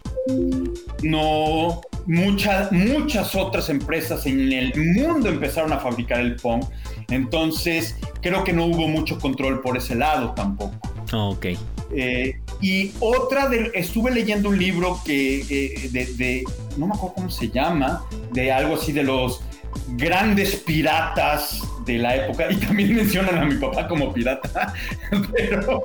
No, 1.02 1.80
muchas, 2.06 2.70
muchas 2.72 3.34
otras 3.34 3.68
empresas 3.68 4.26
en 4.26 4.52
el 4.52 4.72
mundo 4.76 5.28
empezaron 5.28 5.72
a 5.72 5.78
fabricar 5.78 6.20
el 6.20 6.36
Pong. 6.36 6.64
Entonces, 7.10 7.96
creo 8.20 8.44
que 8.44 8.52
no 8.52 8.66
hubo 8.66 8.88
mucho 8.88 9.18
control 9.18 9.60
por 9.60 9.76
ese 9.76 9.94
lado 9.94 10.32
tampoco. 10.34 10.74
Ok. 11.12 11.46
Eh, 11.94 12.40
y 12.62 12.92
otra, 13.00 13.48
de, 13.48 13.70
estuve 13.74 14.10
leyendo 14.10 14.48
un 14.48 14.58
libro 14.58 14.98
que, 15.04 15.40
eh, 15.40 15.88
de, 15.90 16.06
de- 16.14 16.44
no 16.78 16.86
me 16.86 16.94
acuerdo 16.94 17.14
cómo 17.16 17.30
se 17.30 17.48
llama, 17.50 18.04
de 18.32 18.50
algo 18.50 18.76
así 18.76 18.92
de 18.92 19.02
los 19.02 19.42
grandes 19.88 20.56
piratas 20.56 21.60
de 21.84 21.98
la 21.98 22.16
época, 22.16 22.50
y 22.50 22.56
también 22.56 22.94
mencionan 22.96 23.38
a 23.38 23.44
mi 23.44 23.56
papá 23.56 23.86
como 23.88 24.12
pirata, 24.12 24.72
pero 25.32 25.82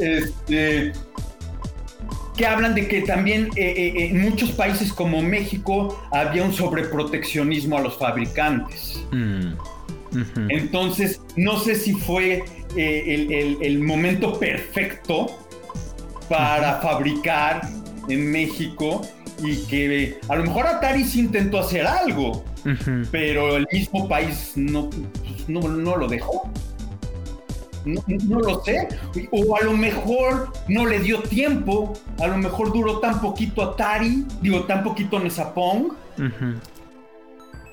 este, 0.00 0.92
que 2.40 2.46
hablan 2.46 2.74
de 2.74 2.88
que 2.88 3.02
también 3.02 3.50
eh, 3.54 3.74
eh, 3.76 4.06
en 4.06 4.22
muchos 4.22 4.52
países 4.52 4.94
como 4.94 5.20
México 5.20 6.02
había 6.10 6.42
un 6.42 6.54
sobreproteccionismo 6.54 7.76
a 7.76 7.82
los 7.82 7.98
fabricantes. 7.98 9.04
Mm. 9.12 9.52
Entonces, 10.48 11.20
no 11.36 11.60
sé 11.60 11.74
si 11.74 11.92
fue 11.92 12.42
eh, 12.76 13.04
el, 13.14 13.30
el- 13.30 13.58
el 13.60 13.80
momento 13.80 14.38
perfecto 14.38 15.26
para 16.30 16.80
fabricar 16.80 17.60
en 18.08 18.32
México 18.32 19.02
y 19.44 19.56
que 19.66 20.18
a 20.28 20.36
lo 20.36 20.44
mejor 20.44 20.66
Atari 20.66 21.04
sí 21.04 21.20
intentó 21.20 21.60
hacer 21.60 21.86
algo, 21.86 22.42
pero 23.10 23.56
el 23.58 23.66
mismo 23.70 24.08
país 24.08 24.52
no, 24.56 24.88
pues, 24.88 25.46
no, 25.46 25.60
no 25.60 25.94
lo 25.96 26.08
dejó. 26.08 26.50
No, 27.84 28.02
no 28.26 28.40
lo 28.40 28.62
sé. 28.64 28.88
O 29.30 29.56
a 29.56 29.60
lo 29.64 29.72
mejor 29.76 30.52
no 30.68 30.86
le 30.86 30.98
dio 31.00 31.20
tiempo. 31.22 31.94
A 32.20 32.26
lo 32.26 32.36
mejor 32.36 32.72
duró 32.72 32.98
tan 33.00 33.20
poquito 33.20 33.62
Atari, 33.62 34.24
digo, 34.42 34.64
tan 34.64 34.82
poquito 34.84 35.18
Nesapong 35.18 35.84
Ujú. 36.18 36.54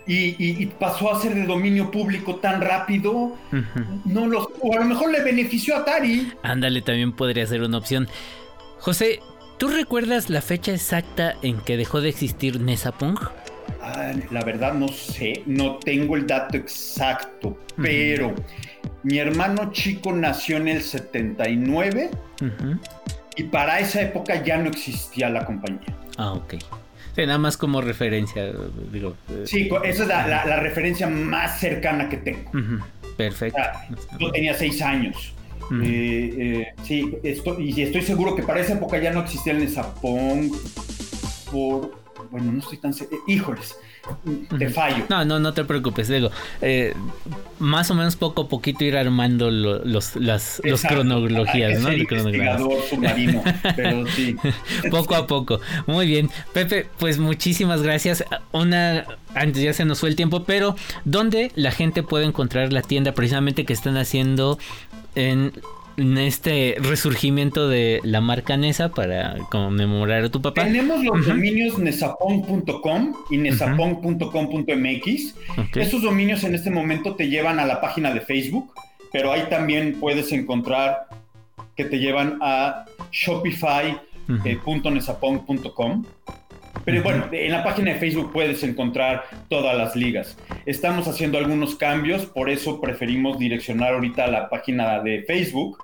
y, 0.05 0.35
y- 0.43 0.63
y 0.63 0.65
pasó 0.67 1.13
a 1.13 1.19
ser 1.21 1.35
de 1.35 1.45
dominio 1.45 1.91
público 1.91 2.35
tan 2.37 2.61
rápido. 2.61 3.35
No 4.05 4.25
los, 4.27 4.47
o 4.61 4.73
a 4.73 4.77
lo 4.79 4.85
mejor 4.85 5.11
le 5.11 5.21
benefició 5.23 5.75
a 5.75 5.79
Atari. 5.79 6.31
Ándale, 6.43 6.81
también 6.81 7.11
podría 7.11 7.45
ser 7.45 7.61
una 7.61 7.77
opción. 7.77 8.07
José, 8.79 9.19
¿tú 9.57 9.67
recuerdas 9.67 10.29
la 10.29 10.41
fecha 10.41 10.71
exacta 10.73 11.35
en 11.41 11.59
que 11.59 11.75
dejó 11.77 11.99
de 11.99 12.09
existir 12.09 12.61
Nesapong? 12.61 13.17
Ah, 13.81 14.13
la 14.31 14.43
verdad 14.43 14.73
no 14.73 14.87
sé, 14.87 15.43
no 15.45 15.75
tengo 15.77 16.15
el 16.15 16.25
dato 16.27 16.55
exacto, 16.57 17.57
pero 17.81 18.33
mi 19.07 19.19
hermano 19.19 19.71
chico 19.71 20.11
nació 20.11 20.57
en 20.57 20.67
el 20.67 20.81
79 20.81 22.09
Ujú. 22.41 22.79
y 23.37 23.43
para 23.43 23.79
esa 23.79 24.01
época 24.01 24.43
ya 24.43 24.57
no 24.57 24.69
existía 24.69 25.29
la 25.29 25.45
compañía. 25.45 25.95
Ah, 26.17 26.33
ok. 26.33 26.55
Sí, 27.15 27.25
nada 27.25 27.37
más 27.37 27.55
como 27.57 27.79
referencia, 27.81 28.51
digo. 28.91 29.15
eh, 29.29 29.43
Sí, 29.45 29.69
esa 29.85 30.03
es 30.03 30.09
la, 30.09 30.27
la- 30.27 30.45
la 30.45 30.59
referencia 30.59 31.07
más 31.07 31.59
cercana 31.59 32.09
que 32.09 32.17
tengo. 32.17 32.51
Perfecto. 33.15 33.57
Yo 34.19 34.29
tenía 34.31 34.53
seis 34.53 34.81
años. 34.81 35.33
Eh, 35.83 36.33
eh, 36.37 36.67
sí, 36.83 37.17
estoy, 37.23 37.71
y 37.71 37.81
estoy 37.81 38.01
seguro 38.01 38.35
que 38.35 38.43
para 38.43 38.59
esa 38.59 38.73
época 38.73 38.97
ya 38.99 39.11
no 39.11 39.21
existía 39.21 39.53
el 39.53 39.59
Nesapong. 39.59 40.51
Por, 41.51 41.97
bueno, 42.29 42.51
no 42.51 42.59
estoy 42.59 42.77
tan 42.77 42.93
seguro. 42.93 43.17
Híjoles, 43.27 43.77
te 44.57 44.69
fallo. 44.69 45.05
No, 45.09 45.25
no, 45.25 45.39
no 45.39 45.53
te 45.53 45.63
preocupes, 45.63 46.07
digo, 46.07 46.29
eh, 46.61 46.93
más 47.59 47.89
o 47.91 47.95
menos 47.95 48.15
poco 48.15 48.43
a 48.43 48.47
poquito 48.49 48.83
ir 48.83 48.95
armando 48.97 49.49
lo- 49.51 49.83
los, 49.83 50.15
las 50.15 50.61
los 50.63 50.81
cronologías, 50.83 51.79
¿no? 51.81 51.89
cronogramas. 52.07 52.61
submarino, 52.89 53.43
pero 53.75 54.05
sí. 54.07 54.35
poco 54.91 55.15
a 55.15 55.27
poco. 55.27 55.59
Muy 55.85 56.07
bien. 56.07 56.29
Pepe, 56.53 56.87
pues 56.99 57.17
muchísimas 57.19 57.81
gracias. 57.81 58.23
Una, 58.51 59.05
antes 59.35 59.61
ya 59.61 59.73
se 59.73 59.85
nos 59.85 59.99
fue 59.99 60.09
el 60.09 60.15
tiempo, 60.15 60.43
pero 60.43 60.75
¿dónde 61.05 61.51
la 61.55 61.71
gente 61.71 62.03
puede 62.03 62.25
encontrar 62.25 62.71
la 62.73 62.81
tienda 62.81 63.11
precisamente 63.13 63.65
que 63.65 63.73
están 63.73 63.97
haciendo 63.97 64.59
en, 65.15 65.53
en 65.97 66.17
este 66.17 66.77
resurgimiento 66.79 67.67
de 67.67 67.99
la 68.03 68.21
marca 68.21 68.55
Nesa 68.55 68.89
para 68.89 69.35
conmemorar 69.49 70.23
a 70.25 70.29
tu 70.29 70.39
papá? 70.41 70.63
Tenemos 70.63 71.03
los 71.03 71.25
dominios 71.25 71.79
nesapong.com 71.79 73.15
y 73.31 73.37
nesapong.com.mx. 73.37 75.35
Ok. 75.57 75.77
Esos 75.77 76.03
dominios 76.03 76.43
en 76.43 76.53
este 76.55 76.69
momento 76.69 77.15
te 77.15 77.29
llevan 77.29 77.59
a 77.59 77.65
la 77.65 77.81
página 77.81 78.13
de 78.13 78.21
Facebook, 78.21 78.71
pero 79.11 79.31
ahí 79.31 79.45
también 79.49 79.99
puedes 79.99 80.31
encontrar 80.31 81.07
que 81.75 81.85
te 81.85 81.97
llevan 81.99 82.37
a 82.41 82.85
shopify.nesapong.com. 83.11 86.05
Pero 86.87 87.03
bueno, 87.03 87.27
en 87.33 87.51
la 87.51 87.65
página 87.65 87.91
de 87.91 87.99
Facebook 87.99 88.31
puedes 88.31 88.63
encontrar 88.63 89.25
todas 89.49 89.77
las 89.77 89.93
ligas. 89.93 90.37
Estamos 90.65 91.05
haciendo 91.09 91.37
algunos 91.37 91.75
cambios, 91.75 92.25
por 92.27 92.49
eso 92.49 92.79
preferimos 92.79 93.37
direccionar 93.37 93.93
ahorita 93.93 94.23
a 94.23 94.27
la 94.27 94.49
página 94.49 95.01
de 95.01 95.23
Facebook 95.23 95.79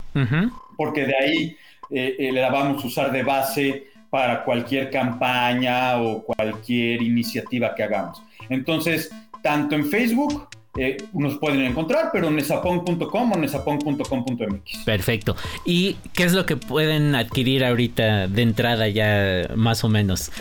porque 0.78 1.06
de 1.06 1.14
ahí 1.18 1.58
eh, 1.90 2.16
eh, 2.18 2.32
la 2.32 2.50
vamos 2.50 2.82
a 2.82 2.88
usar 2.88 3.12
de 3.12 3.22
base 3.22 3.88
para 4.10 4.46
cualquier 4.46 4.90
campaña 4.92 6.02
o 6.02 6.24
cualquier 6.24 7.02
iniciativa 7.02 7.76
que 7.76 7.84
hagamos. 7.84 8.24
Entonces, 8.48 9.12
tanto 9.42 9.76
en 9.76 9.88
Facebook 9.88 10.48
eh, 10.78 10.98
nos 11.14 11.38
pueden 11.38 11.62
encontrar, 11.62 12.10
pero 12.12 12.28
en 12.30 12.36
nesapong.com 12.38 13.32
o 13.32 13.38
nesapong.com.mx. 13.38 14.84
Perfecto. 14.86 15.36
¿Y 15.66 15.96
qué 16.14 16.24
es 16.24 16.34
lo 16.34 16.46
que 16.46 16.58
pueden 16.58 17.16
adquirir 17.16 17.64
ahorita 17.64 18.28
de 18.28 18.42
entrada 18.42 18.88
ya 18.88 19.48
más 19.56 19.84
o 19.84 19.90
menos? 19.90 20.32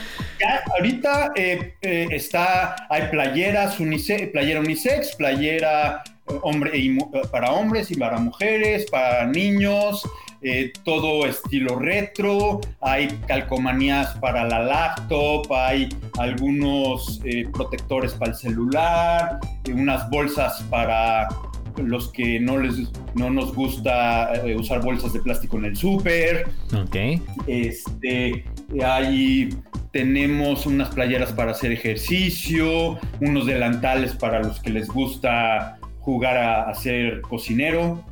Ya, 0.41 0.63
ahorita 0.77 1.33
eh, 1.37 1.75
eh, 1.83 2.09
está, 2.11 2.77
hay 2.89 3.09
playeras 3.11 3.79
unisex, 3.79 4.29
playera 4.33 4.61
unisex, 4.61 5.15
playera 5.17 6.03
eh, 6.29 6.35
hombre 6.43 6.77
y 6.79 6.91
mu- 6.91 7.11
para 7.31 7.53
hombres 7.53 7.91
y 7.91 7.97
para 7.97 8.19
mujeres, 8.19 8.87
para 8.91 9.27
niños, 9.27 10.03
eh, 10.45 10.73
todo 10.85 11.25
estilo 11.25 11.79
retro, 11.79 12.61
hay 12.81 13.07
calcomanías 13.29 14.17
para 14.17 14.45
la 14.45 14.59
laptop, 14.59 15.47
hay 15.53 15.89
algunos 16.19 17.21
eh, 17.25 17.47
protectores 17.53 18.13
para 18.15 18.33
el 18.33 18.37
celular, 18.37 19.39
eh, 19.65 19.73
unas 19.73 20.11
bolsas 20.11 20.61
para 20.69 21.29
los 21.77 22.09
que 22.13 22.41
no 22.41 22.59
les 22.59 22.91
no 23.15 23.31
nos 23.31 23.55
gusta 23.55 24.33
usar 24.59 24.83
bolsas 24.83 25.13
de 25.13 25.21
plástico 25.21 25.59
en 25.59 25.67
el 25.67 25.77
súper. 25.77 26.49
Ok. 26.75 27.23
Este, 27.47 28.45
ahí 28.85 29.49
tenemos 29.93 30.67
unas 30.67 30.89
playeras 30.89 31.33
para 31.33 31.53
hacer 31.53 31.71
ejercicio, 31.71 32.99
unos 33.21 33.47
delantales 33.47 34.13
para 34.15 34.43
los 34.43 34.61
que 34.61 34.71
les 34.71 34.89
gusta 34.89 35.79
jugar 36.01 36.37
a, 36.37 36.69
a 36.69 36.75
ser 36.75 37.21
cocinero, 37.21 38.05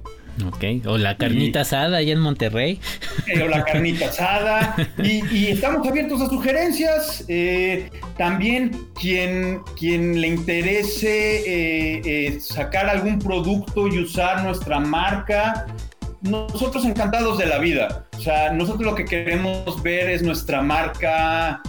Ok. 0.47 0.87
O 0.87 0.99
la 0.99 1.17
carnita 1.17 1.63
asada 1.63 1.99
allá 1.99 2.13
en 2.13 2.21
Monterrey. 2.21 2.81
eh, 3.27 3.43
o 3.43 3.49
la 3.49 3.65
carnita 3.65 4.07
asada. 4.07 4.75
Y, 5.03 5.25
y 5.35 5.47
estamos 5.49 5.87
abiertos 5.87 6.21
a 6.21 6.29
sugerencias. 6.29 7.25
Eh, 7.29 7.91
también 8.17 8.87
quien, 8.99 9.61
quien 9.79 10.21
le 10.21 10.29
interese 10.29 11.43
eh, 11.47 12.41
sacar 12.41 12.89
algún 12.89 13.19
producto 13.19 13.89
y 13.89 13.99
usar 13.99 14.43
nuestra 14.45 14.79
marca, 14.81 15.67
nosotros 16.23 16.85
encantados 16.85 17.39
de 17.39 17.47
la 17.47 17.59
vida. 17.59 18.07
O 18.17 18.21
sea, 18.21 18.53
nosotros 18.53 18.85
lo 18.85 18.95
que 18.95 19.05
queremos 19.05 19.83
ver 19.83 20.11
es 20.11 20.23
nuestra 20.23 20.63
marca 20.63 21.63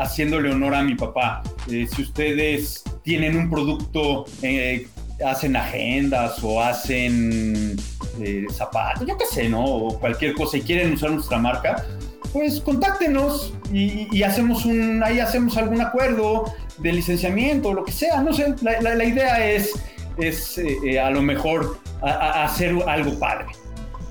haciéndole 0.00 0.50
honor 0.50 0.74
a 0.74 0.82
mi 0.82 0.96
papá. 0.96 1.42
Si 1.68 2.02
ustedes 2.02 2.82
tienen 3.02 3.36
un 3.36 3.48
producto, 3.48 4.24
eh, 4.42 4.86
hacen 5.24 5.56
agendas 5.56 6.42
o 6.42 6.60
hacen 6.62 7.76
eh, 8.20 8.46
zapatos, 8.50 9.06
yo 9.06 9.16
qué 9.16 9.24
sé, 9.26 9.48
¿no? 9.48 9.64
O 9.64 9.98
cualquier 9.98 10.34
cosa 10.34 10.58
y 10.58 10.62
quieren 10.62 10.94
usar 10.94 11.10
nuestra 11.10 11.38
marca, 11.38 11.84
pues 12.32 12.60
contáctenos 12.60 13.54
y, 13.72 14.22
hacemos 14.22 14.64
un, 14.66 15.02
ahí 15.02 15.20
hacemos 15.20 15.56
algún 15.56 15.80
acuerdo 15.80 16.52
de 16.78 16.92
licenciamiento 16.92 17.70
o 17.70 17.74
lo 17.74 17.84
que 17.84 17.92
sea, 17.92 18.20
no 18.22 18.32
sé. 18.32 18.54
La, 18.60 19.04
idea 19.04 19.46
es, 19.50 19.72
es 20.18 20.58
eh, 20.58 20.76
eh, 20.84 21.00
a 21.00 21.10
lo 21.10 21.22
mejor 21.22 21.78
hacer 22.02 22.76
algo 22.86 23.18
padre. 23.18 23.46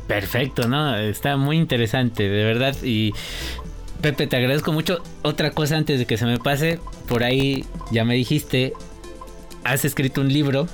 Perfecto, 0.08 0.68
¿no? 0.68 0.98
Está 0.98 1.38
muy 1.38 1.58
interesante, 1.58 2.28
de 2.28 2.44
verdad. 2.44 2.76
Y 2.84 3.14
Pepe, 4.02 4.28
te 4.28 4.38
agradezco 4.38 4.72
mucho. 4.72 5.02
Otra 5.24 5.52
cosa 5.52 5.78
antes 5.78 6.00
de 6.00 6.06
que 6.06 6.18
se 6.18 6.26
me 6.26 6.38
pase, 6.38 6.80
por 7.08 7.24
ahí 7.24 7.66
ya 7.92 8.06
me 8.06 8.16
dijiste, 8.16 8.74
has 9.64 9.84
escrito 9.84 10.22
un 10.22 10.32
libro. 10.32 10.68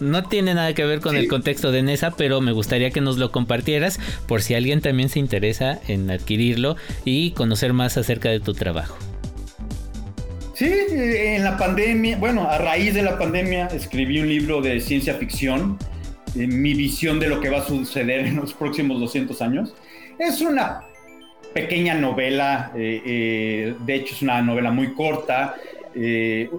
No 0.00 0.24
tiene 0.24 0.54
nada 0.54 0.74
que 0.74 0.84
ver 0.84 1.00
con 1.00 1.16
el 1.16 1.28
contexto 1.28 1.70
de 1.72 1.82
Nesa, 1.82 2.10
pero 2.10 2.40
me 2.40 2.52
gustaría 2.52 2.90
que 2.90 3.00
nos 3.00 3.16
lo 3.18 3.30
compartieras 3.30 4.00
por 4.26 4.42
si 4.42 4.54
alguien 4.54 4.80
también 4.80 5.08
se 5.08 5.18
interesa 5.20 5.78
en 5.88 6.10
adquirirlo 6.10 6.76
y 7.04 7.30
conocer 7.32 7.72
más 7.72 7.96
acerca 7.96 8.28
de 8.28 8.40
tu 8.40 8.54
trabajo. 8.54 8.96
Sí, 10.54 10.70
en 10.90 11.42
la 11.42 11.56
pandemia, 11.56 12.16
bueno, 12.18 12.48
a 12.48 12.58
raíz 12.58 12.94
de 12.94 13.02
la 13.02 13.18
pandemia 13.18 13.66
escribí 13.68 14.20
un 14.20 14.28
libro 14.28 14.60
de 14.60 14.80
ciencia 14.80 15.14
ficción, 15.14 15.78
eh, 16.36 16.46
mi 16.46 16.74
visión 16.74 17.18
de 17.18 17.28
lo 17.28 17.40
que 17.40 17.48
va 17.50 17.58
a 17.58 17.64
suceder 17.66 18.20
en 18.26 18.36
los 18.36 18.52
próximos 18.54 19.00
200 19.00 19.40
años. 19.42 19.74
Es 20.18 20.40
una 20.40 20.80
pequeña 21.54 21.94
novela, 21.94 22.72
eh, 22.76 23.02
eh, 23.04 23.74
de 23.84 23.94
hecho 23.94 24.14
es 24.14 24.22
una 24.22 24.42
novela 24.42 24.70
muy 24.70 24.92
corta, 24.94 25.54
de- 25.94 26.50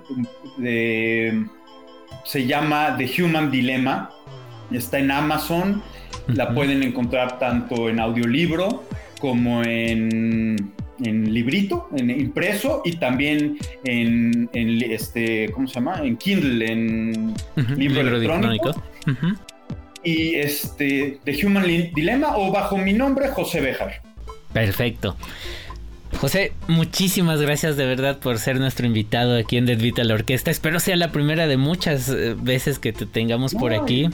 se 2.26 2.46
llama 2.46 2.98
The 2.98 3.24
Human 3.24 3.52
Dilemma, 3.52 4.12
está 4.72 5.00
en 5.00 5.12
Amazon, 5.12 5.82
la 6.28 6.54
pueden 6.54 6.84
encontrar 6.84 7.40
tanto 7.40 7.88
en 7.88 8.00
audiolibro 8.00 8.84
como 9.20 9.64
en, 9.64 10.74
en 11.04 11.34
librito, 11.34 11.88
en 11.96 12.10
impreso 12.10 12.82
y 12.84 12.94
también 12.94 13.58
en, 13.84 14.50
este, 14.54 15.52
¿cómo 15.52 15.68
se 15.68 15.76
llama? 15.76 16.02
En 16.04 16.18
Kindle, 16.18 16.72
en 16.72 17.34
Ujú, 17.56 17.76
libro, 17.76 18.04
libro 18.04 18.18
electrónico. 18.18 18.84
Y 20.04 20.36
este, 20.36 21.20
The 21.24 21.46
Human 21.46 21.66
Dilemma 21.94 22.38
o 22.38 22.52
bajo 22.52 22.78
mi 22.78 22.94
nombre, 22.94 23.30
José 23.30 23.62
Bejar. 23.62 24.02
Perfecto. 24.54 25.16
José, 26.20 26.54
muchísimas 26.68 27.42
gracias 27.42 27.78
de 27.78 27.86
verdad 27.86 28.20
por 28.20 28.40
ser 28.40 28.60
nuestro 28.60 28.86
invitado 28.86 29.38
aquí 29.38 29.58
en 29.58 29.66
Dead 29.66 29.78
Vital 29.78 30.12
Orquesta. 30.12 30.50
Espero 30.50 30.80
sea 30.80 30.96
la 30.96 31.12
primera 31.12 31.46
de 31.48 31.58
muchas 31.58 32.10
eh, 32.10 32.36
veces 32.40 32.80
que 32.80 32.94
te 32.94 33.06
tengamos 33.06 33.54
por 33.54 33.74
aquí. 33.74 34.10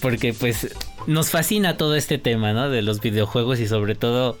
Porque 0.00 0.34
pues 0.34 0.74
nos 1.06 1.30
fascina 1.30 1.76
todo 1.76 1.94
este 1.94 2.18
tema, 2.18 2.52
¿no? 2.52 2.68
De 2.68 2.82
los 2.82 3.00
videojuegos 3.00 3.60
y 3.60 3.66
sobre 3.66 3.94
todo 3.94 4.38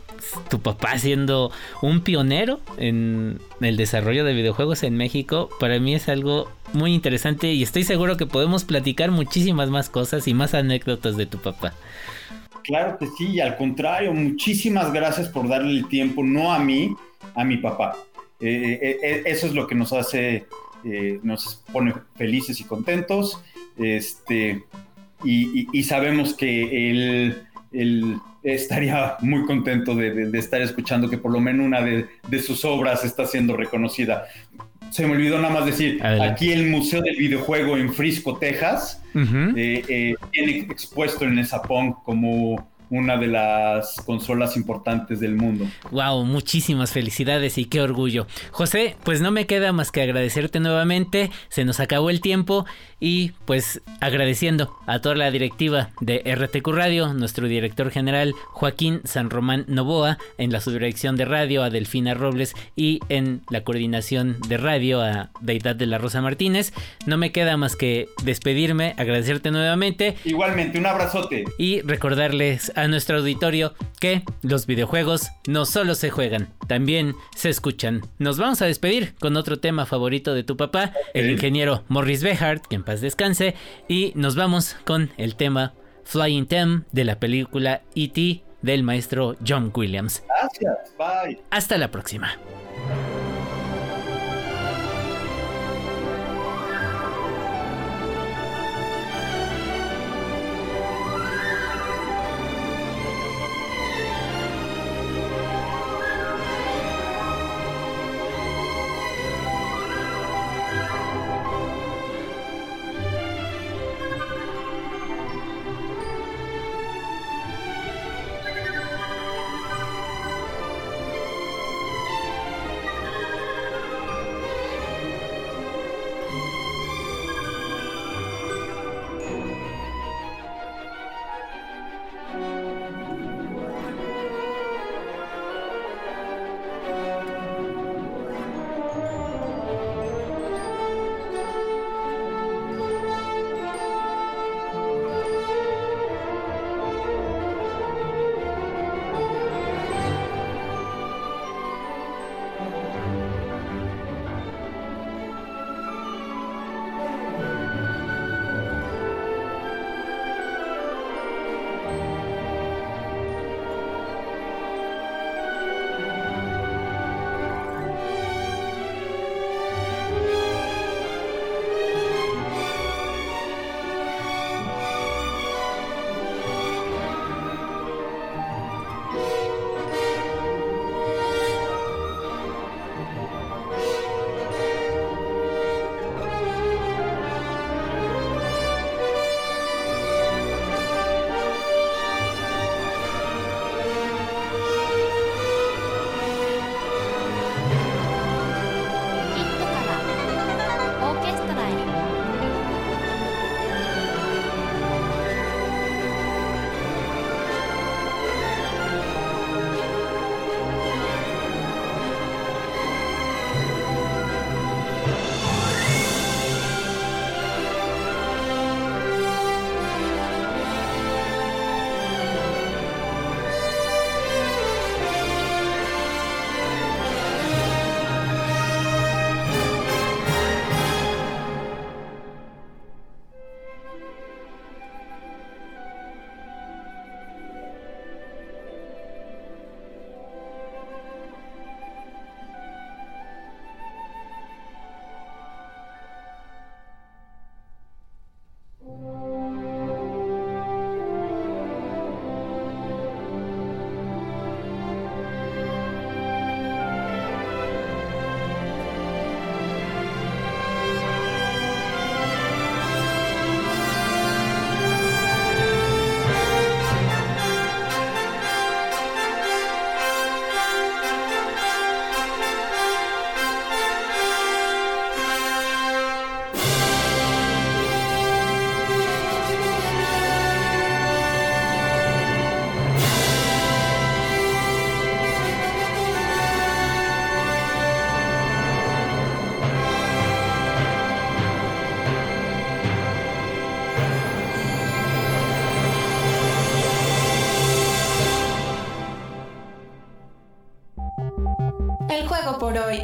tu 0.48 0.60
papá 0.60 0.98
siendo 0.98 1.52
un 1.82 2.00
pionero 2.00 2.60
en 2.76 3.40
el 3.60 3.76
desarrollo 3.76 4.24
de 4.24 4.34
videojuegos 4.34 4.82
en 4.82 4.96
México. 4.96 5.48
Para 5.60 5.78
mí 5.78 5.94
es 5.94 6.08
algo 6.08 6.50
muy 6.72 6.94
interesante 6.94 7.52
y 7.52 7.62
estoy 7.62 7.84
seguro 7.84 8.16
que 8.16 8.26
podemos 8.26 8.64
platicar 8.64 9.10
muchísimas 9.10 9.70
más 9.70 9.88
cosas 9.90 10.26
y 10.28 10.34
más 10.34 10.54
anécdotas 10.54 11.16
de 11.16 11.26
tu 11.26 11.38
papá. 11.38 11.74
Claro 12.64 12.98
que 12.98 13.06
sí, 13.18 13.26
y 13.32 13.40
al 13.40 13.56
contrario, 13.56 14.12
muchísimas 14.12 14.92
gracias 14.92 15.28
por 15.28 15.48
darle 15.48 15.70
el 15.72 15.88
tiempo, 15.88 16.22
no 16.24 16.52
a 16.52 16.58
mí, 16.58 16.96
a 17.34 17.44
mi 17.44 17.58
papá. 17.58 17.94
Eh, 18.40 18.78
eh, 18.82 18.98
eh, 19.02 19.22
eso 19.26 19.46
es 19.46 19.54
lo 19.54 19.66
que 19.66 19.74
nos 19.74 19.92
hace, 19.92 20.46
nos 21.22 21.62
pone 21.72 21.94
felices 22.16 22.60
y 22.60 22.64
contentos. 22.64 23.40
Este, 23.78 24.64
y 25.24 25.82
sabemos 25.84 26.34
que 26.34 26.90
él, 26.90 27.42
él 27.72 28.16
estaría 28.42 29.16
muy 29.20 29.44
contento 29.46 29.94
de, 29.94 30.10
de- 30.12 30.30
de 30.30 30.38
estar 30.38 30.60
escuchando 30.60 31.08
que 31.08 31.16
por 31.18 31.32
lo 31.32 31.40
menos 31.40 31.64
una 31.66 31.80
de, 31.80 32.06
de 32.28 32.38
sus 32.40 32.64
obras 32.64 33.04
está 33.04 33.26
siendo 33.26 33.56
reconocida. 33.56 34.26
Se 34.94 35.04
me 35.04 35.14
olvidó 35.14 35.40
nada 35.40 35.52
más 35.52 35.66
decir, 35.66 35.98
Adelante. 36.00 36.32
aquí 36.32 36.52
el 36.52 36.70
Museo 36.70 37.02
del 37.02 37.16
Videojuego 37.16 37.76
en 37.76 37.92
Frisco, 37.92 38.36
Texas, 38.36 39.02
eh, 39.12 39.82
eh, 39.88 40.14
tiene 40.30 40.58
expuesto 40.70 41.24
en 41.24 41.36
esa 41.40 41.60
PON 41.60 41.94
como 42.04 42.64
una 42.90 43.16
de 43.16 43.26
las 43.26 43.96
consolas 44.06 44.56
importantes 44.56 45.20
del 45.20 45.34
mundo. 45.34 45.66
Wow, 45.90 46.24
muchísimas 46.24 46.92
felicidades 46.92 47.58
y 47.58 47.64
qué 47.66 47.80
orgullo. 47.80 48.26
José, 48.50 48.96
pues 49.04 49.20
no 49.20 49.30
me 49.30 49.46
queda 49.46 49.72
más 49.72 49.90
que 49.90 50.02
agradecerte 50.02 50.60
nuevamente. 50.60 51.30
Se 51.48 51.64
nos 51.64 51.80
acabó 51.80 52.10
el 52.10 52.20
tiempo 52.20 52.66
y 53.00 53.32
pues 53.44 53.82
agradeciendo 54.00 54.74
a 54.86 55.00
toda 55.00 55.14
la 55.14 55.30
directiva 55.30 55.90
de 56.00 56.22
RTQ 56.24 56.66
Radio, 56.68 57.12
nuestro 57.12 57.48
director 57.48 57.90
general 57.90 58.32
Joaquín 58.52 59.00
San 59.04 59.30
Román 59.30 59.64
Novoa, 59.68 60.18
en 60.38 60.52
la 60.52 60.60
subdirección 60.60 61.16
de 61.16 61.24
radio 61.24 61.62
a 61.62 61.70
Delfina 61.70 62.14
Robles 62.14 62.54
y 62.76 63.00
en 63.08 63.42
la 63.50 63.62
coordinación 63.62 64.38
de 64.48 64.56
radio 64.56 65.02
a 65.02 65.30
Deidad 65.40 65.76
de 65.76 65.86
la 65.86 65.98
Rosa 65.98 66.20
Martínez. 66.20 66.72
No 67.06 67.18
me 67.18 67.32
queda 67.32 67.56
más 67.56 67.76
que 67.76 68.08
despedirme, 68.22 68.94
agradecerte 68.96 69.50
nuevamente. 69.50 70.16
Igualmente, 70.24 70.78
un 70.78 70.86
abrazote. 70.86 71.44
Y 71.58 71.80
recordarles 71.82 72.72
a 72.74 72.88
nuestro 72.88 73.18
auditorio 73.18 73.74
que 74.00 74.22
los 74.42 74.66
videojuegos 74.66 75.30
no 75.46 75.64
solo 75.64 75.94
se 75.94 76.10
juegan, 76.10 76.52
también 76.66 77.14
se 77.34 77.50
escuchan. 77.50 78.02
Nos 78.18 78.38
vamos 78.38 78.62
a 78.62 78.66
despedir 78.66 79.14
con 79.20 79.36
otro 79.36 79.58
tema 79.58 79.86
favorito 79.86 80.34
de 80.34 80.44
tu 80.44 80.56
papá, 80.56 80.92
el 81.14 81.30
ingeniero 81.30 81.84
Morris 81.88 82.22
Behart, 82.22 82.66
que 82.66 82.76
en 82.76 82.84
paz 82.84 83.00
descanse, 83.00 83.54
y 83.88 84.12
nos 84.14 84.36
vamos 84.36 84.76
con 84.84 85.10
el 85.16 85.36
tema 85.36 85.74
Flying 86.04 86.46
Tem 86.46 86.84
de 86.92 87.04
la 87.04 87.18
película 87.18 87.82
E.T. 87.94 88.42
del 88.62 88.82
maestro 88.82 89.36
John 89.46 89.72
Williams. 89.74 90.22
Gracias, 90.26 90.94
bye. 90.98 91.40
Hasta 91.50 91.78
la 91.78 91.90
próxima. 91.90 92.38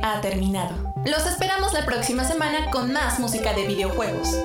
Ha 0.03 0.21
terminado. 0.21 0.93
Los 1.05 1.27
esperamos 1.27 1.73
la 1.73 1.85
próxima 1.85 2.25
semana 2.25 2.71
con 2.71 2.93
más 2.93 3.19
música 3.19 3.53
de 3.55 3.67
videojuegos. 3.67 4.37